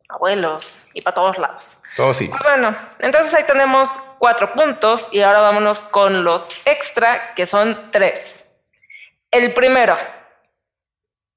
abuelos 0.09 0.89
y 0.93 1.01
para 1.01 1.15
todos 1.15 1.39
lados. 1.39 1.83
Todo 1.97 2.13
sí. 2.13 2.31
Bueno, 2.43 2.77
entonces 2.99 3.33
ahí 3.33 3.45
tenemos 3.47 3.91
cuatro 4.19 4.53
puntos 4.53 5.13
y 5.15 5.23
ahora 5.23 5.41
vámonos 5.41 5.85
con 5.85 6.25
los 6.25 6.67
extra, 6.67 7.35
que 7.35 7.47
son 7.47 7.91
tres. 7.91 8.51
El 9.31 9.55
primero, 9.55 9.97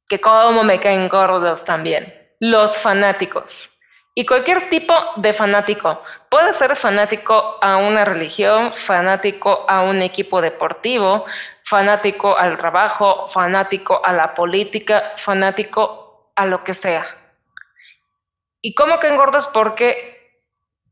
que 0.08 0.20
como 0.20 0.64
me 0.64 0.80
caen 0.80 1.08
gordos 1.08 1.64
también, 1.64 2.19
los 2.40 2.78
fanáticos. 2.78 3.80
Y 4.16 4.26
cualquier 4.26 4.70
tipo 4.70 4.94
de 5.18 5.34
fanático. 5.34 6.04
Puede 6.30 6.52
ser 6.54 6.76
fanático 6.76 7.58
a 7.62 7.78
una 7.78 8.04
religión, 8.04 8.74
fanático 8.74 9.66
a 9.70 9.82
un 9.82 10.02
equipo 10.02 10.42
deportivo, 10.42 11.26
fanático 11.64 12.38
al 12.38 12.58
trabajo, 12.58 13.28
fanático 13.28 14.02
a 14.04 14.12
la 14.12 14.34
política, 14.34 15.14
fanático 15.16 16.32
a 16.36 16.46
lo 16.46 16.64
que 16.64 16.74
sea. 16.74 17.08
¿Y 18.62 18.74
cómo 18.74 19.00
que 19.00 19.08
engordas? 19.08 19.48
Porque 19.48 20.20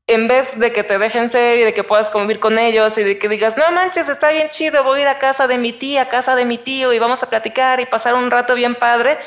en 0.07 0.29
vez 0.29 0.57
de 0.57 0.71
que 0.71 0.83
te 0.83 0.97
dejen 0.97 1.27
ser 1.27 1.59
y 1.59 1.63
de 1.63 1.73
que 1.73 1.83
puedas 1.83 2.09
convivir 2.09 2.39
con 2.39 2.57
ellos 2.57 2.97
y 2.97 3.03
de 3.03 3.19
que 3.19 3.27
digas, 3.27 3.57
no 3.57 3.69
manches, 3.71 4.07
está 4.07 4.31
bien 4.31 4.47
chido, 4.47 4.83
voy 4.83 4.99
a 4.99 5.01
ir 5.01 5.07
a 5.09 5.19
casa 5.19 5.47
de 5.47 5.57
mi 5.57 5.73
tía, 5.73 6.03
a 6.03 6.09
casa 6.09 6.35
de 6.35 6.45
mi 6.45 6.57
tío 6.57 6.93
y 6.93 6.99
vamos 6.99 7.23
a 7.23 7.29
platicar 7.29 7.81
y 7.81 7.85
pasar 7.85 8.13
un 8.13 8.31
rato 8.31 8.55
bien 8.55 8.75
padre, 8.75 9.17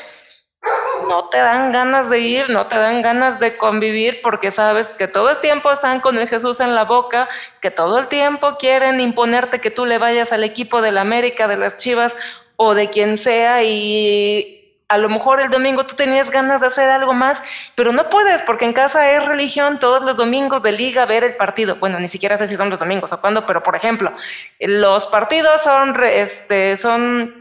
no 1.07 1.29
te 1.29 1.37
dan 1.37 1.71
ganas 1.71 2.09
de 2.09 2.19
ir, 2.19 2.49
no 2.49 2.67
te 2.67 2.77
dan 2.77 3.01
ganas 3.01 3.39
de 3.39 3.57
convivir 3.57 4.21
porque 4.21 4.51
sabes 4.51 4.93
que 4.93 5.07
todo 5.07 5.29
el 5.29 5.39
tiempo 5.39 5.71
están 5.71 5.99
con 5.99 6.17
el 6.17 6.27
Jesús 6.27 6.59
en 6.59 6.75
la 6.75 6.85
boca, 6.85 7.29
que 7.61 7.71
todo 7.71 7.99
el 7.99 8.07
tiempo 8.07 8.57
quieren 8.57 8.99
imponerte 8.99 9.59
que 9.59 9.71
tú 9.71 9.85
le 9.85 9.97
vayas 9.97 10.31
al 10.31 10.43
equipo 10.43 10.81
de 10.81 10.91
la 10.91 11.01
América, 11.01 11.47
de 11.47 11.57
las 11.57 11.77
Chivas 11.77 12.15
o 12.55 12.75
de 12.75 12.89
quien 12.89 13.17
sea 13.17 13.63
y 13.63 14.61
a 14.91 14.97
lo 14.97 15.07
mejor 15.07 15.39
el 15.39 15.49
domingo 15.49 15.85
tú 15.85 15.95
tenías 15.95 16.29
ganas 16.31 16.59
de 16.59 16.67
hacer 16.67 16.89
algo 16.89 17.13
más, 17.13 17.41
pero 17.75 17.93
no 17.93 18.09
puedes 18.09 18.41
porque 18.41 18.65
en 18.65 18.73
casa 18.73 19.09
es 19.11 19.25
religión 19.25 19.79
todos 19.79 20.03
los 20.03 20.17
domingos 20.17 20.61
de 20.63 20.73
liga 20.73 21.05
ver 21.05 21.23
el 21.23 21.35
partido. 21.37 21.77
Bueno, 21.77 21.97
ni 21.97 22.09
siquiera 22.09 22.37
sé 22.37 22.45
si 22.45 22.57
son 22.57 22.69
los 22.69 22.81
domingos 22.81 23.13
o 23.13 23.21
cuándo, 23.21 23.45
pero 23.45 23.63
por 23.63 23.77
ejemplo, 23.77 24.11
los 24.59 25.07
partidos 25.07 25.61
son, 25.61 25.95
este, 26.03 26.75
son 26.75 27.40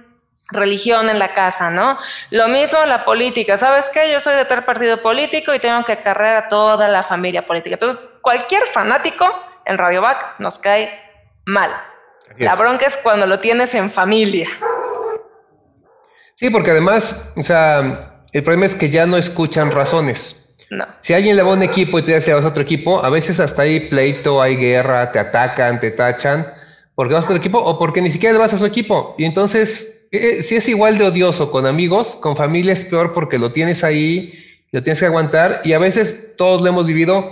religión 0.52 1.08
en 1.10 1.18
la 1.18 1.34
casa, 1.34 1.70
¿no? 1.70 1.98
Lo 2.30 2.48
mismo 2.48 2.84
la 2.86 3.04
política. 3.04 3.58
¿Sabes 3.58 3.90
qué? 3.90 4.10
Yo 4.10 4.20
soy 4.20 4.36
de 4.36 4.44
tal 4.44 4.64
partido 4.64 4.98
político 4.98 5.54
y 5.54 5.58
tengo 5.58 5.84
que 5.84 5.92
acarrear 5.92 6.36
a 6.36 6.48
toda 6.48 6.88
la 6.88 7.02
familia 7.02 7.46
política. 7.46 7.74
Entonces, 7.74 8.00
cualquier 8.20 8.62
fanático 8.64 9.26
en 9.64 9.78
Radio 9.78 10.02
Back 10.02 10.36
nos 10.38 10.58
cae 10.58 10.90
mal. 11.46 11.70
La 12.38 12.54
bronca 12.54 12.86
es 12.86 12.96
cuando 12.96 13.26
lo 13.26 13.40
tienes 13.40 13.74
en 13.74 13.90
familia. 13.90 14.48
Sí, 16.36 16.48
porque 16.48 16.70
además, 16.70 17.32
o 17.36 17.42
sea, 17.42 18.22
el 18.32 18.42
problema 18.42 18.66
es 18.66 18.74
que 18.74 18.88
ya 18.88 19.04
no 19.04 19.16
escuchan 19.16 19.70
razones. 19.70 20.36
No. 20.70 20.86
Si 21.00 21.12
alguien 21.12 21.36
le 21.36 21.42
va 21.42 21.50
a 21.50 21.54
un 21.54 21.62
equipo 21.62 21.98
y 21.98 22.04
tú 22.04 22.12
ya 22.12 22.20
se 22.20 22.32
vas 22.32 22.44
a 22.44 22.48
otro 22.48 22.62
equipo, 22.62 23.04
a 23.04 23.10
veces 23.10 23.40
hasta 23.40 23.62
hay 23.62 23.88
pleito, 23.88 24.40
hay 24.40 24.56
guerra, 24.56 25.10
te 25.10 25.18
atacan, 25.18 25.80
te 25.80 25.90
tachan, 25.90 26.46
porque 26.94 27.12
vas 27.12 27.24
a 27.24 27.26
otro 27.26 27.36
equipo 27.36 27.58
o 27.58 27.78
porque 27.78 28.00
ni 28.00 28.10
siquiera 28.10 28.32
le 28.32 28.38
vas 28.38 28.54
a 28.54 28.58
su 28.58 28.64
equipo. 28.64 29.16
Y 29.18 29.24
entonces, 29.24 29.99
eh, 30.10 30.42
si 30.42 30.56
es 30.56 30.68
igual 30.68 30.98
de 30.98 31.04
odioso 31.04 31.50
con 31.50 31.66
amigos, 31.66 32.18
con 32.22 32.36
familia 32.36 32.72
es 32.72 32.84
peor 32.84 33.12
porque 33.12 33.38
lo 33.38 33.52
tienes 33.52 33.84
ahí, 33.84 34.32
lo 34.72 34.82
tienes 34.82 35.00
que 35.00 35.06
aguantar 35.06 35.60
y 35.64 35.72
a 35.72 35.78
veces 35.78 36.34
todos 36.36 36.62
lo 36.62 36.68
hemos 36.68 36.86
vivido 36.86 37.30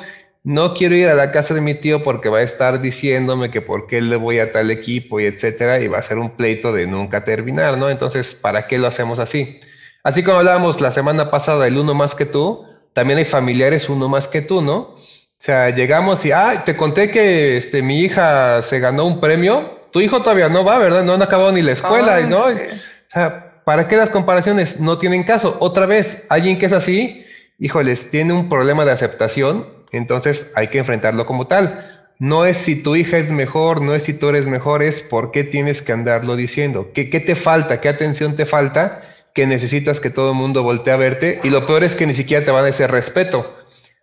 no 0.49 0.73
quiero 0.75 0.95
ir 0.95 1.09
a 1.09 1.15
la 1.15 1.31
casa 1.31 1.53
de 1.55 1.61
mi 1.61 1.75
tío 1.75 2.03
porque 2.03 2.31
va 2.31 2.39
a 2.39 2.43
estar 2.43 2.81
diciéndome 2.81 3.51
que 3.51 3.61
por 3.61 3.87
qué 3.87 4.01
le 4.01 4.17
voy 4.17 4.39
a 4.39 4.51
tal 4.53 4.71
equipo 4.71 5.21
y 5.21 5.27
etcétera, 5.27 5.81
y 5.81 5.89
va 5.89 5.99
a 5.99 6.03
ser 6.03 6.19
un 6.19 6.37
pleito 6.37 6.73
de 6.73 6.87
nunca 6.87 7.25
terminar, 7.25 7.77
¿no? 7.77 7.91
Entonces, 7.91 8.35
¿para 8.35 8.67
qué 8.67 8.79
lo 8.79 8.87
hacemos 8.87 9.19
así? 9.19 9.59
Así 10.03 10.23
como 10.23 10.39
hablábamos 10.39 10.81
la 10.81 10.91
semana 10.91 11.31
pasada, 11.31 11.67
el 11.67 11.77
uno 11.77 11.93
más 11.93 12.15
que 12.15 12.25
tú, 12.25 12.65
también 12.95 13.19
hay 13.19 13.27
familiares 13.27 13.91
uno 13.91 14.09
más 14.09 14.27
que 14.27 14.41
tú, 14.41 14.63
¿no? 14.63 14.77
O 14.79 14.97
sea, 15.39 15.71
llegamos 15.71 16.25
y, 16.25 16.33
ah, 16.33 16.63
te 16.65 16.77
conté 16.77 17.11
que 17.11 17.59
este, 17.59 17.83
mi 17.83 18.01
hija 18.01 18.63
se 18.63 18.81
ganó 18.81 19.07
un 19.07 19.21
premio, 19.21 19.78
tu 19.91 20.01
hijo 20.01 20.21
todavía 20.21 20.49
no 20.49 20.65
va, 20.65 20.79
¿verdad? 20.79 21.05
No 21.05 21.15
han 21.15 21.23
acabado 21.23 21.53
ni 21.53 21.63
la 21.63 21.73
escuela, 21.73 22.21
¿no? 22.21 22.37
O 22.37 23.11
sea, 23.11 23.63
¿para 23.65 23.89
qué 23.89 23.97
las 23.97 24.11
comparaciones 24.11 24.81
no 24.81 24.99
tienen 24.99 25.25
caso? 25.25 25.57
Otra 25.61 25.87
vez, 25.87 26.27
alguien 26.29 26.59
que 26.59 26.67
es 26.67 26.73
así, 26.73 27.25
híjoles, 27.59 28.11
tiene 28.11 28.33
un 28.33 28.49
problema 28.49 28.85
de 28.85 28.93
aceptación 28.93 29.79
entonces 29.93 30.53
hay 30.55 30.69
que 30.69 30.79
enfrentarlo 30.79 31.27
como 31.27 31.47
tal. 31.47 31.95
No 32.19 32.47
es 32.47 32.57
si 32.57 32.83
tu 32.83 32.97
hija 32.97 33.19
es 33.19 33.31
mejor, 33.31 33.81
no 33.81 33.95
es 33.95 34.03
si 34.03 34.13
tú 34.13 34.29
eres 34.29 34.49
mejor, 34.49 34.83
es 34.83 35.01
por 35.01 35.31
qué 35.31 35.45
tienes 35.45 35.83
que 35.83 35.93
andarlo 35.93 36.37
diciendo. 36.37 36.91
¿Qué, 36.93 37.11
qué 37.11 37.21
te 37.21 37.37
falta? 37.37 37.81
¿Qué 37.81 37.89
atención 37.89 38.35
te 38.35 38.45
falta? 38.45 39.03
Que 39.35 39.47
necesitas 39.47 40.01
que 40.01 40.11
todo 40.11 40.33
el 40.33 40.37
mundo 40.37 40.63
voltee 40.63 40.93
a 40.93 40.97
verte. 40.97 41.41
Y 41.45 41.51
lo 41.51 41.67
peor 41.67 41.85
es 41.85 41.95
que 41.95 42.07
ni 42.07 42.15
siquiera 42.15 42.45
te 42.45 42.51
van 42.51 42.65
a 42.65 42.69
ese 42.69 42.87
respeto. 42.87 43.55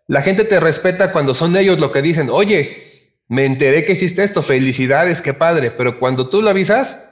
La 0.07 0.21
gente 0.21 0.45
te 0.45 0.59
respeta 0.59 1.11
cuando 1.11 1.33
son 1.33 1.57
ellos 1.57 1.79
lo 1.79 1.91
que 1.91 2.01
dicen. 2.01 2.29
Oye, 2.29 2.84
me 3.28 3.45
enteré 3.45 3.86
que 3.86 3.93
hiciste 3.93 4.23
esto. 4.23 4.41
Felicidades, 4.41 5.21
qué 5.21 5.34
padre. 5.34 5.71
Pero 5.71 5.99
cuando 5.99 6.30
tú 6.30 6.41
lo 6.41 6.49
avisas, 6.49 7.11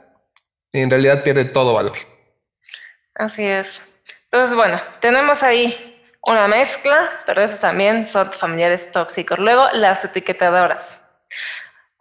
en 0.71 0.89
realidad 0.89 1.23
pierde 1.23 1.45
todo 1.45 1.73
valor. 1.73 1.97
Así 3.15 3.45
es. 3.45 3.99
Entonces, 4.25 4.55
bueno, 4.55 4.81
tenemos 4.99 5.43
ahí 5.43 5.93
una 6.23 6.47
mezcla, 6.47 7.21
pero 7.25 7.41
esos 7.41 7.59
también 7.59 8.05
son 8.05 8.31
familiares 8.31 8.91
tóxicos. 8.91 9.37
Luego, 9.39 9.67
las 9.73 10.03
etiquetadoras. 10.05 11.01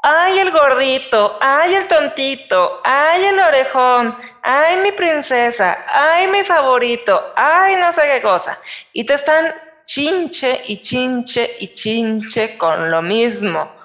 Ay, 0.04 0.38
el 0.38 0.50
gordito, 0.50 1.38
ay, 1.40 1.74
el 1.74 1.86
tontito, 1.86 2.80
ay, 2.82 3.24
el 3.24 3.38
orejón, 3.38 4.16
ay, 4.42 4.78
mi 4.78 4.90
princesa, 4.90 5.84
ay, 5.86 6.26
mi 6.26 6.42
favorito, 6.42 7.32
ay, 7.36 7.76
no 7.76 7.92
sé 7.92 8.02
qué 8.12 8.20
cosa. 8.20 8.58
Y 8.92 9.04
te 9.04 9.14
están 9.14 9.54
chinche 9.84 10.62
y 10.66 10.78
chinche 10.78 11.56
y 11.60 11.68
chinche 11.68 12.58
con 12.58 12.90
lo 12.90 13.00
mismo. 13.00 13.81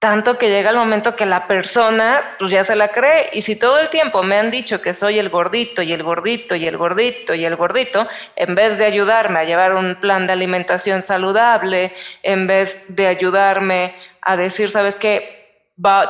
Tanto 0.00 0.38
que 0.38 0.48
llega 0.48 0.70
el 0.70 0.76
momento 0.76 1.14
que 1.14 1.26
la 1.26 1.46
persona 1.46 2.22
pues 2.38 2.50
ya 2.50 2.64
se 2.64 2.74
la 2.74 2.88
cree. 2.88 3.28
Y 3.34 3.42
si 3.42 3.54
todo 3.54 3.78
el 3.78 3.90
tiempo 3.90 4.22
me 4.22 4.36
han 4.36 4.50
dicho 4.50 4.80
que 4.80 4.94
soy 4.94 5.18
el 5.18 5.28
gordito 5.28 5.82
y 5.82 5.92
el 5.92 6.02
gordito 6.02 6.54
y 6.54 6.66
el 6.66 6.78
gordito 6.78 7.34
y 7.34 7.44
el 7.44 7.54
gordito, 7.54 8.08
en 8.34 8.54
vez 8.54 8.78
de 8.78 8.86
ayudarme 8.86 9.40
a 9.40 9.44
llevar 9.44 9.74
un 9.74 9.96
plan 9.96 10.26
de 10.26 10.32
alimentación 10.32 11.02
saludable, 11.02 11.92
en 12.22 12.46
vez 12.46 12.96
de 12.96 13.08
ayudarme 13.08 13.92
a 14.22 14.38
decir, 14.38 14.70
¿sabes 14.70 14.94
qué? 14.94 15.38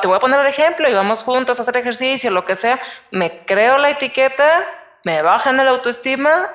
te 0.01 0.07
voy 0.07 0.17
a 0.17 0.19
poner 0.19 0.39
el 0.39 0.47
ejemplo 0.47 0.89
y 0.89 0.93
vamos 0.93 1.23
juntos 1.23 1.59
a 1.59 1.63
hacer 1.63 1.77
ejercicio, 1.77 2.31
lo 2.31 2.45
que 2.45 2.55
sea, 2.55 2.79
me 3.09 3.45
creo 3.45 3.77
la 3.77 3.89
etiqueta, 3.89 4.65
me 5.03 5.21
bajan 5.21 5.59
el 5.59 5.67
autoestima 5.67 6.49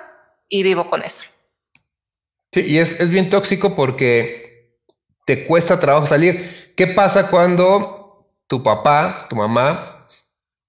y 0.48 0.62
vivo 0.62 0.88
con 0.88 1.02
eso. 1.02 1.24
Sí, 2.52 2.60
y 2.62 2.78
es, 2.78 3.00
es 3.00 3.10
bien 3.10 3.30
tóxico 3.30 3.74
porque 3.74 4.45
te 5.26 5.46
cuesta 5.46 5.78
trabajo 5.78 6.06
salir 6.06 6.66
¿Qué 6.76 6.86
pasa 6.86 7.30
cuando 7.30 8.26
tu 8.46 8.62
papá, 8.62 9.26
tu 9.30 9.36
mamá, 9.36 10.06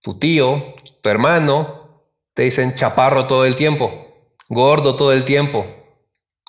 tu 0.02 0.18
tío, 0.18 0.74
tu 1.02 1.10
hermano 1.10 2.06
te 2.34 2.44
dicen 2.44 2.76
chaparro 2.76 3.28
todo 3.28 3.44
el 3.44 3.58
tiempo, 3.58 3.92
gordo 4.48 4.96
todo 4.96 5.12
el 5.12 5.26
tiempo, 5.26 5.66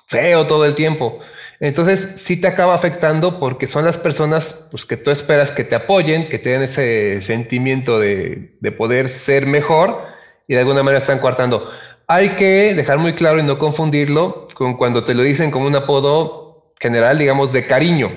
feo 0.07 0.47
todo 0.47 0.63
el 0.63 0.75
tiempo? 0.75 1.19
Entonces 1.59 2.21
sí 2.21 2.39
te 2.39 2.47
acaba 2.47 2.73
afectando 2.73 3.37
porque 3.37 3.67
son 3.67 3.83
las 3.83 3.97
personas 3.97 4.69
pues, 4.71 4.85
que 4.85 4.95
tú 4.95 5.11
esperas 5.11 5.51
que 5.51 5.65
te 5.65 5.75
apoyen, 5.75 6.29
que 6.29 6.39
te 6.39 6.51
den 6.51 6.61
ese 6.61 7.21
sentimiento 7.21 7.99
de, 7.99 8.55
de 8.61 8.71
poder 8.71 9.09
ser 9.09 9.45
mejor 9.45 10.03
y 10.47 10.53
de 10.53 10.61
alguna 10.61 10.83
manera 10.83 10.99
están 10.99 11.19
coartando. 11.19 11.69
Hay 12.07 12.37
que 12.37 12.73
dejar 12.75 12.97
muy 12.97 13.13
claro 13.13 13.39
y 13.39 13.43
no 13.43 13.59
confundirlo 13.59 14.47
con 14.55 14.77
cuando 14.77 15.03
te 15.03 15.13
lo 15.13 15.21
dicen 15.21 15.51
como 15.51 15.67
un 15.67 15.75
apodo 15.75 16.38
general, 16.79 17.17
digamos, 17.17 17.51
de 17.53 17.67
cariño. 17.67 18.11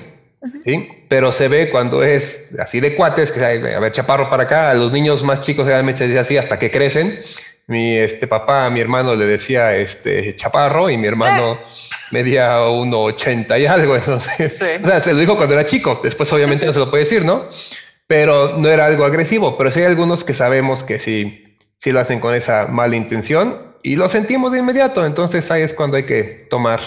¿sí? 0.65 0.89
Pero 1.09 1.31
se 1.31 1.47
ve 1.47 1.69
cuando 1.69 2.03
es 2.03 2.53
así 2.59 2.79
de 2.79 2.95
cuates, 2.95 3.31
que 3.31 3.43
a 3.43 3.79
ver, 3.79 3.91
chaparro 3.91 4.29
para 4.29 4.43
acá, 4.43 4.69
a 4.69 4.73
los 4.73 4.91
niños 4.91 5.23
más 5.23 5.41
chicos 5.41 5.65
realmente 5.65 5.99
se 5.99 6.07
dice 6.07 6.19
así 6.19 6.37
hasta 6.37 6.57
que 6.59 6.71
crecen. 6.71 7.23
Mi 7.65 7.95
este, 7.97 8.27
papá 8.27 8.65
a 8.65 8.69
mi 8.69 8.81
hermano 8.81 9.15
le 9.15 9.25
decía 9.25 9.75
este, 9.75 10.35
chaparro 10.35 10.89
y 10.89 10.97
mi 10.97 11.07
hermano 11.07 11.59
medía 12.11 12.59
1,80 12.59 13.61
y 13.61 13.65
algo. 13.65 13.95
Entonces, 13.95 14.61
o 14.83 14.87
sea, 14.87 14.99
se 14.99 15.13
lo 15.13 15.19
dijo 15.19 15.37
cuando 15.37 15.53
era 15.53 15.65
chico, 15.65 15.99
después 16.03 16.31
obviamente 16.33 16.65
no 16.65 16.73
se 16.73 16.79
lo 16.79 16.89
puede 16.89 17.03
decir, 17.03 17.23
¿no? 17.23 17.45
Pero 18.05 18.57
no 18.57 18.67
era 18.67 18.85
algo 18.85 19.05
agresivo, 19.05 19.57
pero 19.57 19.71
sí 19.71 19.79
hay 19.79 19.85
algunos 19.85 20.25
que 20.25 20.33
sabemos 20.33 20.83
que 20.83 20.99
sí, 20.99 21.57
sí 21.77 21.91
lo 21.93 22.01
hacen 22.01 22.19
con 22.19 22.35
esa 22.35 22.67
mala 22.67 22.97
intención 22.97 23.75
y 23.81 23.95
lo 23.95 24.09
sentimos 24.09 24.51
de 24.51 24.59
inmediato. 24.59 25.05
Entonces 25.05 25.49
ahí 25.49 25.61
es 25.61 25.73
cuando 25.73 25.95
hay 25.95 26.03
que 26.05 26.47
tomar, 26.49 26.81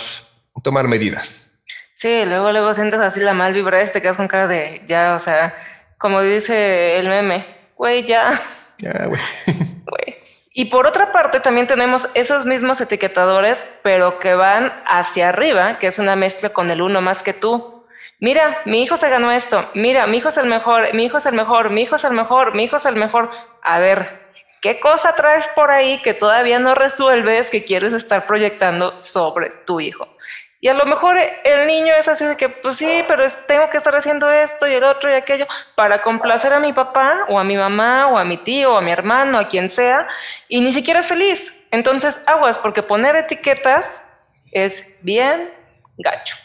tomar 0.63 0.89
medidas. 0.89 1.56
Sí, 1.97 2.27
luego, 2.27 2.53
luego 2.53 2.75
sientes 2.75 3.01
así 3.01 3.21
la 3.21 3.33
mal 3.33 3.55
vibra 3.55 3.83
y 3.83 3.87
te 3.89 4.03
quedas 4.03 4.19
con 4.19 4.29
cara 4.29 4.47
de 4.47 4.83
ya, 4.87 5.15
o 5.15 5.19
sea, 5.19 5.55
como 5.97 6.21
dice 6.21 6.99
el 6.99 7.09
meme, 7.09 7.47
güey, 7.75 8.05
ya. 8.05 8.39
Ya, 8.77 9.07
güey. 9.07 10.17
Y 10.51 10.67
por 10.67 10.87
otra 10.87 11.11
parte, 11.11 11.41
también 11.41 11.67
tenemos 11.67 12.11
esos 12.13 12.45
mismos 12.45 12.83
etiquetadores, 12.83 13.81
pero 13.83 14.19
que 14.19 14.35
van 14.35 14.75
hacia 14.87 15.31
arriba, 15.31 15.79
que 15.79 15.87
es 15.87 15.99
una 15.99 16.17
mezcla 16.17 16.51
con 16.51 16.71
el 16.71 16.83
uno 16.83 17.01
más 17.01 17.23
que 17.23 17.33
tú, 17.33 17.87
Mira, 18.19 18.63
mi 18.65 18.83
hijo 18.83 18.97
se 18.97 19.11
ganó 19.11 19.31
esto. 19.31 19.71
Mira, 19.75 20.07
mi 20.07 20.19
hijo 20.19 20.29
es 20.29 20.37
el 20.39 20.47
mejor, 20.47 20.95
mi 20.95 21.05
hijo 21.05 21.19
es 21.19 21.27
el 21.27 21.35
mejor, 21.35 21.71
mi 21.71 21.83
hijo 21.83 21.97
es 21.97 22.05
el 22.05 22.13
mejor, 22.13 22.55
mi 22.55 22.65
hijo 22.65 22.77
es 22.77 22.87
el 22.87 22.97
mejor. 22.97 23.31
A 23.63 23.79
ver, 23.79 24.33
¿qué 24.63 24.81
cosa 24.81 25.15
traes 25.15 25.47
por 25.49 25.71
ahí 25.71 26.01
que 26.03 26.15
todavía 26.15 26.59
no 26.59 26.75
resuelves 26.75 27.51
que 27.51 27.65
quieres 27.65 27.93
estar 27.93 28.27
proyectando 28.27 28.99
sobre 29.01 29.51
tu 29.67 29.81
hijo? 29.81 30.16
Y 30.61 30.69
a 30.69 30.75
lo 30.75 30.87
mejor 30.87 31.19
el 31.45 31.67
niño 31.67 31.95
es 31.95 32.09
así 32.09 32.25
de 32.25 32.37
que, 32.37 32.49
pues 32.49 32.77
sí, 32.77 33.05
pero 33.07 33.25
tengo 33.47 33.69
que 33.69 33.77
estar 33.77 33.95
haciendo 33.95 34.31
esto 34.31 34.67
y 34.67 34.75
el 34.75 34.85
otro 34.85 35.11
y 35.11 35.15
aquello 35.15 35.47
para 35.75 36.03
complacer 36.03 36.53
a 36.53 36.61
mi 36.61 36.73
papá 36.73 37.27
o 37.29 37.39
a 37.39 37.45
mi 37.45 37.57
mamá 37.57 38.09
o 38.09 38.17
a 38.17 38.25
mi 38.25 38.39
tío 38.39 38.75
o 38.75 38.79
a 38.79 38.81
mi 38.81 38.91
hermano, 38.91 39.39
a 39.39 39.49
quien 39.49 39.69
sea, 39.69 40.09
y 40.49 40.61
ni 40.61 40.73
siquiera 40.73 41.01
es 41.01 41.07
feliz. 41.07 41.67
Entonces, 41.71 42.21
aguas, 42.27 42.59
porque 42.59 42.83
poner 42.83 43.17
etiquetas 43.17 44.11
es 44.51 44.97
bien 45.03 45.53
gacho. 45.99 46.37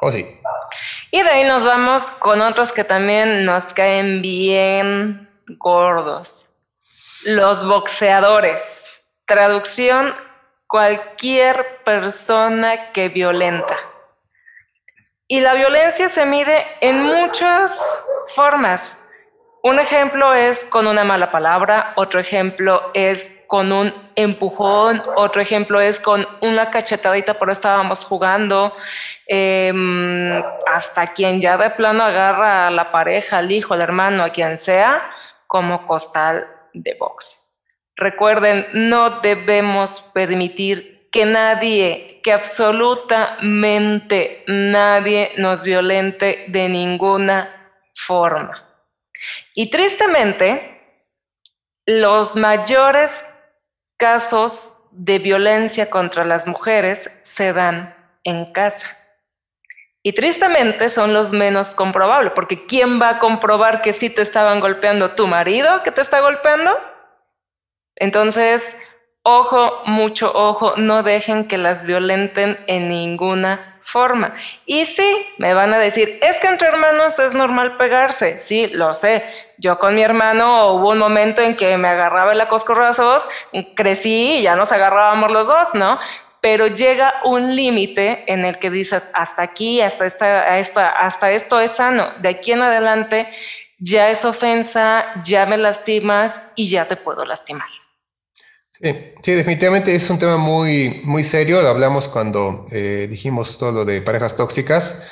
Oh, 0.00 0.12
sí. 0.12 0.40
Y 1.10 1.22
de 1.22 1.30
ahí 1.30 1.44
nos 1.44 1.64
vamos 1.64 2.10
con 2.10 2.42
otros 2.42 2.72
que 2.72 2.84
también 2.84 3.44
nos 3.44 3.72
caen 3.72 4.20
bien 4.20 5.30
gordos. 5.58 6.54
Los 7.24 7.66
boxeadores. 7.66 8.86
Traducción 9.26 10.14
cualquier 10.74 11.84
persona 11.84 12.90
que 12.92 13.08
violenta. 13.08 13.76
Y 15.28 15.38
la 15.38 15.54
violencia 15.54 16.08
se 16.08 16.26
mide 16.26 16.66
en 16.80 17.00
muchas 17.00 17.80
formas. 18.34 19.06
Un 19.62 19.78
ejemplo 19.78 20.34
es 20.34 20.64
con 20.64 20.88
una 20.88 21.04
mala 21.04 21.30
palabra, 21.30 21.92
otro 21.94 22.18
ejemplo 22.18 22.90
es 22.92 23.44
con 23.46 23.70
un 23.70 23.94
empujón, 24.16 25.00
otro 25.14 25.40
ejemplo 25.40 25.80
es 25.80 26.00
con 26.00 26.26
una 26.40 26.72
cachetadita 26.72 27.34
por 27.34 27.52
estábamos 27.52 28.04
jugando, 28.04 28.74
em, 29.28 30.42
hasta 30.66 31.12
quien 31.12 31.40
ya 31.40 31.56
de 31.56 31.70
plano 31.70 32.02
agarra 32.02 32.66
a 32.66 32.70
la 32.72 32.90
pareja, 32.90 33.38
al 33.38 33.52
hijo, 33.52 33.74
al 33.74 33.82
hermano, 33.82 34.24
a 34.24 34.30
quien 34.30 34.56
sea, 34.56 35.08
como 35.46 35.86
costal 35.86 36.48
de 36.72 36.96
box. 36.98 37.43
Recuerden, 37.96 38.66
no 38.72 39.20
debemos 39.20 40.00
permitir 40.12 41.08
que 41.12 41.26
nadie, 41.26 42.20
que 42.24 42.32
absolutamente 42.32 44.42
nadie 44.48 45.30
nos 45.36 45.62
violente 45.62 46.46
de 46.48 46.68
ninguna 46.68 47.48
forma. 47.94 48.68
Y 49.54 49.70
tristemente, 49.70 50.80
los 51.86 52.34
mayores 52.34 53.24
casos 53.96 54.88
de 54.90 55.20
violencia 55.20 55.88
contra 55.88 56.24
las 56.24 56.48
mujeres 56.48 57.20
se 57.22 57.52
dan 57.52 57.94
en 58.24 58.52
casa. 58.52 58.98
Y 60.02 60.12
tristemente 60.12 60.88
son 60.88 61.14
los 61.14 61.32
menos 61.32 61.74
comprobables, 61.74 62.32
porque 62.34 62.66
¿quién 62.66 63.00
va 63.00 63.10
a 63.10 63.18
comprobar 63.20 63.82
que 63.82 63.92
sí 63.92 64.10
te 64.10 64.22
estaban 64.22 64.60
golpeando? 64.60 65.12
¿Tu 65.12 65.26
marido 65.26 65.82
que 65.82 65.92
te 65.92 66.00
está 66.00 66.20
golpeando? 66.20 66.72
Entonces, 67.96 68.80
ojo, 69.22 69.82
mucho 69.86 70.32
ojo, 70.34 70.74
no 70.76 71.02
dejen 71.02 71.48
que 71.48 71.58
las 71.58 71.84
violenten 71.84 72.58
en 72.66 72.88
ninguna 72.88 73.74
forma. 73.84 74.34
Y 74.66 74.86
sí, 74.86 75.26
me 75.38 75.54
van 75.54 75.72
a 75.72 75.78
decir, 75.78 76.18
es 76.22 76.36
que 76.40 76.48
entre 76.48 76.68
hermanos 76.68 77.18
es 77.18 77.34
normal 77.34 77.76
pegarse. 77.76 78.40
Sí, 78.40 78.68
lo 78.68 78.94
sé. 78.94 79.24
Yo 79.58 79.78
con 79.78 79.94
mi 79.94 80.02
hermano 80.02 80.72
hubo 80.72 80.90
un 80.90 80.98
momento 80.98 81.42
en 81.42 81.54
que 81.56 81.76
me 81.76 81.88
agarraba 81.88 82.32
el 82.32 82.40
acoscorrazos, 82.40 83.28
crecí 83.76 84.38
y 84.38 84.42
ya 84.42 84.56
nos 84.56 84.72
agarrábamos 84.72 85.30
los 85.30 85.46
dos, 85.46 85.74
¿no? 85.74 85.98
Pero 86.40 86.66
llega 86.66 87.14
un 87.24 87.54
límite 87.56 88.24
en 88.26 88.44
el 88.44 88.58
que 88.58 88.70
dices, 88.70 89.08
hasta 89.14 89.42
aquí, 89.42 89.80
hasta, 89.80 90.04
esta, 90.04 90.58
esta, 90.58 90.90
hasta 90.90 91.30
esto 91.30 91.60
es 91.60 91.72
sano. 91.72 92.12
De 92.18 92.30
aquí 92.30 92.52
en 92.52 92.62
adelante 92.62 93.32
ya 93.78 94.10
es 94.10 94.24
ofensa, 94.24 95.06
ya 95.22 95.46
me 95.46 95.56
lastimas 95.56 96.52
y 96.54 96.68
ya 96.68 96.86
te 96.86 96.96
puedo 96.96 97.24
lastimar. 97.24 97.68
Sí, 99.22 99.32
definitivamente 99.32 99.94
es 99.94 100.10
un 100.10 100.18
tema 100.18 100.36
muy, 100.36 101.00
muy 101.04 101.24
serio. 101.24 101.62
Lo 101.62 101.68
hablamos 101.68 102.06
cuando 102.08 102.66
eh, 102.70 103.06
dijimos 103.08 103.56
todo 103.56 103.72
lo 103.72 103.84
de 103.86 104.02
parejas 104.02 104.36
tóxicas. 104.36 105.02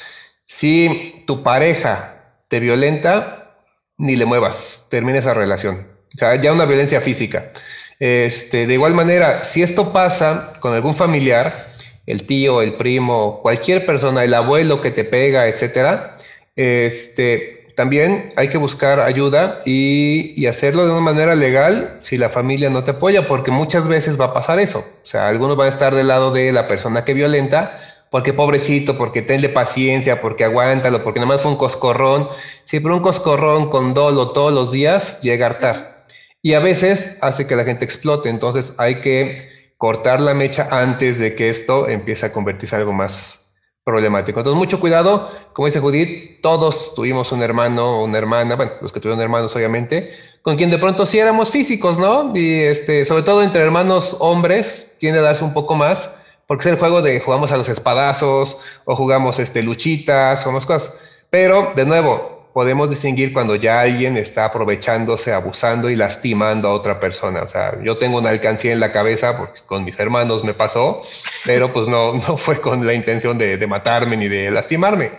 Si 0.45 1.25
tu 1.27 1.43
pareja 1.43 2.35
te 2.49 2.61
violenta, 2.61 3.57
ni 3.97 4.17
le 4.17 4.27
muevas, 4.27 4.87
termina 4.91 5.21
esa 5.21 5.33
relación. 5.33 5.89
O 6.15 6.19
sea, 6.19 6.35
ya 6.37 6.53
una 6.53 6.67
violencia 6.67 7.01
física. 7.01 7.53
Este, 7.99 8.67
de 8.67 8.75
igual 8.75 8.93
manera, 8.93 9.45
si 9.45 9.63
esto 9.63 9.91
pasa 9.91 10.59
con 10.61 10.75
algún 10.75 10.95
familiar, 10.95 11.73
el 12.05 12.27
tío, 12.27 12.61
el 12.61 12.75
primo, 12.75 13.41
cualquier 13.41 13.87
persona, 13.87 14.23
el 14.25 14.35
abuelo 14.35 14.83
que 14.83 14.91
te 14.91 15.05
pega, 15.05 15.49
etcétera, 15.49 16.19
este, 16.57 17.62
también 17.83 18.31
hay 18.37 18.47
que 18.47 18.59
buscar 18.59 19.01
ayuda 19.01 19.59
y, 19.65 20.47
hacerlo 20.47 20.85
de 20.85 20.93
una 20.93 21.01
manera 21.01 21.35
legal 21.35 21.99
si 21.99 22.17
la 22.17 22.29
familia 22.29 22.71
no 22.71 22.85
te 22.85 22.93
apoya, 22.93 23.27
porque 23.27 23.51
muchas 23.51 23.89
veces 23.89 24.21
va 24.21 24.27
a 24.27 24.33
pasar 24.33 24.61
eso. 24.61 24.87
O 25.03 25.07
sea, 25.07 25.27
algunos 25.27 25.57
van 25.57 25.67
a 25.67 25.71
estar 25.71 25.93
del 25.93 26.07
lado 26.07 26.31
de 26.31 26.53
la 26.53 26.69
persona 26.69 27.05
que 27.05 27.13
violenta, 27.13 27.81
porque 28.09 28.33
pobrecito, 28.33 28.97
porque 28.97 29.21
tenle 29.23 29.49
paciencia, 29.49 30.21
porque 30.21 30.45
aguántalo, 30.45 31.03
porque 31.03 31.19
nada 31.19 31.33
más 31.33 31.43
fue 31.43 31.51
un 31.51 31.57
coscorrón. 31.57 32.29
Sí, 32.67 32.79
pero 32.79 32.95
un 32.95 33.03
coscorrón 33.03 33.69
con 33.69 33.95
dolo 33.95 34.29
todos 34.29 34.53
los 34.53 34.71
días 34.71 35.21
llega 35.21 35.47
a 35.47 35.51
hartar. 35.51 36.07
Y 36.41 36.55
a 36.55 36.61
veces 36.61 37.19
hace 37.21 37.49
que 37.49 37.57
la 37.57 37.65
gente 37.65 37.85
explote, 37.85 38.29
entonces 38.29 38.77
hay 38.79 39.01
que 39.01 39.73
cortar 39.77 40.21
la 40.21 40.35
mecha 40.35 40.69
antes 40.71 41.19
de 41.19 41.35
que 41.35 41.49
esto 41.49 41.89
empiece 41.89 42.27
a 42.27 42.33
convertirse 42.33 42.77
en 42.77 42.83
algo 42.83 42.93
más 42.93 43.42
problemático. 43.85 44.41
Entonces, 44.41 44.59
mucho 44.59 44.81
cuidado, 44.81 45.31
como 45.53 45.67
dice 45.67 45.81
Judith, 45.81 46.41
todos 46.41 46.95
tuvimos 46.95 47.33
un 47.33 47.43
hermano 47.43 48.01
o 48.01 48.05
una 48.05 48.19
hermana, 48.19 48.57
bueno, 48.57 48.73
los 48.81 48.93
que 48.93 49.01
tuvieron 49.01 49.21
hermanos 49.21 49.55
obviamente, 49.57 50.13
con 50.43 50.57
quien 50.57 50.71
de 50.71 50.79
pronto 50.79 51.07
sí 51.07 51.19
éramos 51.19 51.51
físicos, 51.51 51.99
¿no? 51.99 52.33
Y 52.35 52.61
este, 52.61 53.05
sobre 53.05 53.23
todo 53.23 53.43
entre 53.43 53.63
hermanos 53.63 54.17
hombres, 54.21 54.97
tiende 54.99 55.21
a 55.21 55.23
darse 55.23 55.45
un 55.45 55.53
poco 55.53 55.75
más, 55.75 56.25
porque 56.47 56.69
es 56.69 56.75
el 56.75 56.79
juego 56.79 57.03
de 57.03 57.21
jugamos 57.21 57.53
a 57.53 57.57
los 57.57 57.69
espadazos 57.69 58.61
o 58.85 58.97
jugamos 58.97 59.39
este, 59.39 59.63
luchitas 59.63 60.47
o 60.47 60.53
más 60.53 60.67
cosas. 60.67 61.01
Pero, 61.31 61.73
de 61.75 61.87
nuevo, 61.87 62.42
podemos 62.53 62.91
distinguir 62.91 63.33
cuando 63.33 63.57
ya 63.57 63.81
alguien 63.81 64.17
está 64.17 64.45
aprovechándose, 64.47 65.33
abusando 65.33 65.89
y 65.91 65.97
lastimando 65.97 66.69
a 66.69 66.73
otra 66.73 67.01
persona. 67.01 67.43
O 67.43 67.49
sea, 67.49 67.79
yo 67.83 67.99
tengo 67.99 68.19
una 68.19 68.31
alcancía 68.31 68.73
en 68.73 68.81
la 68.81 68.93
cabeza 68.93 69.39
porque 69.39 69.61
con 69.67 69.85
mis 69.85 69.99
hermanos 69.99 70.45
me 70.45 70.55
pasó, 70.55 71.03
pero 71.45 71.73
pues 71.73 71.89
no, 71.89 72.15
no 72.29 72.37
fue 72.37 72.61
con 72.61 72.87
la 72.87 72.95
intención 72.95 73.39
de, 73.39 73.57
de 73.57 73.67
matarme 73.67 74.17
ni 74.17 74.29
de 74.29 74.51
lastimarme. 74.51 75.13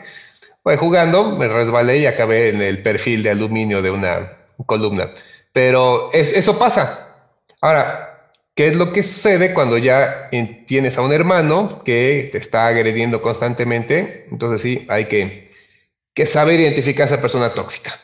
Fue 0.61 0.77
jugando, 0.77 1.35
me 1.35 1.47
resbalé 1.47 1.99
y 1.99 2.05
acabé 2.05 2.49
en 2.49 2.61
el 2.61 2.81
perfil 2.81 3.23
de 3.23 3.31
aluminio 3.31 3.81
de 3.81 3.91
una 3.91 4.31
columna. 4.65 5.11
Pero 5.51 6.11
es, 6.13 6.33
eso 6.33 6.57
pasa. 6.57 7.29
Ahora, 7.61 8.29
¿qué 8.55 8.67
es 8.67 8.75
lo 8.75 8.93
que 8.93 9.03
sucede 9.03 9.53
cuando 9.53 9.77
ya 9.77 10.29
tienes 10.67 10.97
a 10.97 11.01
un 11.01 11.11
hermano 11.11 11.77
que 11.83 12.29
te 12.31 12.37
está 12.37 12.67
agrediendo 12.67 13.21
constantemente? 13.21 14.27
Entonces 14.31 14.61
sí, 14.61 14.85
hay 14.89 15.05
que 15.05 15.52
que 16.13 16.25
saber 16.25 16.59
identificar 16.59 17.03
a 17.03 17.05
esa 17.05 17.21
persona 17.21 17.49
tóxica. 17.49 17.99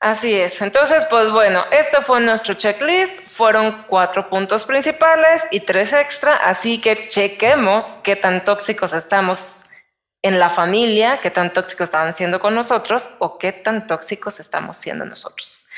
Así 0.00 0.32
es. 0.32 0.62
Entonces, 0.62 1.04
pues 1.06 1.30
bueno, 1.30 1.64
este 1.72 2.00
fue 2.00 2.20
nuestro 2.20 2.54
checklist. 2.54 3.20
Fueron 3.28 3.84
cuatro 3.88 4.28
puntos 4.28 4.64
principales 4.64 5.44
y 5.50 5.60
tres 5.60 5.92
extra, 5.92 6.36
así 6.36 6.80
que 6.80 7.08
chequemos 7.08 8.00
qué 8.04 8.14
tan 8.14 8.44
tóxicos 8.44 8.92
estamos 8.92 9.64
en 10.22 10.38
la 10.38 10.50
familia, 10.50 11.18
qué 11.20 11.30
tan 11.30 11.52
tóxicos 11.52 11.84
estaban 11.84 12.14
siendo 12.14 12.38
con 12.40 12.54
nosotros 12.54 13.16
o 13.18 13.38
qué 13.38 13.52
tan 13.52 13.86
tóxicos 13.86 14.38
estamos 14.40 14.76
siendo 14.76 15.04
nosotros. 15.04 15.68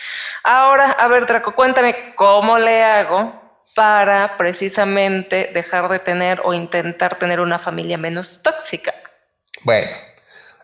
Ahora, 0.43 0.93
a 0.93 1.09
ver, 1.09 1.27
Draco, 1.27 1.55
cuéntame 1.55 2.15
cómo 2.15 2.59
le 2.59 2.83
hago 2.83 3.41
para 3.75 4.37
precisamente 4.37 5.51
dejar 5.55 5.89
de 5.89 5.99
tener 5.99 6.41
o 6.45 6.53
intentar 6.53 7.19
tener 7.19 7.41
una 7.41 7.59
familia 7.59 7.97
menos 7.97 8.43
tóxica. 8.43 8.93
Bueno, 9.63 9.91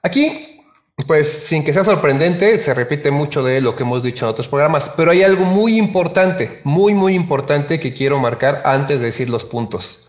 Aquí, 0.06 0.62
pues 1.04 1.28
sin 1.48 1.64
que 1.64 1.72
sea 1.72 1.82
sorprendente, 1.82 2.58
se 2.58 2.72
repite 2.74 3.10
mucho 3.10 3.42
de 3.42 3.60
lo 3.60 3.74
que 3.74 3.82
hemos 3.82 4.04
dicho 4.04 4.24
en 4.24 4.30
otros 4.30 4.46
programas, 4.46 4.94
pero 4.96 5.10
hay 5.10 5.24
algo 5.24 5.44
muy 5.44 5.76
importante, 5.76 6.60
muy, 6.62 6.94
muy 6.94 7.14
importante 7.14 7.80
que 7.80 7.92
quiero 7.92 8.20
marcar 8.20 8.62
antes 8.64 9.00
de 9.00 9.06
decir 9.06 9.28
los 9.28 9.44
puntos. 9.44 10.08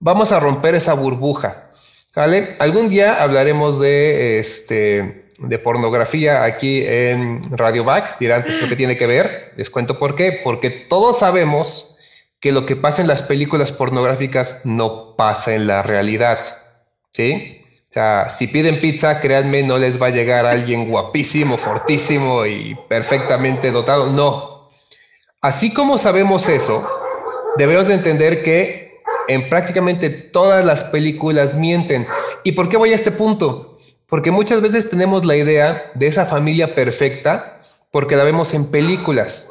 Vamos 0.00 0.32
a 0.32 0.38
romper 0.38 0.74
esa 0.74 0.92
burbuja. 0.92 1.70
Algún 2.58 2.90
día 2.90 3.22
hablaremos 3.22 3.80
de, 3.80 4.38
este, 4.38 5.28
de 5.38 5.58
pornografía 5.58 6.44
aquí 6.44 6.82
en 6.84 7.40
Radio 7.56 7.84
Back, 7.84 8.18
dirán, 8.18 8.42
pues, 8.42 8.58
¿qué 8.58 8.76
tiene 8.76 8.98
que 8.98 9.06
ver? 9.06 9.54
Les 9.56 9.70
cuento 9.70 9.98
por 9.98 10.14
qué, 10.14 10.40
porque 10.44 10.68
todos 10.68 11.20
sabemos 11.20 11.96
que 12.38 12.52
lo 12.52 12.66
que 12.66 12.76
pasa 12.76 13.00
en 13.00 13.08
las 13.08 13.22
películas 13.22 13.72
pornográficas 13.72 14.60
no 14.64 15.16
pasa 15.16 15.54
en 15.54 15.66
la 15.66 15.82
realidad, 15.82 16.44
¿sí? 17.12 17.64
O 17.90 17.92
sea, 17.92 18.28
si 18.30 18.48
piden 18.48 18.80
pizza, 18.80 19.20
créanme, 19.20 19.62
no 19.62 19.78
les 19.78 20.00
va 20.00 20.06
a 20.08 20.10
llegar 20.10 20.44
alguien 20.44 20.90
guapísimo, 20.90 21.56
fortísimo 21.56 22.44
y 22.44 22.76
perfectamente 22.88 23.70
dotado. 23.70 24.12
No. 24.12 24.70
Así 25.40 25.72
como 25.72 25.96
sabemos 25.96 26.48
eso, 26.48 26.86
debemos 27.56 27.88
de 27.88 27.94
entender 27.94 28.42
que 28.42 29.00
en 29.28 29.48
prácticamente 29.48 30.10
todas 30.10 30.64
las 30.64 30.84
películas 30.84 31.54
mienten. 31.54 32.06
¿Y 32.44 32.52
por 32.52 32.68
qué 32.68 32.76
voy 32.76 32.92
a 32.92 32.94
este 32.94 33.10
punto? 33.10 33.78
Porque 34.06 34.30
muchas 34.30 34.60
veces 34.60 34.90
tenemos 34.90 35.24
la 35.24 35.36
idea 35.36 35.90
de 35.94 36.06
esa 36.06 36.26
familia 36.26 36.74
perfecta 36.74 37.62
porque 37.90 38.16
la 38.16 38.24
vemos 38.24 38.54
en 38.54 38.70
películas, 38.70 39.50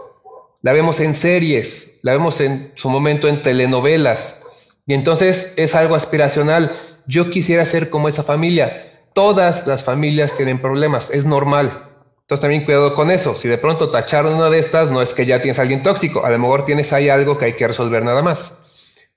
la 0.62 0.74
vemos 0.74 1.00
en 1.00 1.16
series, 1.16 2.00
la 2.02 2.12
vemos 2.14 2.42
en 2.42 2.72
su 2.76 2.90
momento 2.90 3.28
en 3.28 3.44
telenovelas. 3.44 4.44
Y 4.86 4.94
entonces 4.94 5.54
es 5.58 5.76
algo 5.76 5.96
aspiracional. 5.96 6.87
Yo 7.08 7.32
quisiera 7.32 7.66
ser 7.66 7.90
como 7.90 8.10
esa 8.10 8.24
familia. 8.24 9.02
Todas 9.14 9.66
las 9.66 9.84
familias 9.84 10.36
tienen 10.36 10.60
problemas, 10.60 11.10
es 11.10 11.26
normal. 11.26 11.88
Entonces 12.22 12.42
también 12.42 12.66
cuidado 12.66 12.94
con 12.94 13.10
eso. 13.10 13.36
Si 13.36 13.48
de 13.48 13.58
pronto 13.58 13.90
tacharon 13.90 14.36
una 14.36 14.50
de 14.50 14.60
estas, 14.60 14.92
no 14.92 15.02
es 15.02 15.14
que 15.14 15.26
ya 15.26 15.40
tienes 15.40 15.60
a 15.60 15.62
alguien 15.62 15.82
tóxico. 15.82 16.26
A 16.26 16.30
lo 16.30 16.38
mejor 16.38 16.66
tienes 16.66 16.92
ahí 16.92 17.08
algo 17.08 17.38
que 17.38 17.46
hay 17.46 17.54
que 17.54 17.68
resolver 17.68 18.04
nada 18.04 18.22
más. 18.22 18.62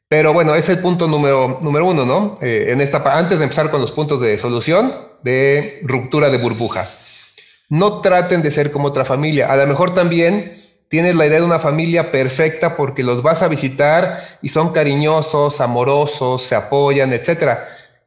Pero 0.09 0.33
bueno, 0.33 0.55
es 0.55 0.69
el 0.69 0.79
punto 0.79 1.09
número, 1.09 1.59
número 1.61 1.87
uno, 1.87 2.07
¿no? 2.07 2.39
Eh, 2.41 2.67
en 2.69 2.81
esta, 2.81 2.99
antes 3.17 3.41
de 3.41 3.45
empezar 3.45 3.71
con 3.71 3.81
los 3.81 3.91
puntos 3.93 4.21
de 4.21 4.39
solución, 4.39 4.95
de 5.23 5.81
ruptura 5.83 6.31
de 6.31 6.39
burbuja. 6.39 6.89
No 7.69 8.01
traten 8.01 8.43
de 8.43 8.53
ser 8.53 8.71
como 8.71 8.89
otra 8.89 9.05
familia. 9.05 9.51
A 9.51 9.57
lo 9.57 9.67
mejor 9.67 9.95
también 9.95 10.61
tienes 10.89 11.15
la 11.15 11.27
idea 11.27 11.39
de 11.39 11.47
una 11.47 11.61
familia 11.61 12.11
perfecta 12.11 12.77
porque 12.77 13.05
los 13.05 13.23
vas 13.23 13.43
a 13.43 13.49
visitar 13.49 14.39
y 14.43 14.49
son 14.49 14.73
cariñosos, 14.73 15.61
amorosos, 15.61 16.43
se 16.43 16.57
apoyan, 16.57 17.13
etc. 17.13 17.59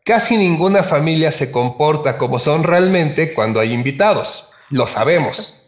Casi 0.06 0.36
ninguna 0.36 0.84
familia 0.84 1.32
se 1.32 1.52
comporta 1.52 2.18
como 2.18 2.40
son 2.40 2.64
realmente 2.64 3.34
cuando 3.34 3.60
hay 3.60 3.72
invitados. 3.72 4.50
Lo 4.70 4.86
sabemos. 4.86 5.62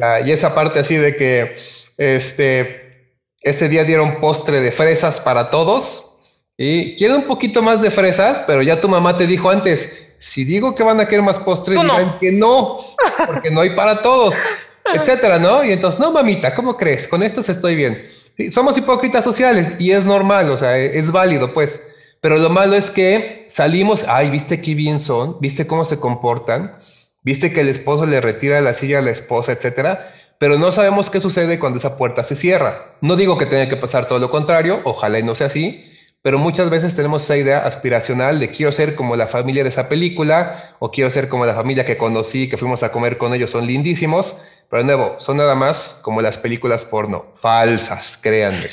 Ah, 0.00 0.20
y 0.24 0.32
esa 0.32 0.54
parte 0.54 0.78
así 0.78 0.96
de 0.96 1.16
que 1.16 1.56
este, 1.98 3.18
ese 3.42 3.68
día 3.68 3.84
dieron 3.84 4.20
postre 4.20 4.60
de 4.60 4.72
fresas 4.72 5.20
para 5.20 5.50
todos 5.50 6.16
y 6.56 6.96
quieren 6.96 7.18
un 7.18 7.24
poquito 7.24 7.60
más 7.60 7.82
de 7.82 7.90
fresas, 7.90 8.44
pero 8.46 8.62
ya 8.62 8.80
tu 8.80 8.88
mamá 8.88 9.16
te 9.18 9.26
dijo 9.26 9.50
antes, 9.50 9.94
si 10.18 10.44
digo 10.44 10.74
que 10.74 10.82
van 10.82 11.00
a 11.00 11.06
querer 11.06 11.24
más 11.24 11.38
postres, 11.38 11.78
digan 11.78 12.18
que 12.18 12.32
no, 12.32 12.80
porque 13.26 13.50
no 13.50 13.60
hay 13.60 13.70
para 13.70 14.02
todos, 14.02 14.34
etcétera, 14.94 15.38
¿no? 15.38 15.64
Y 15.64 15.72
entonces, 15.72 16.00
no, 16.00 16.12
mamita, 16.12 16.54
¿cómo 16.54 16.76
crees? 16.76 17.08
Con 17.08 17.22
estos 17.22 17.48
estoy 17.48 17.74
bien. 17.74 18.08
somos 18.50 18.78
hipócritas 18.78 19.24
sociales 19.24 19.78
y 19.80 19.90
es 19.90 20.06
normal, 20.06 20.50
o 20.50 20.56
sea, 20.56 20.78
es 20.78 21.10
válido, 21.12 21.52
pues. 21.52 21.90
Pero 22.24 22.38
lo 22.38 22.48
malo 22.48 22.74
es 22.74 22.90
que 22.90 23.44
salimos, 23.50 24.06
ay, 24.08 24.30
viste 24.30 24.62
qué 24.62 24.74
bien 24.74 24.98
son, 24.98 25.36
viste 25.40 25.66
cómo 25.66 25.84
se 25.84 26.00
comportan, 26.00 26.78
viste 27.22 27.52
que 27.52 27.60
el 27.60 27.68
esposo 27.68 28.06
le 28.06 28.22
retira 28.22 28.62
la 28.62 28.72
silla 28.72 29.00
a 29.00 29.02
la 29.02 29.10
esposa, 29.10 29.52
etcétera. 29.52 30.10
Pero 30.38 30.56
no 30.58 30.72
sabemos 30.72 31.10
qué 31.10 31.20
sucede 31.20 31.58
cuando 31.58 31.76
esa 31.76 31.98
puerta 31.98 32.24
se 32.24 32.34
cierra. 32.34 32.94
No 33.02 33.16
digo 33.16 33.36
que 33.36 33.44
tenga 33.44 33.68
que 33.68 33.76
pasar 33.76 34.08
todo 34.08 34.20
lo 34.20 34.30
contrario, 34.30 34.80
ojalá 34.84 35.18
y 35.18 35.22
no 35.22 35.34
sea 35.34 35.48
así, 35.48 35.84
pero 36.22 36.38
muchas 36.38 36.70
veces 36.70 36.96
tenemos 36.96 37.24
esa 37.24 37.36
idea 37.36 37.58
aspiracional 37.58 38.40
de 38.40 38.52
quiero 38.52 38.72
ser 38.72 38.94
como 38.94 39.16
la 39.16 39.26
familia 39.26 39.62
de 39.62 39.68
esa 39.68 39.90
película 39.90 40.76
o 40.78 40.90
quiero 40.90 41.10
ser 41.10 41.28
como 41.28 41.44
la 41.44 41.52
familia 41.52 41.84
que 41.84 41.98
conocí, 41.98 42.48
que 42.48 42.56
fuimos 42.56 42.82
a 42.82 42.90
comer 42.90 43.18
con 43.18 43.34
ellos, 43.34 43.50
son 43.50 43.66
lindísimos, 43.66 44.42
pero 44.70 44.82
de 44.82 44.86
nuevo, 44.86 45.16
son 45.18 45.36
nada 45.36 45.54
más 45.56 46.00
como 46.02 46.22
las 46.22 46.38
películas 46.38 46.86
porno, 46.86 47.34
falsas, 47.42 48.16
créanme. 48.16 48.70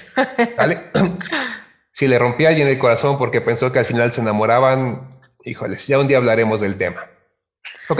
¿Vale? 0.55 0.83
si 1.93 2.07
le 2.07 2.19
rompí 2.19 2.45
a 2.45 2.49
alguien 2.49 2.67
el 2.67 2.79
corazón 2.79 3.17
porque 3.17 3.41
pensó 3.41 3.71
que 3.71 3.79
al 3.79 3.85
final 3.85 4.11
se 4.11 4.21
enamoraban, 4.21 5.19
híjoles, 5.43 5.87
ya 5.87 5.99
un 5.99 6.07
día 6.07 6.17
hablaremos 6.17 6.61
del 6.61 6.77
tema. 6.77 7.09
Ok, 7.89 7.99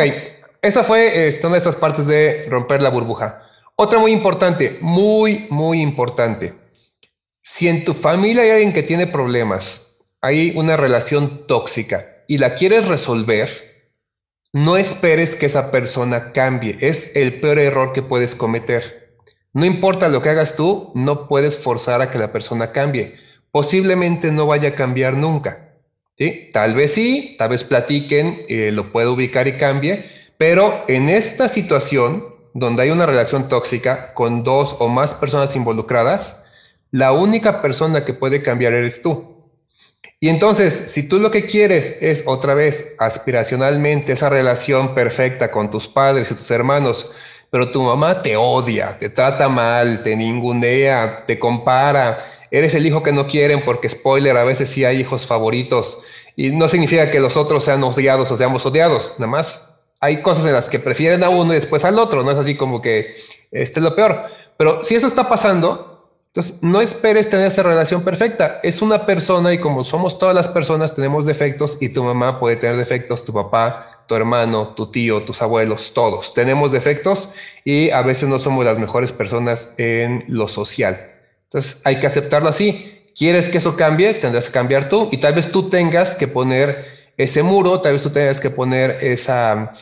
esa 0.62 0.84
fue 0.84 1.28
esta 1.28 1.48
una 1.48 1.56
de 1.56 1.60
estas 1.60 1.76
partes 1.76 2.08
de 2.08 2.46
romper 2.50 2.82
la 2.82 2.90
burbuja. 2.90 3.44
Otra 3.76 4.00
muy 4.00 4.12
importante, 4.12 4.78
muy, 4.82 5.48
muy 5.50 5.82
importante 5.82 6.62
si 7.44 7.68
en 7.68 7.84
tu 7.86 7.94
familia 7.94 8.44
hay 8.44 8.52
alguien 8.52 8.74
que 8.74 8.84
tiene 8.84 9.08
problemas, 9.08 10.00
hay 10.22 10.54
una 10.56 10.78
relación 10.78 11.48
tóxica 11.48 12.24
y 12.28 12.38
la 12.38 12.56
quieres 12.56 12.88
resolver, 12.88 13.50
no 14.54 14.78
esperes 14.78 15.36
que 15.36 15.48
esa 15.48 15.72
persona 15.72 16.34
cambie. 16.34 16.78
Es 16.82 17.16
el 17.16 17.40
peor 17.40 17.58
error 17.60 17.94
que 17.94 18.04
puedes 18.04 18.36
cometer. 18.36 19.16
No 19.54 19.66
importa 19.66 20.10
lo 20.10 20.22
que 20.22 20.30
hagas 20.30 20.56
tú, 20.56 20.92
no 20.94 21.28
puedes 21.28 21.58
forzar 21.58 22.02
a 22.02 22.12
que 22.12 22.20
la 22.20 22.32
persona 22.32 22.72
cambie. 22.72 23.16
Posiblemente 23.52 24.32
no 24.32 24.48
vaya 24.48 24.70
a 24.70 24.76
cambiar 24.76 25.16
nunca. 25.16 25.76
¿sí? 26.18 26.50
Tal 26.54 26.74
vez 26.74 26.94
sí, 26.94 27.36
tal 27.38 27.50
vez 27.50 27.64
platiquen, 27.64 28.46
eh, 28.48 28.72
lo 28.72 28.92
pueda 28.92 29.10
ubicar 29.10 29.48
y 29.48 29.58
cambie, 29.58 30.06
pero 30.38 30.86
en 30.88 31.10
esta 31.10 31.50
situación 31.50 32.32
donde 32.54 32.84
hay 32.84 32.90
una 32.90 33.06
relación 33.06 33.48
tóxica 33.48 34.14
con 34.14 34.44
dos 34.44 34.76
o 34.80 34.88
más 34.88 35.14
personas 35.14 35.56
involucradas, 35.56 36.46
la 36.92 37.14
única 37.14 37.62
persona 37.62 38.04
que 38.04 38.14
puede 38.14 38.44
cambiar 38.44 38.74
eres 38.74 39.02
tú. 39.02 39.32
Y 40.20 40.30
entonces, 40.30 40.74
si 40.74 41.08
tú 41.08 41.20
lo 41.20 41.32
que 41.32 41.48
quieres 41.48 41.98
es 42.02 42.28
otra 42.28 42.54
vez 42.54 42.96
aspiracionalmente 43.00 44.14
esa 44.14 44.30
relación 44.30 44.94
perfecta 44.94 45.50
con 45.52 45.72
tus 45.72 45.88
padres 45.88 46.30
y 46.30 46.36
tus 46.36 46.52
hermanos, 46.52 47.12
pero 47.50 47.72
tu 47.72 47.82
mamá 47.82 48.22
te 48.22 48.38
odia, 48.38 48.98
te 49.00 49.10
trata 49.10 49.50
mal, 49.50 50.04
te 50.04 50.16
ningunea, 50.16 51.24
te 51.26 51.40
compara, 51.40 52.20
eres 52.52 52.76
el 52.76 52.86
hijo 52.86 53.02
que 53.02 53.12
no 53.12 53.28
quieren 53.28 53.64
porque, 53.66 53.90
spoiler, 53.90 54.38
a 54.38 54.44
veces 54.44 54.70
sí 54.70 54.86
hay 54.86 55.00
hijos 55.00 55.26
favoritos 55.26 56.04
y 56.36 56.52
no 56.52 56.68
significa 56.68 57.10
que 57.10 57.20
los 57.20 57.38
otros 57.38 57.64
sean 57.64 57.84
odiados 57.84 58.30
o 58.30 58.38
seamos 58.38 58.66
odiados, 58.66 59.14
nada 59.18 59.32
más 59.32 59.80
hay 60.00 60.22
cosas 60.22 60.46
en 60.46 60.54
las 60.54 60.68
que 60.68 60.80
prefieren 60.80 61.24
a 61.24 61.30
uno 61.30 61.54
y 61.54 61.56
después 61.56 61.86
al 61.86 61.98
otro, 61.98 62.24
no 62.24 62.32
es 62.32 62.38
así 62.38 62.56
como 62.56 62.82
que 62.82 63.18
este 63.52 63.80
es 63.80 63.84
lo 63.84 63.96
peor. 63.96 64.26
Pero 64.58 64.84
si 64.84 64.96
eso 64.96 65.08
está 65.08 65.30
pasando, 65.30 65.92
entonces, 66.34 66.64
no 66.64 66.80
esperes 66.80 67.30
tener 67.30 67.48
esa 67.48 67.62
relación 67.62 68.04
perfecta. 68.04 68.62
Es 68.64 68.82
una 68.82 69.06
persona 69.06 69.52
y 69.52 69.60
como 69.60 69.84
somos 69.84 70.18
todas 70.18 70.34
las 70.34 70.48
personas, 70.48 70.96
tenemos 70.96 71.26
defectos 71.26 71.78
y 71.82 71.90
tu 71.90 72.06
mamá 72.06 72.40
puede 72.40 72.56
tener 72.56 72.78
defectos, 72.78 73.26
tu 73.26 73.34
papá, 73.34 74.06
tu 74.08 74.16
hermano, 74.16 74.70
tu 74.70 74.90
tío, 74.90 75.24
tus 75.24 75.42
abuelos, 75.42 75.94
todos. 75.94 76.34
Tenemos 76.34 76.72
defectos 76.72 77.36
y 77.66 77.90
a 77.90 78.02
veces 78.02 78.30
no 78.30 78.40
somos 78.40 78.64
las 78.64 78.80
mejores 78.80 79.12
personas 79.12 79.74
en 79.78 80.24
lo 80.30 80.48
social. 80.48 81.11
Entonces, 81.52 81.82
hay 81.84 82.00
que 82.00 82.08
aceptarlo 82.08 82.48
así. 82.48 83.12
¿Quieres 83.14 83.50
que 83.50 83.58
eso 83.58 83.76
cambie? 83.76 84.14
Tendrás 84.14 84.48
que 84.48 84.54
cambiar 84.54 84.88
tú 84.88 85.10
y 85.12 85.18
tal 85.18 85.34
vez 85.34 85.52
tú 85.52 85.70
tengas 85.70 86.16
que 86.16 86.30
poner 86.30 87.12
ese 87.18 87.44
muro, 87.44 87.82
tal 87.82 87.94
vez 87.94 88.04
tú 88.04 88.10
tengas 88.10 88.40
que 88.40 88.50
poner 88.50 89.00
esa, 89.02 89.74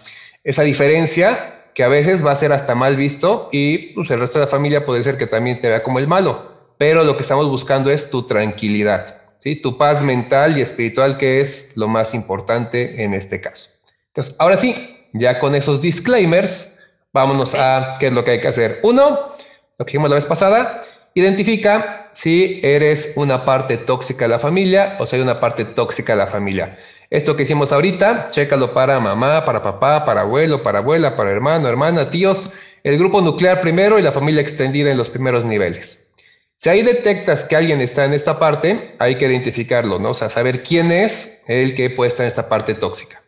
esa 0.44 0.64
diferencia 0.64 1.60
que 1.76 1.84
a 1.84 1.88
veces 1.88 2.26
va 2.26 2.32
a 2.32 2.36
ser 2.36 2.52
hasta 2.52 2.74
mal 2.74 2.96
visto 2.96 3.50
y 3.52 3.94
pues, 3.94 4.10
el 4.10 4.20
resto 4.20 4.40
de 4.40 4.46
la 4.46 4.52
familia 4.52 4.84
puede 4.84 5.04
ser 5.04 5.16
que 5.16 5.28
también 5.28 5.62
te 5.62 5.70
vea 5.70 5.84
como 5.84 6.00
el 6.00 6.08
malo, 6.08 6.74
pero 6.80 7.04
lo 7.04 7.16
que 7.16 7.22
estamos 7.22 7.48
buscando 7.48 7.92
es 7.92 8.10
tu 8.10 8.26
tranquilidad, 8.26 9.22
¿sí? 9.38 9.56
tu 9.56 9.78
paz 9.78 10.02
mental 10.02 10.58
y 10.58 10.62
espiritual, 10.62 11.18
que 11.18 11.40
es 11.40 11.78
lo 11.78 11.88
más 11.88 12.16
importante 12.16 13.04
en 13.04 13.14
este 13.14 13.40
caso. 13.40 13.70
Entonces, 14.08 14.36
ahora 14.40 14.58
sí, 14.58 14.98
ya 15.14 15.40
con 15.40 15.54
esos 15.54 15.82
disclaimers, 15.82 16.80
vámonos 17.14 17.54
a 17.54 17.94
qué 18.00 18.08
es 18.08 18.14
lo 18.14 18.26
que 18.26 18.32
hay 18.32 18.42
que 18.42 18.48
hacer. 18.48 18.80
Uno, 18.82 19.36
lo 19.78 19.86
que 19.86 19.92
dijimos 19.92 20.10
la 20.10 20.16
vez 20.16 20.26
pasada, 20.26 20.82
identifica 21.14 22.10
si 22.12 22.60
eres 22.64 23.14
una 23.16 23.46
parte 23.46 23.78
tóxica 23.78 24.26
de 24.26 24.30
la 24.30 24.40
familia 24.40 24.98
o 25.00 25.08
si 25.08 25.16
hay 25.16 25.22
una 25.22 25.40
parte 25.40 25.66
tóxica 25.66 26.14
de 26.14 26.20
la 26.20 26.28
familia. 26.28 26.80
Esto 27.10 27.36
que 27.36 27.44
hicimos 27.44 27.72
ahorita, 27.72 28.30
chécalo 28.30 28.74
para 28.74 29.00
mamá, 29.00 29.44
para 29.44 29.64
papá, 29.64 30.06
para 30.06 30.22
abuelo, 30.22 30.62
para 30.62 30.80
abuela, 30.80 31.16
para 31.16 31.32
hermano, 31.32 31.68
hermana, 31.68 32.12
tíos, 32.12 32.54
el 32.84 32.98
grupo 32.98 33.22
nuclear 33.22 33.62
primero 33.62 33.98
y 33.98 34.02
la 34.02 34.12
familia 34.12 34.42
extendida 34.42 34.92
en 34.92 34.98
los 34.98 35.10
primeros 35.10 35.44
niveles. 35.44 36.08
Si 36.56 36.70
ahí 36.70 36.84
detectas 36.84 37.46
que 37.46 37.56
alguien 37.56 37.82
está 37.82 38.06
en 38.06 38.14
esta 38.14 38.38
parte, 38.38 38.96
hay 39.00 39.18
que 39.18 39.26
identificarlo, 39.26 39.98
¿no? 39.98 40.12
O 40.12 40.14
sea, 40.14 40.30
saber 40.30 40.62
quién 40.62 40.92
es 40.92 41.44
el 41.48 41.74
que 41.74 41.90
puede 41.90 42.10
estar 42.10 42.26
en 42.26 42.28
esta 42.28 42.50
parte 42.50 42.76
tóxica. 42.76 43.22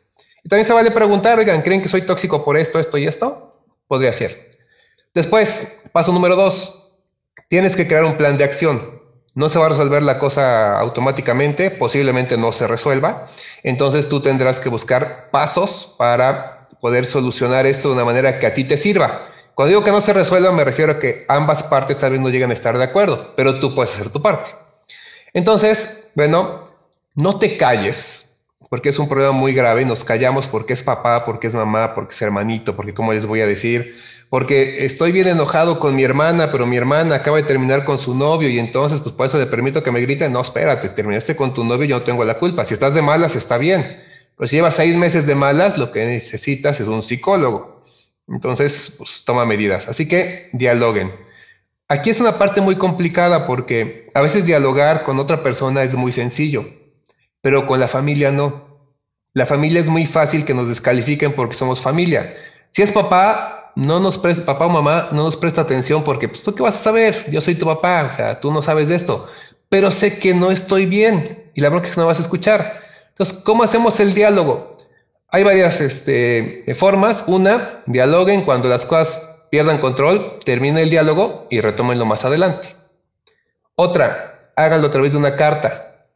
Y 0.43 0.49
también 0.49 0.65
se 0.65 0.73
vale 0.73 0.91
preguntar, 0.91 1.39
oigan, 1.39 1.61
¿creen 1.61 1.81
que 1.81 1.87
soy 1.87 2.01
tóxico 2.01 2.43
por 2.43 2.57
esto, 2.57 2.79
esto 2.79 2.97
y 2.97 3.07
esto? 3.07 3.63
Podría 3.87 4.11
ser. 4.13 4.59
Después, 5.13 5.85
paso 5.91 6.11
número 6.11 6.35
dos, 6.35 6.80
tienes 7.51 7.75
que 7.75 7.85
crear 7.85 8.05
un 8.05 8.15
plan 8.15 8.37
de 8.37 8.45
acción. 8.45 9.01
No 9.35 9.49
se 9.49 9.59
va 9.59 9.65
a 9.65 9.69
resolver 9.69 10.01
la 10.03 10.19
cosa 10.19 10.79
automáticamente, 10.79 11.69
posiblemente 11.69 12.37
no 12.37 12.53
se 12.53 12.65
resuelva. 12.65 13.29
Entonces 13.61 14.07
tú 14.07 14.21
tendrás 14.21 14.61
que 14.61 14.69
buscar 14.69 15.29
pasos 15.31 15.93
para 15.97 16.69
poder 16.79 17.05
solucionar 17.05 17.65
esto 17.65 17.89
de 17.89 17.95
una 17.95 18.05
manera 18.05 18.39
que 18.39 18.47
a 18.47 18.53
ti 18.53 18.63
te 18.63 18.77
sirva. 18.77 19.27
Cuando 19.53 19.67
digo 19.67 19.83
que 19.83 19.91
no 19.91 19.99
se 19.99 20.13
resuelva, 20.13 20.53
me 20.53 20.63
refiero 20.63 20.93
a 20.93 20.99
que 20.99 21.25
ambas 21.27 21.63
partes 21.63 21.99
tal 21.99 22.11
vez 22.13 22.21
no 22.21 22.29
llegan 22.29 22.51
a 22.51 22.53
estar 22.53 22.77
de 22.77 22.85
acuerdo, 22.85 23.33
pero 23.35 23.59
tú 23.59 23.75
puedes 23.75 23.93
hacer 23.93 24.09
tu 24.11 24.21
parte. 24.21 24.51
Entonces, 25.33 26.09
bueno, 26.15 26.69
no 27.15 27.37
te 27.37 27.57
calles, 27.57 28.41
porque 28.69 28.87
es 28.87 28.97
un 28.97 29.09
problema 29.09 29.33
muy 29.33 29.53
grave. 29.53 29.83
Nos 29.83 30.05
callamos 30.05 30.47
porque 30.47 30.71
es 30.71 30.83
papá, 30.83 31.25
porque 31.25 31.47
es 31.47 31.53
mamá, 31.53 31.95
porque 31.95 32.15
es 32.15 32.21
hermanito, 32.21 32.77
porque 32.77 32.93
cómo 32.93 33.11
les 33.11 33.25
voy 33.25 33.41
a 33.41 33.45
decir, 33.45 33.99
porque 34.31 34.85
estoy 34.85 35.11
bien 35.11 35.27
enojado 35.27 35.77
con 35.77 35.93
mi 35.93 36.05
hermana, 36.05 36.53
pero 36.53 36.65
mi 36.65 36.77
hermana 36.77 37.17
acaba 37.17 37.35
de 37.35 37.43
terminar 37.43 37.83
con 37.83 37.99
su 37.99 38.15
novio 38.15 38.47
y 38.47 38.59
entonces 38.59 39.01
pues 39.01 39.13
por 39.13 39.25
eso 39.25 39.37
le 39.37 39.45
permito 39.45 39.83
que 39.83 39.91
me 39.91 39.99
grite, 39.99 40.29
no, 40.29 40.39
espérate, 40.39 40.87
terminaste 40.87 41.35
con 41.35 41.53
tu 41.53 41.65
novio 41.65 41.83
y 41.83 41.89
yo 41.89 41.99
no 41.99 42.05
tengo 42.05 42.23
la 42.23 42.39
culpa. 42.39 42.63
Si 42.63 42.73
estás 42.73 42.93
de 42.93 43.01
malas, 43.01 43.35
está 43.35 43.57
bien. 43.57 44.01
Pero 44.37 44.47
si 44.47 44.55
llevas 44.55 44.75
seis 44.75 44.95
meses 44.95 45.27
de 45.27 45.35
malas, 45.35 45.77
lo 45.77 45.91
que 45.91 46.05
necesitas 46.05 46.79
es 46.79 46.87
un 46.87 47.03
psicólogo. 47.03 47.83
Entonces, 48.29 48.95
pues 48.97 49.23
toma 49.25 49.43
medidas. 49.45 49.89
Así 49.89 50.07
que 50.07 50.47
dialoguen. 50.53 51.11
Aquí 51.89 52.09
es 52.09 52.21
una 52.21 52.39
parte 52.39 52.61
muy 52.61 52.77
complicada 52.77 53.45
porque 53.45 54.07
a 54.13 54.21
veces 54.21 54.45
dialogar 54.45 55.03
con 55.03 55.19
otra 55.19 55.43
persona 55.43 55.83
es 55.83 55.93
muy 55.95 56.13
sencillo, 56.13 56.69
pero 57.41 57.67
con 57.67 57.81
la 57.81 57.89
familia 57.89 58.31
no. 58.31 58.95
La 59.33 59.45
familia 59.45 59.81
es 59.81 59.89
muy 59.89 60.05
fácil 60.05 60.45
que 60.45 60.53
nos 60.53 60.69
descalifiquen 60.69 61.33
porque 61.33 61.55
somos 61.55 61.81
familia. 61.81 62.33
Si 62.69 62.81
es 62.81 62.93
papá, 62.93 63.60
no 63.75 63.99
nos 63.99 64.17
presta, 64.17 64.45
papá 64.45 64.65
o 64.65 64.69
mamá, 64.69 65.09
no 65.11 65.23
nos 65.23 65.35
presta 65.35 65.61
atención 65.61 66.03
porque, 66.03 66.27
pues, 66.27 66.43
¿tú 66.43 66.53
qué 66.53 66.63
vas 66.63 66.75
a 66.75 66.79
saber? 66.79 67.29
Yo 67.31 67.41
soy 67.41 67.55
tu 67.55 67.65
papá, 67.65 68.07
o 68.11 68.15
sea, 68.15 68.39
tú 68.39 68.51
no 68.51 68.61
sabes 68.61 68.89
de 68.89 68.95
esto. 68.95 69.27
Pero 69.69 69.91
sé 69.91 70.19
que 70.19 70.33
no 70.33 70.51
estoy 70.51 70.85
bien 70.85 71.51
y 71.53 71.61
la 71.61 71.69
verdad 71.69 71.85
es 71.85 71.95
que 71.95 72.01
no 72.01 72.07
vas 72.07 72.19
a 72.19 72.23
escuchar. 72.23 72.81
Entonces, 73.09 73.39
¿cómo 73.43 73.63
hacemos 73.63 73.99
el 73.99 74.13
diálogo? 74.13 74.71
Hay 75.29 75.43
varias 75.43 75.79
este, 75.79 76.65
formas. 76.75 77.25
Una, 77.27 77.83
dialoguen 77.85 78.43
cuando 78.43 78.67
las 78.67 78.85
cosas 78.85 79.47
pierdan 79.49 79.79
control, 79.79 80.39
termine 80.43 80.81
el 80.81 80.89
diálogo 80.89 81.47
y 81.49 81.61
retómenlo 81.61 82.05
más 82.05 82.25
adelante. 82.25 82.75
Otra, 83.75 84.51
háganlo 84.55 84.87
a 84.87 84.91
través 84.91 85.13
de 85.13 85.19
una 85.19 85.35
carta. 85.35 86.07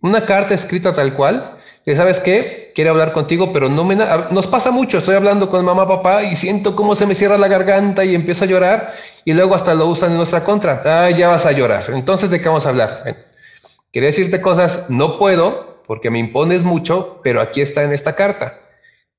Una 0.00 0.24
carta 0.24 0.54
escrita 0.54 0.94
tal 0.94 1.14
cual 1.14 1.57
sabes 1.96 2.20
qué, 2.20 2.70
quiere 2.74 2.90
hablar 2.90 3.12
contigo, 3.12 3.52
pero 3.52 3.68
no 3.68 3.84
me... 3.84 3.96
Nos 3.96 4.46
pasa 4.46 4.70
mucho, 4.70 4.98
estoy 4.98 5.14
hablando 5.14 5.48
con 5.48 5.64
mamá, 5.64 5.88
papá 5.88 6.22
y 6.22 6.36
siento 6.36 6.76
cómo 6.76 6.94
se 6.94 7.06
me 7.06 7.14
cierra 7.14 7.38
la 7.38 7.48
garganta 7.48 8.04
y 8.04 8.14
empiezo 8.14 8.44
a 8.44 8.46
llorar 8.46 8.94
y 9.24 9.32
luego 9.32 9.54
hasta 9.54 9.74
lo 9.74 9.86
usan 9.86 10.10
en 10.10 10.18
nuestra 10.18 10.44
contra. 10.44 10.82
Ah, 10.84 11.10
ya 11.10 11.28
vas 11.28 11.46
a 11.46 11.52
llorar. 11.52 11.84
Entonces, 11.88 12.30
¿de 12.30 12.40
qué 12.40 12.48
vamos 12.48 12.66
a 12.66 12.70
hablar? 12.70 13.26
quería 13.92 14.08
decirte 14.08 14.42
cosas, 14.42 14.90
no 14.90 15.18
puedo 15.18 15.82
porque 15.86 16.10
me 16.10 16.18
impones 16.18 16.64
mucho, 16.64 17.20
pero 17.24 17.40
aquí 17.40 17.62
está 17.62 17.82
en 17.82 17.92
esta 17.92 18.14
carta. 18.14 18.60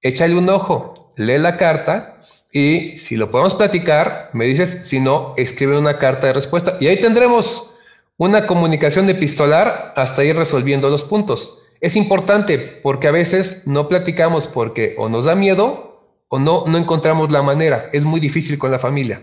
Échale 0.02 0.36
un 0.36 0.48
ojo, 0.50 1.12
lee 1.18 1.40
la 1.40 1.58
carta 1.58 2.22
y 2.52 2.98
si 3.00 3.18
lo 3.18 3.32
podemos 3.32 3.56
platicar, 3.56 4.30
me 4.34 4.46
dices, 4.46 4.88
si 4.88 5.00
no, 5.00 5.34
escribe 5.38 5.78
una 5.78 5.98
carta 5.98 6.28
de 6.28 6.34
respuesta 6.34 6.78
y 6.80 6.88
ahí 6.88 7.00
tendremos 7.00 7.74
una 8.18 8.48
comunicación 8.48 9.10
epistolar 9.10 9.94
hasta 9.96 10.24
ir 10.24 10.36
resolviendo 10.36 10.90
los 10.90 11.04
puntos. 11.04 11.59
Es 11.82 11.96
importante 11.96 12.58
porque 12.84 13.08
a 13.08 13.12
veces 13.12 13.68
no 13.68 13.88
platicamos 13.88 14.48
porque 14.48 14.96
o 14.98 15.10
nos 15.10 15.26
da 15.26 15.36
miedo 15.36 16.24
o 16.28 16.40
no, 16.40 16.66
no 16.68 16.78
encontramos 16.78 17.32
la 17.32 17.42
manera. 17.42 17.90
Es 17.94 18.06
muy 18.06 18.20
difícil 18.20 18.60
con 18.60 18.72
la 18.72 18.80
familia. 18.80 19.22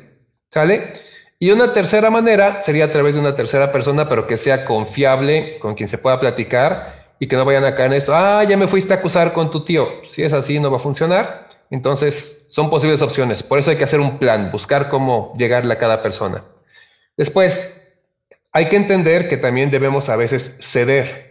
¿Sale? 0.51 1.01
Y 1.39 1.51
una 1.51 1.73
tercera 1.73 2.09
manera 2.09 2.63
sería 2.63 2.87
a 2.87 2.93
través 2.93 3.15
de 3.15 3.21
una 3.21 3.37
tercera 3.37 3.71
persona, 3.71 4.09
pero 4.09 4.27
que 4.27 4.39
sea 4.39 4.65
confiable, 4.65 5.59
con 5.59 5.75
quien 5.75 5.89
se 5.89 5.99
pueda 5.99 6.19
platicar 6.19 7.15
y 7.19 7.29
que 7.29 7.37
no 7.37 7.45
vayan 7.45 7.65
acá 7.65 7.85
en 7.85 7.93
esto. 7.93 8.15
Ah, 8.15 8.43
ya 8.45 8.57
me 8.57 8.69
fuiste 8.69 8.95
a 8.95 8.97
acusar 8.97 9.35
con 9.35 9.51
tu 9.51 9.65
tío. 9.65 9.87
Si 10.05 10.23
es 10.23 10.33
así, 10.33 10.59
no 10.59 10.71
va 10.71 10.79
a 10.79 10.81
funcionar. 10.81 11.49
Entonces, 11.71 12.47
son 12.51 12.71
posibles 12.71 13.03
opciones. 13.03 13.43
Por 13.43 13.59
eso 13.59 13.71
hay 13.71 13.77
que 13.77 13.85
hacer 13.85 14.01
un 14.01 14.19
plan, 14.19 14.51
buscar 14.51 14.89
cómo 14.89 15.35
llegarle 15.37 15.75
a 15.75 15.79
cada 15.79 16.03
persona. 16.03 16.43
Después, 17.17 17.87
hay 18.53 18.69
que 18.69 18.77
entender 18.77 19.29
que 19.29 19.37
también 19.37 19.71
debemos 19.71 20.09
a 20.09 20.17
veces 20.17 20.57
ceder. 20.61 21.26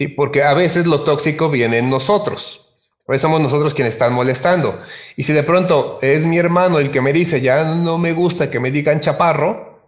¿Sí? 0.00 0.08
Porque 0.08 0.42
a 0.42 0.54
veces 0.54 0.86
lo 0.86 1.04
tóxico 1.04 1.50
viene 1.50 1.78
en 1.78 1.90
nosotros. 1.90 2.66
A 3.06 3.12
veces 3.12 3.22
somos 3.22 3.40
nosotros 3.40 3.74
quienes 3.74 3.94
están 3.94 4.14
molestando. 4.14 4.80
Y 5.14 5.24
si 5.24 5.34
de 5.34 5.42
pronto 5.42 5.98
es 6.00 6.24
mi 6.24 6.38
hermano 6.38 6.78
el 6.78 6.90
que 6.90 7.02
me 7.02 7.12
dice, 7.12 7.40
ya 7.42 7.64
no 7.64 7.98
me 7.98 8.14
gusta 8.14 8.50
que 8.50 8.60
me 8.60 8.70
digan 8.70 9.00
chaparro, 9.00 9.78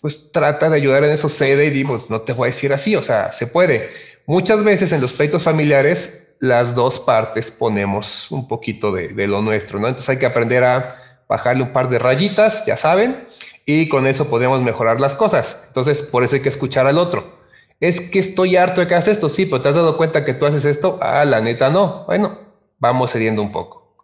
pues 0.00 0.30
trata 0.30 0.68
de 0.68 0.76
ayudar 0.76 1.04
en 1.04 1.10
eso, 1.10 1.28
cede 1.28 1.66
y 1.66 1.70
digo, 1.70 2.04
no 2.10 2.20
te 2.22 2.34
voy 2.34 2.46
a 2.46 2.50
decir 2.50 2.72
así, 2.72 2.96
o 2.96 3.02
sea, 3.02 3.32
se 3.32 3.46
puede. 3.46 3.88
Muchas 4.26 4.62
veces 4.62 4.92
en 4.92 5.00
los 5.00 5.14
pleitos 5.14 5.42
familiares, 5.42 6.36
las 6.40 6.74
dos 6.74 6.98
partes 6.98 7.50
ponemos 7.50 8.30
un 8.30 8.48
poquito 8.48 8.92
de, 8.92 9.08
de 9.08 9.26
lo 9.26 9.40
nuestro, 9.40 9.78
¿no? 9.78 9.88
Entonces 9.88 10.10
hay 10.10 10.18
que 10.18 10.26
aprender 10.26 10.64
a 10.64 11.22
bajarle 11.28 11.62
un 11.62 11.72
par 11.72 11.88
de 11.88 11.98
rayitas, 11.98 12.66
ya 12.66 12.76
saben, 12.76 13.26
y 13.64 13.88
con 13.88 14.06
eso 14.06 14.28
podemos 14.28 14.60
mejorar 14.60 15.00
las 15.00 15.14
cosas. 15.14 15.64
Entonces, 15.68 16.02
por 16.02 16.24
eso 16.24 16.34
hay 16.34 16.42
que 16.42 16.48
escuchar 16.48 16.86
al 16.86 16.98
otro 16.98 17.41
es 17.82 18.00
que 18.12 18.20
estoy 18.20 18.56
harto 18.56 18.80
de 18.80 18.86
que 18.86 18.94
hagas 18.94 19.08
esto, 19.08 19.28
sí, 19.28 19.44
pero 19.44 19.60
te 19.60 19.68
has 19.68 19.74
dado 19.74 19.96
cuenta 19.96 20.24
que 20.24 20.34
tú 20.34 20.46
haces 20.46 20.64
esto, 20.64 21.00
ah, 21.02 21.24
la 21.24 21.40
neta 21.40 21.68
no. 21.68 22.04
Bueno, 22.06 22.38
vamos 22.78 23.10
cediendo 23.10 23.42
un 23.42 23.50
poco. 23.50 23.96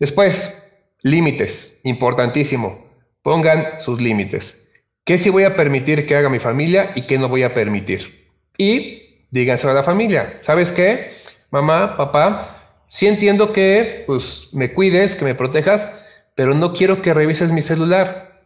Después, 0.00 0.68
límites, 1.02 1.80
importantísimo. 1.84 2.84
Pongan 3.22 3.80
sus 3.80 4.02
límites. 4.02 4.72
¿Qué 5.04 5.18
sí 5.18 5.30
voy 5.30 5.44
a 5.44 5.54
permitir 5.54 6.04
que 6.04 6.16
haga 6.16 6.28
mi 6.28 6.40
familia 6.40 6.90
y 6.96 7.06
qué 7.06 7.16
no 7.16 7.28
voy 7.28 7.44
a 7.44 7.54
permitir? 7.54 8.28
Y 8.58 9.26
díganse 9.30 9.68
a 9.68 9.72
la 9.72 9.84
familia, 9.84 10.40
¿sabes 10.42 10.72
qué? 10.72 11.18
Mamá, 11.52 11.96
papá, 11.96 12.74
sí 12.88 13.06
entiendo 13.06 13.52
que 13.52 14.02
pues 14.04 14.48
me 14.50 14.72
cuides, 14.72 15.14
que 15.14 15.24
me 15.24 15.36
protejas, 15.36 16.04
pero 16.34 16.54
no 16.54 16.72
quiero 16.74 17.02
que 17.02 17.14
revises 17.14 17.52
mi 17.52 17.62
celular, 17.62 18.42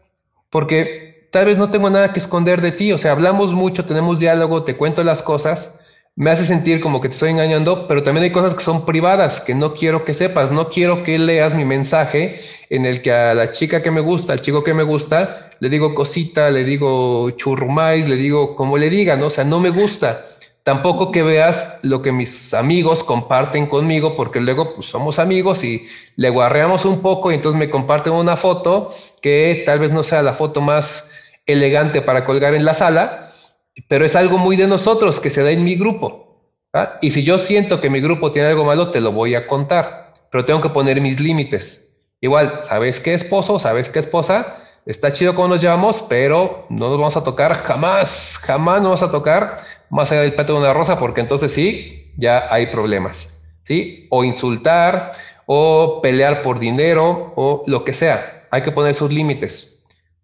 porque 0.50 1.05
tal 1.36 1.44
vez 1.44 1.58
no 1.58 1.68
tengo 1.68 1.90
nada 1.90 2.14
que 2.14 2.18
esconder 2.18 2.62
de 2.62 2.72
ti, 2.72 2.92
o 2.92 2.96
sea, 2.96 3.12
hablamos 3.12 3.52
mucho, 3.52 3.84
tenemos 3.84 4.18
diálogo, 4.18 4.64
te 4.64 4.74
cuento 4.74 5.04
las 5.04 5.20
cosas, 5.20 5.78
me 6.14 6.30
hace 6.30 6.46
sentir 6.46 6.80
como 6.80 7.02
que 7.02 7.10
te 7.10 7.12
estoy 7.12 7.28
engañando, 7.28 7.86
pero 7.86 8.02
también 8.02 8.24
hay 8.24 8.32
cosas 8.32 8.54
que 8.54 8.64
son 8.64 8.86
privadas, 8.86 9.42
que 9.42 9.54
no 9.54 9.74
quiero 9.74 10.02
que 10.06 10.14
sepas, 10.14 10.50
no 10.50 10.70
quiero 10.70 11.02
que 11.02 11.18
leas 11.18 11.54
mi 11.54 11.66
mensaje 11.66 12.40
en 12.70 12.86
el 12.86 13.02
que 13.02 13.12
a 13.12 13.34
la 13.34 13.52
chica 13.52 13.82
que 13.82 13.90
me 13.90 14.00
gusta, 14.00 14.32
al 14.32 14.40
chico 14.40 14.64
que 14.64 14.72
me 14.72 14.82
gusta, 14.82 15.50
le 15.60 15.68
digo 15.68 15.94
cosita, 15.94 16.50
le 16.50 16.64
digo 16.64 17.28
churrumais, 17.32 18.08
le 18.08 18.16
digo 18.16 18.56
como 18.56 18.78
le 18.78 18.88
digan, 18.88 19.20
¿no? 19.20 19.26
o 19.26 19.30
sea, 19.30 19.44
no 19.44 19.60
me 19.60 19.68
gusta. 19.68 20.28
Tampoco 20.62 21.12
que 21.12 21.22
veas 21.22 21.80
lo 21.82 22.00
que 22.00 22.12
mis 22.12 22.54
amigos 22.54 23.04
comparten 23.04 23.66
conmigo, 23.66 24.16
porque 24.16 24.40
luego 24.40 24.74
pues, 24.74 24.86
somos 24.86 25.18
amigos 25.18 25.64
y 25.64 25.86
le 26.16 26.30
guarreamos 26.30 26.86
un 26.86 27.02
poco 27.02 27.30
y 27.30 27.34
entonces 27.34 27.58
me 27.58 27.68
comparten 27.68 28.14
una 28.14 28.38
foto 28.38 28.94
que 29.20 29.64
tal 29.66 29.80
vez 29.80 29.92
no 29.92 30.02
sea 30.02 30.22
la 30.22 30.32
foto 30.32 30.62
más 30.62 31.12
elegante 31.46 32.02
para 32.02 32.24
colgar 32.24 32.54
en 32.54 32.64
la 32.64 32.74
sala, 32.74 33.32
pero 33.88 34.04
es 34.04 34.16
algo 34.16 34.38
muy 34.38 34.56
de 34.56 34.66
nosotros 34.66 35.20
que 35.20 35.30
se 35.30 35.42
da 35.42 35.50
en 35.50 35.64
mi 35.64 35.76
grupo. 35.76 36.50
¿ah? 36.72 36.98
Y 37.00 37.12
si 37.12 37.22
yo 37.22 37.38
siento 37.38 37.80
que 37.80 37.90
mi 37.90 38.00
grupo 38.00 38.32
tiene 38.32 38.48
algo 38.48 38.64
malo, 38.64 38.90
te 38.90 39.00
lo 39.00 39.12
voy 39.12 39.34
a 39.34 39.46
contar, 39.46 40.14
pero 40.30 40.44
tengo 40.44 40.60
que 40.60 40.70
poner 40.70 41.00
mis 41.00 41.20
límites. 41.20 41.96
Igual, 42.20 42.60
¿sabes 42.62 43.00
qué 43.00 43.14
esposo? 43.14 43.58
¿Sabes 43.58 43.88
qué 43.88 43.98
esposa? 43.98 44.56
Está 44.86 45.12
chido 45.12 45.34
cómo 45.34 45.48
nos 45.48 45.60
llevamos, 45.60 46.04
pero 46.08 46.66
no 46.70 46.88
nos 46.88 46.98
vamos 46.98 47.16
a 47.16 47.24
tocar 47.24 47.54
jamás, 47.54 48.38
jamás 48.42 48.76
nos 48.76 49.00
vamos 49.00 49.02
a 49.02 49.10
tocar 49.10 49.60
más 49.90 50.10
allá 50.10 50.22
del 50.22 50.34
peto 50.34 50.54
de 50.54 50.60
una 50.60 50.72
rosa, 50.72 50.98
porque 50.98 51.20
entonces 51.20 51.52
sí, 51.52 52.12
ya 52.16 52.52
hay 52.52 52.68
problemas. 52.68 53.42
¿Sí? 53.64 54.06
O 54.10 54.22
insultar, 54.22 55.14
o 55.44 56.00
pelear 56.00 56.42
por 56.42 56.60
dinero, 56.60 57.32
o 57.36 57.64
lo 57.66 57.84
que 57.84 57.92
sea. 57.92 58.46
Hay 58.50 58.62
que 58.62 58.70
poner 58.70 58.94
sus 58.94 59.12
límites. 59.12 59.75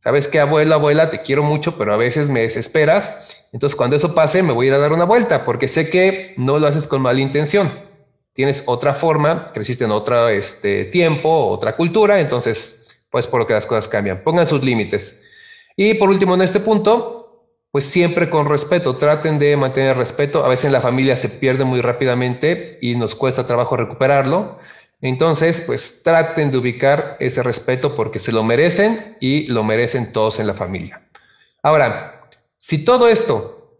¿Sabes 0.02 0.26
qué, 0.26 0.40
abuela, 0.40 0.74
abuela? 0.74 1.10
Te 1.10 1.22
quiero 1.22 1.44
mucho, 1.44 1.78
pero 1.78 1.94
a 1.94 1.96
veces 1.96 2.28
me 2.28 2.40
desesperas. 2.40 3.28
Entonces, 3.52 3.76
cuando 3.76 3.94
eso 3.94 4.14
pase, 4.14 4.42
me 4.42 4.52
voy 4.52 4.68
a 4.68 4.78
dar 4.78 4.92
una 4.92 5.04
vuelta, 5.04 5.44
porque 5.44 5.68
sé 5.68 5.90
que 5.90 6.34
no 6.36 6.58
lo 6.58 6.66
haces 6.66 6.88
con 6.88 7.02
mala 7.02 7.20
intención. 7.20 7.70
Tienes 8.32 8.64
otra 8.66 8.94
forma, 8.94 9.44
creciste 9.52 9.84
en 9.84 9.92
otro 9.92 10.28
este, 10.28 10.86
tiempo, 10.86 11.46
otra 11.48 11.76
cultura, 11.76 12.18
entonces, 12.18 12.84
pues 13.10 13.28
por 13.28 13.40
lo 13.40 13.46
que 13.46 13.52
las 13.52 13.66
cosas 13.66 13.86
cambian. 13.86 14.22
Pongan 14.24 14.48
sus 14.48 14.64
límites. 14.64 15.24
Y 15.76 15.94
por 15.94 16.08
último, 16.08 16.34
en 16.34 16.42
este 16.42 16.58
punto, 16.58 17.22
pues 17.70 17.84
siempre 17.84 18.28
con 18.28 18.48
respeto, 18.48 18.96
traten 18.96 19.38
de 19.38 19.56
mantener 19.56 19.96
respeto. 19.96 20.44
A 20.44 20.48
veces 20.48 20.64
en 20.64 20.72
la 20.72 20.80
familia 20.80 21.14
se 21.14 21.28
pierde 21.28 21.64
muy 21.64 21.80
rápidamente 21.80 22.78
y 22.82 22.96
nos 22.96 23.14
cuesta 23.14 23.46
trabajo 23.46 23.76
recuperarlo. 23.76 24.58
Entonces, 25.02 25.64
pues 25.66 26.02
traten 26.04 26.50
de 26.50 26.58
ubicar 26.58 27.16
ese 27.18 27.42
respeto 27.42 27.96
porque 27.96 28.20
se 28.20 28.30
lo 28.30 28.44
merecen 28.44 29.16
y 29.20 29.48
lo 29.48 29.64
merecen 29.64 30.12
todos 30.12 30.38
en 30.38 30.46
la 30.46 30.54
familia. 30.54 31.02
Ahora, 31.60 32.28
si 32.56 32.84
todo 32.84 33.08
esto 33.08 33.76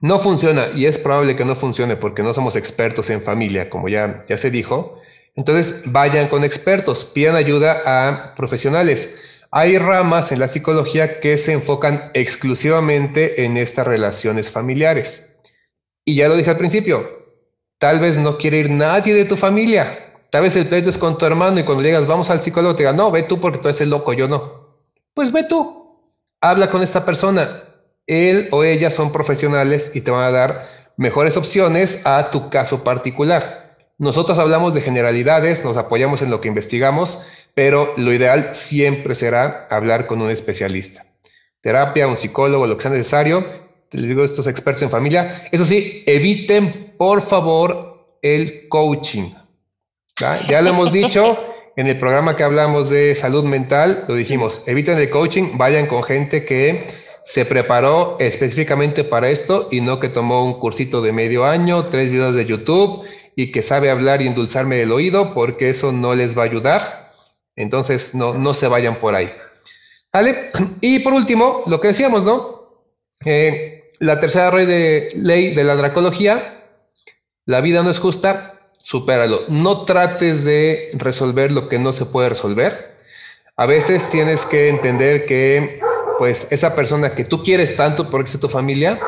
no 0.00 0.18
funciona, 0.18 0.68
y 0.74 0.84
es 0.84 0.98
probable 0.98 1.36
que 1.36 1.46
no 1.46 1.56
funcione 1.56 1.96
porque 1.96 2.22
no 2.22 2.34
somos 2.34 2.54
expertos 2.54 3.08
en 3.08 3.22
familia, 3.22 3.70
como 3.70 3.88
ya, 3.88 4.22
ya 4.28 4.36
se 4.36 4.50
dijo, 4.50 5.00
entonces 5.34 5.84
vayan 5.86 6.28
con 6.28 6.44
expertos, 6.44 7.06
pidan 7.06 7.34
ayuda 7.34 7.82
a 7.86 8.34
profesionales. 8.34 9.18
Hay 9.50 9.78
ramas 9.78 10.32
en 10.32 10.40
la 10.40 10.48
psicología 10.48 11.20
que 11.20 11.38
se 11.38 11.54
enfocan 11.54 12.10
exclusivamente 12.12 13.44
en 13.44 13.56
estas 13.56 13.86
relaciones 13.86 14.50
familiares. 14.50 15.40
Y 16.04 16.16
ya 16.16 16.28
lo 16.28 16.36
dije 16.36 16.50
al 16.50 16.58
principio, 16.58 17.08
tal 17.78 18.00
vez 18.00 18.18
no 18.18 18.36
quiere 18.36 18.58
ir 18.58 18.70
nadie 18.70 19.14
de 19.14 19.24
tu 19.24 19.38
familia, 19.38 20.07
Tal 20.30 20.42
vez 20.42 20.56
el 20.56 20.68
pleito 20.68 20.90
es 20.90 20.98
con 20.98 21.16
tu 21.16 21.24
hermano 21.24 21.58
y 21.58 21.64
cuando 21.64 21.82
llegas, 21.82 22.06
vamos 22.06 22.28
al 22.28 22.42
psicólogo, 22.42 22.76
te 22.76 22.82
diga, 22.82 22.92
no, 22.92 23.10
ve 23.10 23.22
tú 23.22 23.40
porque 23.40 23.58
tú 23.58 23.68
eres 23.68 23.80
el 23.80 23.90
loco, 23.90 24.12
yo 24.12 24.28
no. 24.28 24.68
Pues 25.14 25.32
ve 25.32 25.44
tú, 25.44 26.02
habla 26.40 26.70
con 26.70 26.82
esta 26.82 27.04
persona. 27.04 27.64
Él 28.06 28.48
o 28.52 28.64
ella 28.64 28.90
son 28.90 29.10
profesionales 29.10 29.96
y 29.96 30.02
te 30.02 30.10
van 30.10 30.24
a 30.24 30.30
dar 30.30 30.92
mejores 30.96 31.36
opciones 31.36 32.06
a 32.06 32.30
tu 32.30 32.50
caso 32.50 32.84
particular. 32.84 33.76
Nosotros 33.96 34.38
hablamos 34.38 34.74
de 34.74 34.80
generalidades, 34.80 35.64
nos 35.64 35.76
apoyamos 35.76 36.22
en 36.22 36.30
lo 36.30 36.40
que 36.40 36.48
investigamos, 36.48 37.26
pero 37.54 37.94
lo 37.96 38.12
ideal 38.12 38.54
siempre 38.54 39.14
será 39.14 39.66
hablar 39.70 40.06
con 40.06 40.20
un 40.20 40.30
especialista. 40.30 41.06
Terapia, 41.60 42.06
un 42.06 42.18
psicólogo, 42.18 42.66
lo 42.66 42.76
que 42.76 42.82
sea 42.82 42.90
necesario. 42.90 43.44
Les 43.90 44.08
digo 44.08 44.24
estos 44.24 44.46
expertos 44.46 44.82
en 44.82 44.90
familia. 44.90 45.48
Eso 45.50 45.64
sí, 45.64 46.04
eviten 46.06 46.94
por 46.96 47.22
favor 47.22 48.18
el 48.22 48.68
coaching. 48.68 49.32
Ya 50.18 50.60
lo 50.62 50.70
hemos 50.70 50.92
dicho 50.92 51.38
en 51.76 51.86
el 51.86 51.98
programa 51.98 52.36
que 52.36 52.42
hablamos 52.42 52.90
de 52.90 53.14
salud 53.14 53.44
mental, 53.44 54.04
lo 54.08 54.16
dijimos, 54.16 54.64
eviten 54.66 54.98
el 54.98 55.10
coaching, 55.10 55.56
vayan 55.56 55.86
con 55.86 56.02
gente 56.02 56.44
que 56.44 56.88
se 57.22 57.44
preparó 57.44 58.16
específicamente 58.18 59.04
para 59.04 59.30
esto 59.30 59.68
y 59.70 59.80
no 59.80 60.00
que 60.00 60.08
tomó 60.08 60.44
un 60.44 60.58
cursito 60.58 61.02
de 61.02 61.12
medio 61.12 61.44
año, 61.44 61.88
tres 61.88 62.10
videos 62.10 62.34
de 62.34 62.46
YouTube 62.46 63.06
y 63.36 63.52
que 63.52 63.62
sabe 63.62 63.90
hablar 63.90 64.22
y 64.22 64.26
endulzarme 64.26 64.82
el 64.82 64.90
oído 64.90 65.34
porque 65.34 65.70
eso 65.70 65.92
no 65.92 66.14
les 66.16 66.36
va 66.36 66.42
a 66.42 66.46
ayudar. 66.46 67.12
Entonces 67.54 68.14
no, 68.14 68.34
no 68.34 68.54
se 68.54 68.66
vayan 68.66 68.96
por 68.96 69.14
ahí. 69.14 69.30
Y 70.80 70.98
por 71.00 71.12
último, 71.12 71.62
lo 71.66 71.80
que 71.80 71.88
decíamos, 71.88 72.24
¿no? 72.24 72.74
Eh, 73.24 73.84
la 74.00 74.18
tercera 74.18 74.50
ley 74.50 74.66
de, 74.66 75.10
ley 75.14 75.54
de 75.54 75.64
la 75.64 75.76
dracología, 75.76 76.64
la 77.46 77.60
vida 77.60 77.82
no 77.82 77.90
es 77.90 77.98
justa, 77.98 78.57
supéralo. 78.88 79.42
No 79.48 79.84
trates 79.84 80.44
de 80.44 80.92
resolver 80.94 81.52
lo 81.52 81.68
que 81.68 81.78
no 81.78 81.92
se 81.92 82.06
puede 82.06 82.30
resolver. 82.30 82.96
A 83.54 83.66
veces 83.66 84.08
tienes 84.08 84.46
que 84.46 84.70
entender 84.70 85.26
que 85.26 85.80
pues 86.18 86.50
esa 86.52 86.74
persona 86.74 87.14
que 87.14 87.24
tú 87.24 87.42
quieres 87.42 87.76
tanto 87.76 88.10
porque 88.10 88.30
es 88.30 88.40
tu 88.40 88.48
familia, 88.48 88.98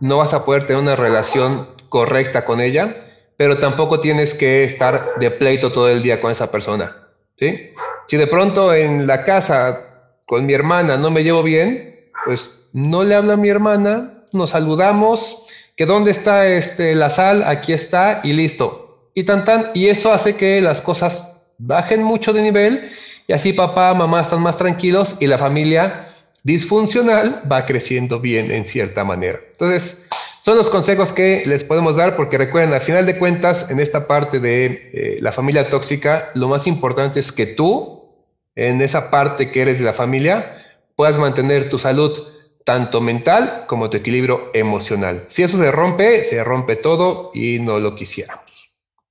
no 0.00 0.16
vas 0.16 0.32
a 0.32 0.46
poder 0.46 0.66
tener 0.66 0.80
una 0.80 0.96
relación 0.96 1.68
correcta 1.90 2.46
con 2.46 2.62
ella, 2.62 2.96
pero 3.36 3.58
tampoco 3.58 4.00
tienes 4.00 4.32
que 4.32 4.64
estar 4.64 5.12
de 5.20 5.30
pleito 5.30 5.70
todo 5.70 5.90
el 5.90 6.02
día 6.02 6.22
con 6.22 6.30
esa 6.30 6.50
persona. 6.50 7.08
¿sí? 7.38 7.74
Si 8.08 8.16
de 8.16 8.26
pronto 8.26 8.72
en 8.72 9.06
la 9.06 9.26
casa 9.26 10.14
con 10.24 10.46
mi 10.46 10.54
hermana 10.54 10.96
no 10.96 11.10
me 11.10 11.24
llevo 11.24 11.42
bien, 11.42 12.10
pues 12.24 12.58
no 12.72 13.04
le 13.04 13.16
hablo 13.16 13.34
a 13.34 13.36
mi 13.36 13.50
hermana, 13.50 14.24
nos 14.32 14.48
saludamos, 14.48 15.44
que 15.76 15.84
dónde 15.84 16.10
está 16.10 16.46
este, 16.46 16.94
la 16.94 17.10
sal, 17.10 17.44
aquí 17.46 17.74
está 17.74 18.20
y 18.24 18.32
listo. 18.32 18.89
Y 19.14 19.24
tan 19.24 19.44
tan, 19.44 19.70
y 19.74 19.88
eso 19.88 20.12
hace 20.12 20.36
que 20.36 20.60
las 20.60 20.80
cosas 20.80 21.42
bajen 21.58 22.02
mucho 22.02 22.32
de 22.32 22.42
nivel 22.42 22.92
y 23.26 23.32
así 23.32 23.52
papá, 23.52 23.94
mamá 23.94 24.22
están 24.22 24.40
más 24.40 24.56
tranquilos 24.56 25.16
y 25.20 25.26
la 25.26 25.38
familia 25.38 26.08
disfuncional 26.42 27.42
va 27.50 27.66
creciendo 27.66 28.18
bien 28.18 28.50
en 28.50 28.66
cierta 28.66 29.04
manera. 29.04 29.38
Entonces, 29.52 30.08
son 30.44 30.56
los 30.56 30.70
consejos 30.70 31.12
que 31.12 31.42
les 31.46 31.62
podemos 31.62 31.96
dar 31.96 32.16
porque 32.16 32.38
recuerden, 32.38 32.72
al 32.72 32.80
final 32.80 33.06
de 33.06 33.18
cuentas, 33.18 33.70
en 33.70 33.78
esta 33.78 34.08
parte 34.08 34.40
de 34.40 34.90
eh, 34.92 35.18
la 35.20 35.32
familia 35.32 35.68
tóxica, 35.68 36.30
lo 36.34 36.48
más 36.48 36.66
importante 36.66 37.20
es 37.20 37.30
que 37.30 37.46
tú, 37.46 38.16
en 38.56 38.80
esa 38.80 39.10
parte 39.10 39.50
que 39.52 39.62
eres 39.62 39.78
de 39.78 39.84
la 39.84 39.92
familia, 39.92 40.64
puedas 40.96 41.18
mantener 41.18 41.68
tu 41.68 41.78
salud 41.78 42.26
tanto 42.64 43.00
mental 43.00 43.64
como 43.68 43.90
tu 43.90 43.98
equilibrio 43.98 44.50
emocional. 44.54 45.24
Si 45.28 45.42
eso 45.42 45.56
se 45.56 45.70
rompe, 45.70 46.24
se 46.24 46.42
rompe 46.42 46.76
todo 46.76 47.30
y 47.34 47.58
no 47.58 47.78
lo 47.78 47.94
quisiéramos. 47.94 48.69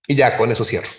Y 0.10 0.16
ya, 0.16 0.36
con 0.38 0.52
eso 0.52 0.66
cierro. 0.66 0.90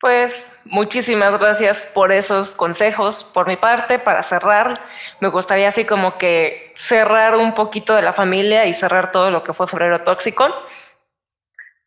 Pues 0.00 0.58
muchísimas 0.64 1.38
gracias 1.38 1.86
por 1.86 2.10
esos 2.10 2.56
consejos. 2.56 3.22
Por 3.22 3.46
mi 3.46 3.56
parte, 3.56 4.00
para 4.00 4.24
cerrar, 4.24 4.84
me 5.20 5.28
gustaría 5.28 5.68
así 5.68 5.84
como 5.84 6.18
que 6.18 6.72
cerrar 6.74 7.36
un 7.36 7.54
poquito 7.54 7.94
de 7.94 8.02
la 8.02 8.12
familia 8.12 8.66
y 8.66 8.74
cerrar 8.74 9.12
todo 9.12 9.30
lo 9.30 9.44
que 9.44 9.54
fue 9.54 9.68
febrero 9.68 10.00
tóxico. 10.00 10.52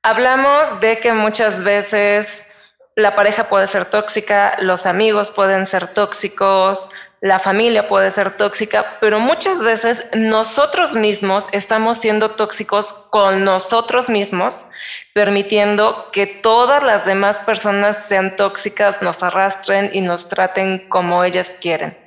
Hablamos 0.01 0.79
de 0.79 0.99
que 0.99 1.11
muchas 1.11 1.65
veces 1.65 2.53
la 2.95 3.13
pareja 3.13 3.49
puede 3.49 3.67
ser 3.67 3.83
tóxica, 3.83 4.55
los 4.61 4.85
amigos 4.85 5.29
pueden 5.29 5.65
ser 5.65 5.89
tóxicos, 5.89 6.91
la 7.21 7.39
familia 7.39 7.87
puede 7.87 8.11
ser 8.11 8.37
tóxica, 8.37 8.97
pero 9.01 9.19
muchas 9.19 9.63
veces 9.63 10.09
nosotros 10.15 10.93
mismos 10.93 11.47
estamos 11.51 11.97
siendo 11.97 12.31
tóxicos 12.31 12.93
con 13.09 13.43
nosotros 13.43 14.07
mismos, 14.07 14.69
permitiendo 15.13 16.11
que 16.11 16.27
todas 16.27 16.83
las 16.83 17.05
demás 17.05 17.41
personas 17.41 18.05
sean 18.07 18.35
tóxicas, 18.35 19.01
nos 19.01 19.23
arrastren 19.23 19.89
y 19.93 20.01
nos 20.01 20.29
traten 20.29 20.87
como 20.89 21.23
ellas 21.23 21.57
quieren. 21.59 21.97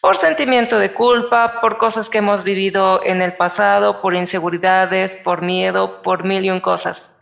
Por 0.00 0.16
sentimiento 0.16 0.78
de 0.78 0.92
culpa, 0.92 1.60
por 1.60 1.78
cosas 1.78 2.08
que 2.08 2.18
hemos 2.18 2.44
vivido 2.44 3.00
en 3.04 3.20
el 3.20 3.32
pasado, 3.32 4.00
por 4.00 4.14
inseguridades, 4.14 5.16
por 5.16 5.42
miedo, 5.42 6.02
por 6.02 6.24
mil 6.24 6.44
y 6.44 6.50
un 6.50 6.60
cosas. 6.60 7.18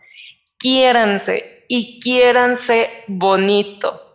Quiéranse 0.57 1.65
y 1.67 1.99
quiéranse 1.99 3.03
bonito 3.07 4.10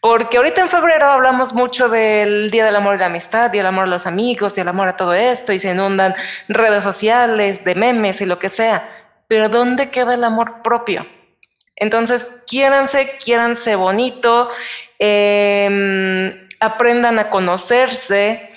porque 0.00 0.36
ahorita 0.36 0.60
en 0.60 0.68
febrero 0.68 1.06
hablamos 1.06 1.52
mucho 1.52 1.88
del 1.88 2.50
Día 2.50 2.64
del 2.64 2.76
Amor 2.76 2.96
y 2.96 2.98
la 2.98 3.06
Amistad, 3.06 3.50
Día 3.50 3.62
del 3.62 3.68
Amor 3.68 3.84
a 3.84 3.88
los 3.88 4.06
amigos 4.06 4.56
y 4.56 4.60
el 4.60 4.68
amor 4.68 4.88
a 4.88 4.96
todo 4.96 5.14
esto, 5.14 5.52
y 5.52 5.58
se 5.58 5.70
inundan 5.70 6.14
redes 6.48 6.84
sociales 6.84 7.64
de 7.64 7.74
memes 7.74 8.20
y 8.20 8.26
lo 8.26 8.38
que 8.38 8.48
sea. 8.48 8.88
Pero 9.28 9.48
¿dónde 9.48 9.90
queda 9.90 10.14
el 10.14 10.24
amor 10.24 10.62
propio? 10.62 11.06
Entonces, 11.74 12.42
quiéranse, 12.46 13.18
quiéranse 13.18 13.74
bonito, 13.76 14.50
em, 14.98 16.48
aprendan 16.60 17.18
a 17.18 17.28
conocerse, 17.28 18.50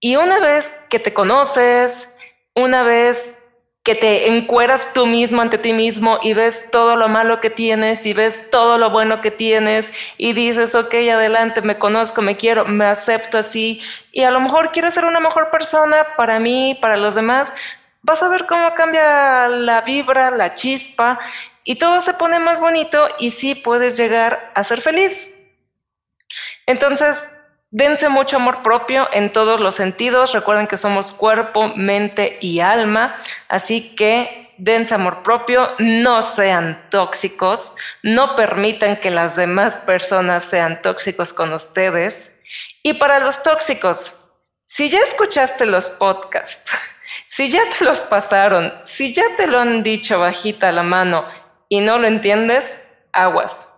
y 0.00 0.16
una 0.16 0.38
vez 0.40 0.84
que 0.88 0.98
te 0.98 1.12
conoces, 1.12 2.16
una 2.54 2.82
vez 2.82 3.39
que 3.82 3.94
te 3.94 4.28
encueras 4.28 4.92
tú 4.92 5.06
mismo 5.06 5.40
ante 5.40 5.56
ti 5.56 5.72
mismo 5.72 6.18
y 6.22 6.34
ves 6.34 6.70
todo 6.70 6.96
lo 6.96 7.08
malo 7.08 7.40
que 7.40 7.48
tienes 7.48 8.04
y 8.04 8.12
ves 8.12 8.50
todo 8.50 8.76
lo 8.76 8.90
bueno 8.90 9.22
que 9.22 9.30
tienes 9.30 9.92
y 10.18 10.34
dices, 10.34 10.74
ok, 10.74 10.94
adelante, 11.10 11.62
me 11.62 11.78
conozco, 11.78 12.20
me 12.20 12.36
quiero, 12.36 12.66
me 12.66 12.84
acepto 12.84 13.38
así 13.38 13.80
y 14.12 14.22
a 14.24 14.30
lo 14.30 14.40
mejor 14.40 14.70
quieres 14.70 14.92
ser 14.94 15.06
una 15.06 15.20
mejor 15.20 15.50
persona 15.50 16.06
para 16.16 16.38
mí, 16.38 16.78
para 16.80 16.98
los 16.98 17.14
demás, 17.14 17.52
vas 18.02 18.22
a 18.22 18.28
ver 18.28 18.46
cómo 18.46 18.74
cambia 18.74 19.48
la 19.48 19.80
vibra, 19.80 20.30
la 20.30 20.54
chispa 20.54 21.18
y 21.64 21.76
todo 21.76 22.02
se 22.02 22.14
pone 22.14 22.38
más 22.38 22.60
bonito 22.60 23.08
y 23.18 23.30
sí 23.30 23.54
puedes 23.54 23.96
llegar 23.96 24.52
a 24.54 24.62
ser 24.62 24.82
feliz. 24.82 25.40
Entonces, 26.66 27.39
Dense 27.72 28.08
mucho 28.08 28.36
amor 28.36 28.64
propio 28.64 29.08
en 29.12 29.32
todos 29.32 29.60
los 29.60 29.76
sentidos. 29.76 30.32
Recuerden 30.32 30.66
que 30.66 30.76
somos 30.76 31.12
cuerpo, 31.12 31.68
mente 31.76 32.36
y 32.40 32.58
alma. 32.58 33.16
Así 33.48 33.94
que 33.94 34.52
dense 34.58 34.94
amor 34.94 35.22
propio. 35.22 35.70
No 35.78 36.20
sean 36.22 36.84
tóxicos. 36.90 37.76
No 38.02 38.34
permitan 38.34 38.96
que 38.96 39.12
las 39.12 39.36
demás 39.36 39.76
personas 39.76 40.42
sean 40.42 40.82
tóxicos 40.82 41.32
con 41.32 41.52
ustedes. 41.52 42.42
Y 42.82 42.94
para 42.94 43.20
los 43.20 43.44
tóxicos, 43.44 44.24
si 44.64 44.90
ya 44.90 44.98
escuchaste 44.98 45.64
los 45.64 45.90
podcasts, 45.90 46.72
si 47.24 47.50
ya 47.50 47.62
te 47.78 47.84
los 47.84 48.00
pasaron, 48.00 48.74
si 48.84 49.14
ya 49.14 49.36
te 49.36 49.46
lo 49.46 49.60
han 49.60 49.84
dicho 49.84 50.18
bajita 50.18 50.72
la 50.72 50.82
mano 50.82 51.24
y 51.68 51.80
no 51.80 51.98
lo 51.98 52.08
entiendes, 52.08 52.88
aguas 53.12 53.69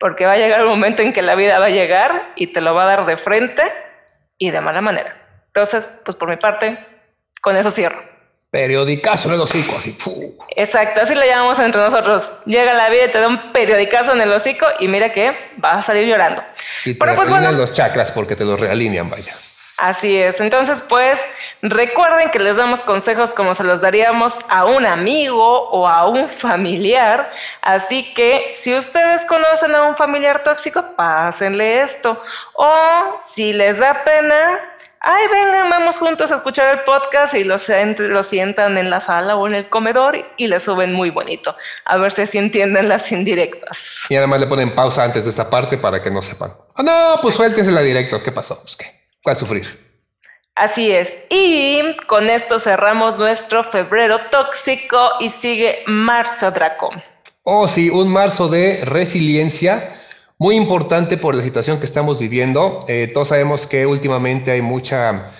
porque 0.00 0.24
va 0.24 0.32
a 0.32 0.36
llegar 0.36 0.62
un 0.62 0.70
momento 0.70 1.02
en 1.02 1.12
que 1.12 1.20
la 1.20 1.34
vida 1.34 1.58
va 1.58 1.66
a 1.66 1.70
llegar 1.70 2.32
y 2.34 2.48
te 2.48 2.62
lo 2.62 2.74
va 2.74 2.84
a 2.84 2.86
dar 2.86 3.06
de 3.06 3.18
frente 3.18 3.62
y 4.38 4.50
de 4.50 4.60
mala 4.62 4.80
manera. 4.80 5.14
Entonces, 5.48 6.00
pues 6.04 6.16
por 6.16 6.28
mi 6.28 6.36
parte, 6.36 6.78
con 7.42 7.54
eso 7.56 7.70
cierro. 7.70 8.02
Periodicazo 8.50 9.28
en 9.28 9.34
el 9.34 9.40
hocico, 9.42 9.76
así. 9.76 9.96
Exacto, 10.56 11.02
así 11.02 11.14
le 11.14 11.26
llamamos 11.28 11.58
entre 11.58 11.82
nosotros. 11.82 12.32
Llega 12.46 12.72
la 12.72 12.88
vida 12.88 13.04
y 13.04 13.10
te 13.10 13.20
da 13.20 13.28
un 13.28 13.52
periodicazo 13.52 14.14
en 14.14 14.22
el 14.22 14.32
hocico 14.32 14.66
y 14.80 14.88
mira 14.88 15.12
que 15.12 15.36
vas 15.58 15.76
a 15.76 15.82
salir 15.82 16.08
llorando. 16.08 16.42
Y 16.84 16.94
te 16.94 16.98
Pero 16.98 17.14
pues 17.14 17.28
los 17.28 17.74
chakras 17.74 18.10
porque 18.10 18.34
te 18.34 18.44
los 18.44 18.58
realinean, 18.58 19.10
vaya. 19.10 19.36
Así 19.80 20.18
es. 20.18 20.42
Entonces, 20.42 20.82
pues 20.82 21.24
recuerden 21.62 22.30
que 22.30 22.38
les 22.38 22.56
damos 22.56 22.80
consejos 22.80 23.32
como 23.32 23.54
se 23.54 23.64
los 23.64 23.80
daríamos 23.80 24.40
a 24.50 24.66
un 24.66 24.84
amigo 24.84 25.70
o 25.70 25.88
a 25.88 26.06
un 26.06 26.28
familiar. 26.28 27.32
Así 27.62 28.12
que 28.12 28.50
si 28.52 28.74
ustedes 28.74 29.24
conocen 29.24 29.74
a 29.74 29.84
un 29.84 29.96
familiar 29.96 30.42
tóxico, 30.42 30.84
pásenle 30.96 31.80
esto. 31.80 32.22
O 32.56 33.16
si 33.20 33.54
les 33.54 33.78
da 33.78 34.04
pena, 34.04 34.58
ay, 35.00 35.24
vengan, 35.32 35.70
vamos 35.70 35.98
juntos 35.98 36.30
a 36.30 36.34
escuchar 36.34 36.74
el 36.74 36.80
podcast 36.80 37.32
y 37.32 37.44
lo, 37.44 37.56
lo 37.96 38.22
sientan 38.22 38.76
en 38.76 38.90
la 38.90 39.00
sala 39.00 39.36
o 39.36 39.46
en 39.46 39.54
el 39.54 39.70
comedor 39.70 40.18
y 40.36 40.46
le 40.46 40.60
suben 40.60 40.92
muy 40.92 41.08
bonito. 41.08 41.56
A 41.86 41.96
ver 41.96 42.12
si 42.12 42.36
entienden 42.36 42.86
las 42.86 43.10
indirectas. 43.12 44.02
Y 44.10 44.16
además 44.16 44.40
le 44.40 44.46
ponen 44.46 44.74
pausa 44.74 45.04
antes 45.04 45.24
de 45.24 45.30
esta 45.30 45.48
parte 45.48 45.78
para 45.78 46.02
que 46.02 46.10
no 46.10 46.20
sepan. 46.20 46.52
Ah, 46.74 46.82
no, 46.82 47.18
pues 47.22 47.34
suéltensela 47.34 47.80
directo. 47.80 48.22
¿Qué 48.22 48.30
pasó? 48.30 48.60
Pues 48.60 48.76
qué 48.76 48.99
a 49.24 49.34
sufrir. 49.34 49.90
Así 50.54 50.92
es. 50.92 51.26
Y 51.30 51.96
con 52.06 52.28
esto 52.28 52.58
cerramos 52.58 53.18
nuestro 53.18 53.64
febrero 53.64 54.18
tóxico 54.30 54.98
y 55.20 55.28
sigue 55.28 55.78
marzo 55.86 56.50
Draco. 56.50 56.90
Oh, 57.42 57.66
sí, 57.66 57.88
un 57.88 58.08
marzo 58.08 58.48
de 58.48 58.84
resiliencia 58.84 59.96
muy 60.38 60.56
importante 60.56 61.16
por 61.16 61.34
la 61.34 61.42
situación 61.42 61.78
que 61.78 61.86
estamos 61.86 62.18
viviendo. 62.18 62.84
Eh, 62.88 63.10
todos 63.12 63.28
sabemos 63.28 63.66
que 63.66 63.86
últimamente 63.86 64.50
hay 64.50 64.62
mucha 64.62 65.32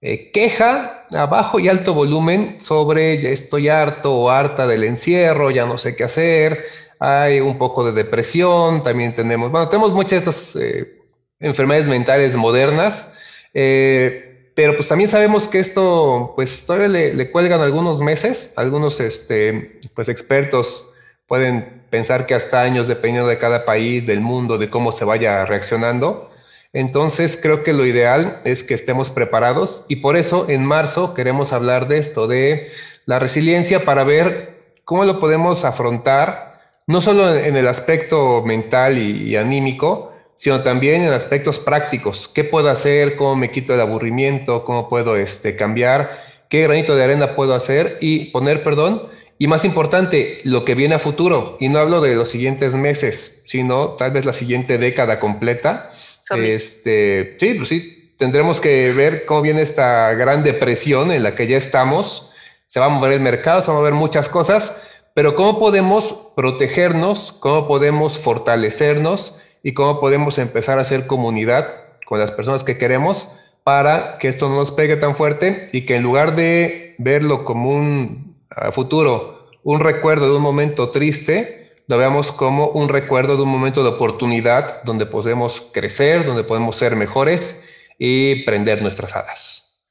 eh, 0.00 0.32
queja 0.32 1.06
a 1.12 1.26
bajo 1.26 1.60
y 1.60 1.68
alto 1.68 1.94
volumen 1.94 2.58
sobre 2.60 3.22
ya 3.22 3.30
estoy 3.30 3.68
harto 3.68 4.12
o 4.14 4.30
harta 4.30 4.66
del 4.66 4.84
encierro, 4.84 5.50
ya 5.50 5.66
no 5.66 5.78
sé 5.78 5.94
qué 5.94 6.04
hacer. 6.04 6.64
Hay 6.98 7.40
un 7.40 7.58
poco 7.58 7.84
de 7.84 7.92
depresión, 7.92 8.82
también 8.82 9.14
tenemos, 9.14 9.50
bueno, 9.50 9.68
tenemos 9.68 9.92
muchas 9.92 10.10
de 10.10 10.18
estas 10.18 10.56
eh, 10.56 11.00
enfermedades 11.38 11.88
mentales 11.88 12.34
modernas 12.36 13.16
eh, 13.54 14.50
pero 14.54 14.76
pues 14.76 14.86
también 14.86 15.08
sabemos 15.08 15.48
que 15.48 15.58
esto, 15.58 16.32
pues 16.36 16.66
todavía 16.66 16.88
le, 16.88 17.30
cuelgan 17.30 17.60
algunos 17.60 18.00
meses, 18.00 18.54
algunos 18.56 19.00
este, 19.00 19.80
pues 19.94 20.08
expertos 20.08 20.92
pueden 21.26 21.82
pensar 21.90 22.26
que 22.26 22.34
hasta 22.34 22.60
años, 22.60 22.86
dependiendo 22.86 23.28
de 23.28 23.38
cada 23.38 23.64
país, 23.64 24.06
del 24.06 24.20
mundo, 24.20 24.58
de 24.58 24.70
cómo 24.70 24.92
se 24.92 25.04
vaya 25.04 25.44
reaccionando. 25.46 26.30
Entonces 26.72 27.38
creo 27.40 27.62
que 27.62 27.72
lo 27.72 27.86
ideal 27.86 28.42
es 28.44 28.62
que 28.62 28.74
estemos 28.74 29.10
preparados 29.10 29.86
y 29.88 29.96
por 29.96 30.16
eso 30.16 30.46
en 30.48 30.64
marzo 30.64 31.14
queremos 31.14 31.52
hablar 31.52 31.88
de 31.88 31.98
esto, 31.98 32.26
de 32.26 32.72
la 33.06 33.18
resiliencia 33.18 33.80
para 33.84 34.04
ver 34.04 34.54
cómo 34.84 35.04
lo 35.04 35.20
podemos 35.20 35.64
afrontar 35.64 36.54
no 36.86 37.00
solo 37.00 37.34
en 37.34 37.56
el 37.56 37.68
aspecto 37.68 38.42
mental 38.44 38.98
y, 38.98 39.36
anímico, 39.36 40.13
sino 40.34 40.62
también 40.62 41.02
en 41.02 41.12
aspectos 41.12 41.58
prácticos. 41.58 42.28
¿Qué 42.28 42.44
puedo 42.44 42.70
hacer? 42.70 43.16
¿Cómo 43.16 43.36
me 43.36 43.50
quito 43.50 43.74
el 43.74 43.80
aburrimiento? 43.80 44.64
¿Cómo 44.64 44.88
puedo 44.88 45.16
este, 45.16 45.56
cambiar? 45.56 46.24
¿Qué 46.48 46.62
granito 46.62 46.96
de 46.96 47.04
arena 47.04 47.34
puedo 47.34 47.54
hacer? 47.54 47.98
Y 48.00 48.26
poner, 48.26 48.62
perdón, 48.62 49.08
y 49.38 49.46
más 49.46 49.64
importante, 49.64 50.40
lo 50.44 50.64
que 50.64 50.74
viene 50.74 50.94
a 50.94 50.98
futuro. 50.98 51.56
Y 51.60 51.68
no 51.68 51.78
hablo 51.78 52.00
de 52.00 52.14
los 52.14 52.30
siguientes 52.30 52.74
meses, 52.74 53.44
sino 53.46 53.90
tal 53.90 54.12
vez 54.12 54.24
la 54.24 54.32
siguiente 54.32 54.78
década 54.78 55.20
completa. 55.20 55.92
Este, 56.36 57.36
sí, 57.38 57.54
pues 57.54 57.68
sí, 57.68 58.14
tendremos 58.18 58.60
que 58.60 58.92
ver 58.92 59.26
cómo 59.26 59.42
viene 59.42 59.62
esta 59.62 60.12
gran 60.14 60.42
depresión 60.42 61.12
en 61.12 61.22
la 61.22 61.34
que 61.34 61.46
ya 61.46 61.56
estamos. 61.56 62.32
Se 62.66 62.80
va 62.80 62.86
a 62.86 62.88
mover 62.88 63.12
el 63.12 63.20
mercado, 63.20 63.62
se 63.62 63.68
van 63.68 63.76
a 63.76 63.80
mover 63.80 63.94
muchas 63.94 64.28
cosas, 64.28 64.82
pero 65.14 65.34
cómo 65.34 65.58
podemos 65.58 66.32
protegernos, 66.34 67.32
cómo 67.32 67.68
podemos 67.68 68.18
fortalecernos 68.18 69.40
y 69.64 69.72
cómo 69.72 69.98
podemos 69.98 70.38
empezar 70.38 70.78
a 70.78 70.82
hacer 70.82 71.08
comunidad 71.08 71.66
con 72.06 72.20
las 72.20 72.30
personas 72.30 72.62
que 72.62 72.78
queremos 72.78 73.34
para 73.64 74.18
que 74.18 74.28
esto 74.28 74.48
no 74.48 74.56
nos 74.56 74.70
pegue 74.70 74.96
tan 74.96 75.16
fuerte 75.16 75.70
y 75.72 75.86
que 75.86 75.96
en 75.96 76.02
lugar 76.02 76.36
de 76.36 76.94
verlo 76.98 77.44
como 77.44 77.70
un 77.70 78.36
futuro, 78.72 79.48
un 79.64 79.80
recuerdo 79.80 80.30
de 80.30 80.36
un 80.36 80.42
momento 80.42 80.90
triste, 80.90 81.72
lo 81.88 81.96
veamos 81.96 82.30
como 82.30 82.68
un 82.68 82.90
recuerdo 82.90 83.36
de 83.36 83.42
un 83.42 83.48
momento 83.48 83.82
de 83.82 83.88
oportunidad 83.88 84.82
donde 84.84 85.06
podemos 85.06 85.70
crecer, 85.72 86.26
donde 86.26 86.44
podemos 86.44 86.76
ser 86.76 86.94
mejores 86.94 87.66
y 87.98 88.44
prender 88.44 88.82
nuestras 88.82 89.16
alas. 89.16 89.82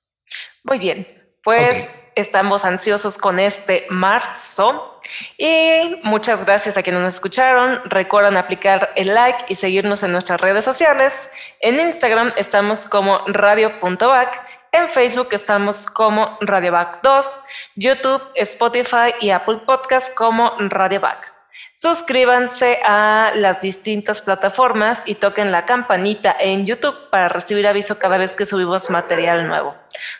Muy 0.64 0.78
bien, 0.78 1.08
pues 1.44 1.90
estamos 2.16 2.66
ansiosos 2.66 3.18
con 3.18 3.40
este 3.40 3.86
marzo 3.90 5.00
y 5.38 6.00
muchas 6.04 6.46
gracias 6.46 6.78
a 6.78 6.84
quienes 6.84 7.02
nos 7.02 7.16
escucharon. 7.16 7.82
Recuerden 7.86 8.38
aplicar 8.38 8.92
el 8.96 9.14
like 9.14 9.46
y 9.48 9.56
seguirnos 9.56 10.04
en 10.04 10.12
nuestras 10.12 10.40
redes 10.40 10.64
sociales. 10.64 11.30
En 11.60 11.80
Instagram 11.80 12.34
estamos 12.38 12.86
como 12.86 13.20
radio.back, 13.28 14.42
en 14.72 14.90
Facebook 14.90 15.30
estamos 15.32 15.86
como 15.86 16.38
radioback 16.42 17.02
2, 17.04 17.40
YouTube, 17.76 18.22
Spotify 18.36 19.14
y 19.20 19.30
Apple 19.32 19.62
Podcast 19.66 20.16
como 20.16 20.54
radioback. 20.58 21.33
Suscríbanse 21.76 22.80
a 22.86 23.32
las 23.36 23.60
distintas 23.60 24.22
plataformas 24.22 25.02
y 25.08 25.16
toquen 25.16 25.52
la 25.52 25.66
campanita 25.66 26.36
en 26.40 26.68
YouTube 26.68 27.10
para 27.10 27.30
recibir 27.30 27.66
aviso 27.66 27.98
cada 27.98 28.20
vez 28.20 28.34
que 28.34 28.46
subimos 28.46 28.92
material 28.92 29.48
nuevo. 29.48 29.76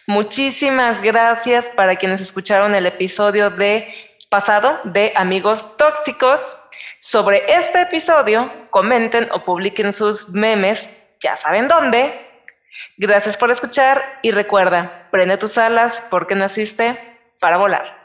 Muchísimas 0.08 1.04
gracias 1.04 1.70
para 1.70 1.96
quienes 1.96 2.22
escucharon 2.22 2.74
el 2.74 2.88
episodio 2.88 3.52
de 3.52 3.94
pasado 4.30 4.80
de 4.84 5.14
Amigos 5.16 5.78
Tóxicos. 5.78 6.70
Sobre 6.98 7.44
este 7.48 7.82
episodio, 7.82 8.52
comenten 8.72 9.30
o 9.32 9.46
publiquen 9.46 9.94
sus 9.94 10.30
memes, 10.30 10.98
ya 11.20 11.36
saben 11.36 11.68
dónde. 11.68 12.20
Gracias 12.98 13.38
por 13.38 13.52
escuchar 13.52 14.20
y 14.24 14.32
recuerda, 14.32 15.08
prende 15.12 15.38
tus 15.38 15.60
alas 15.60 16.08
porque 16.10 16.34
naciste 16.34 16.98
para 17.40 17.58
volar. 17.58 18.03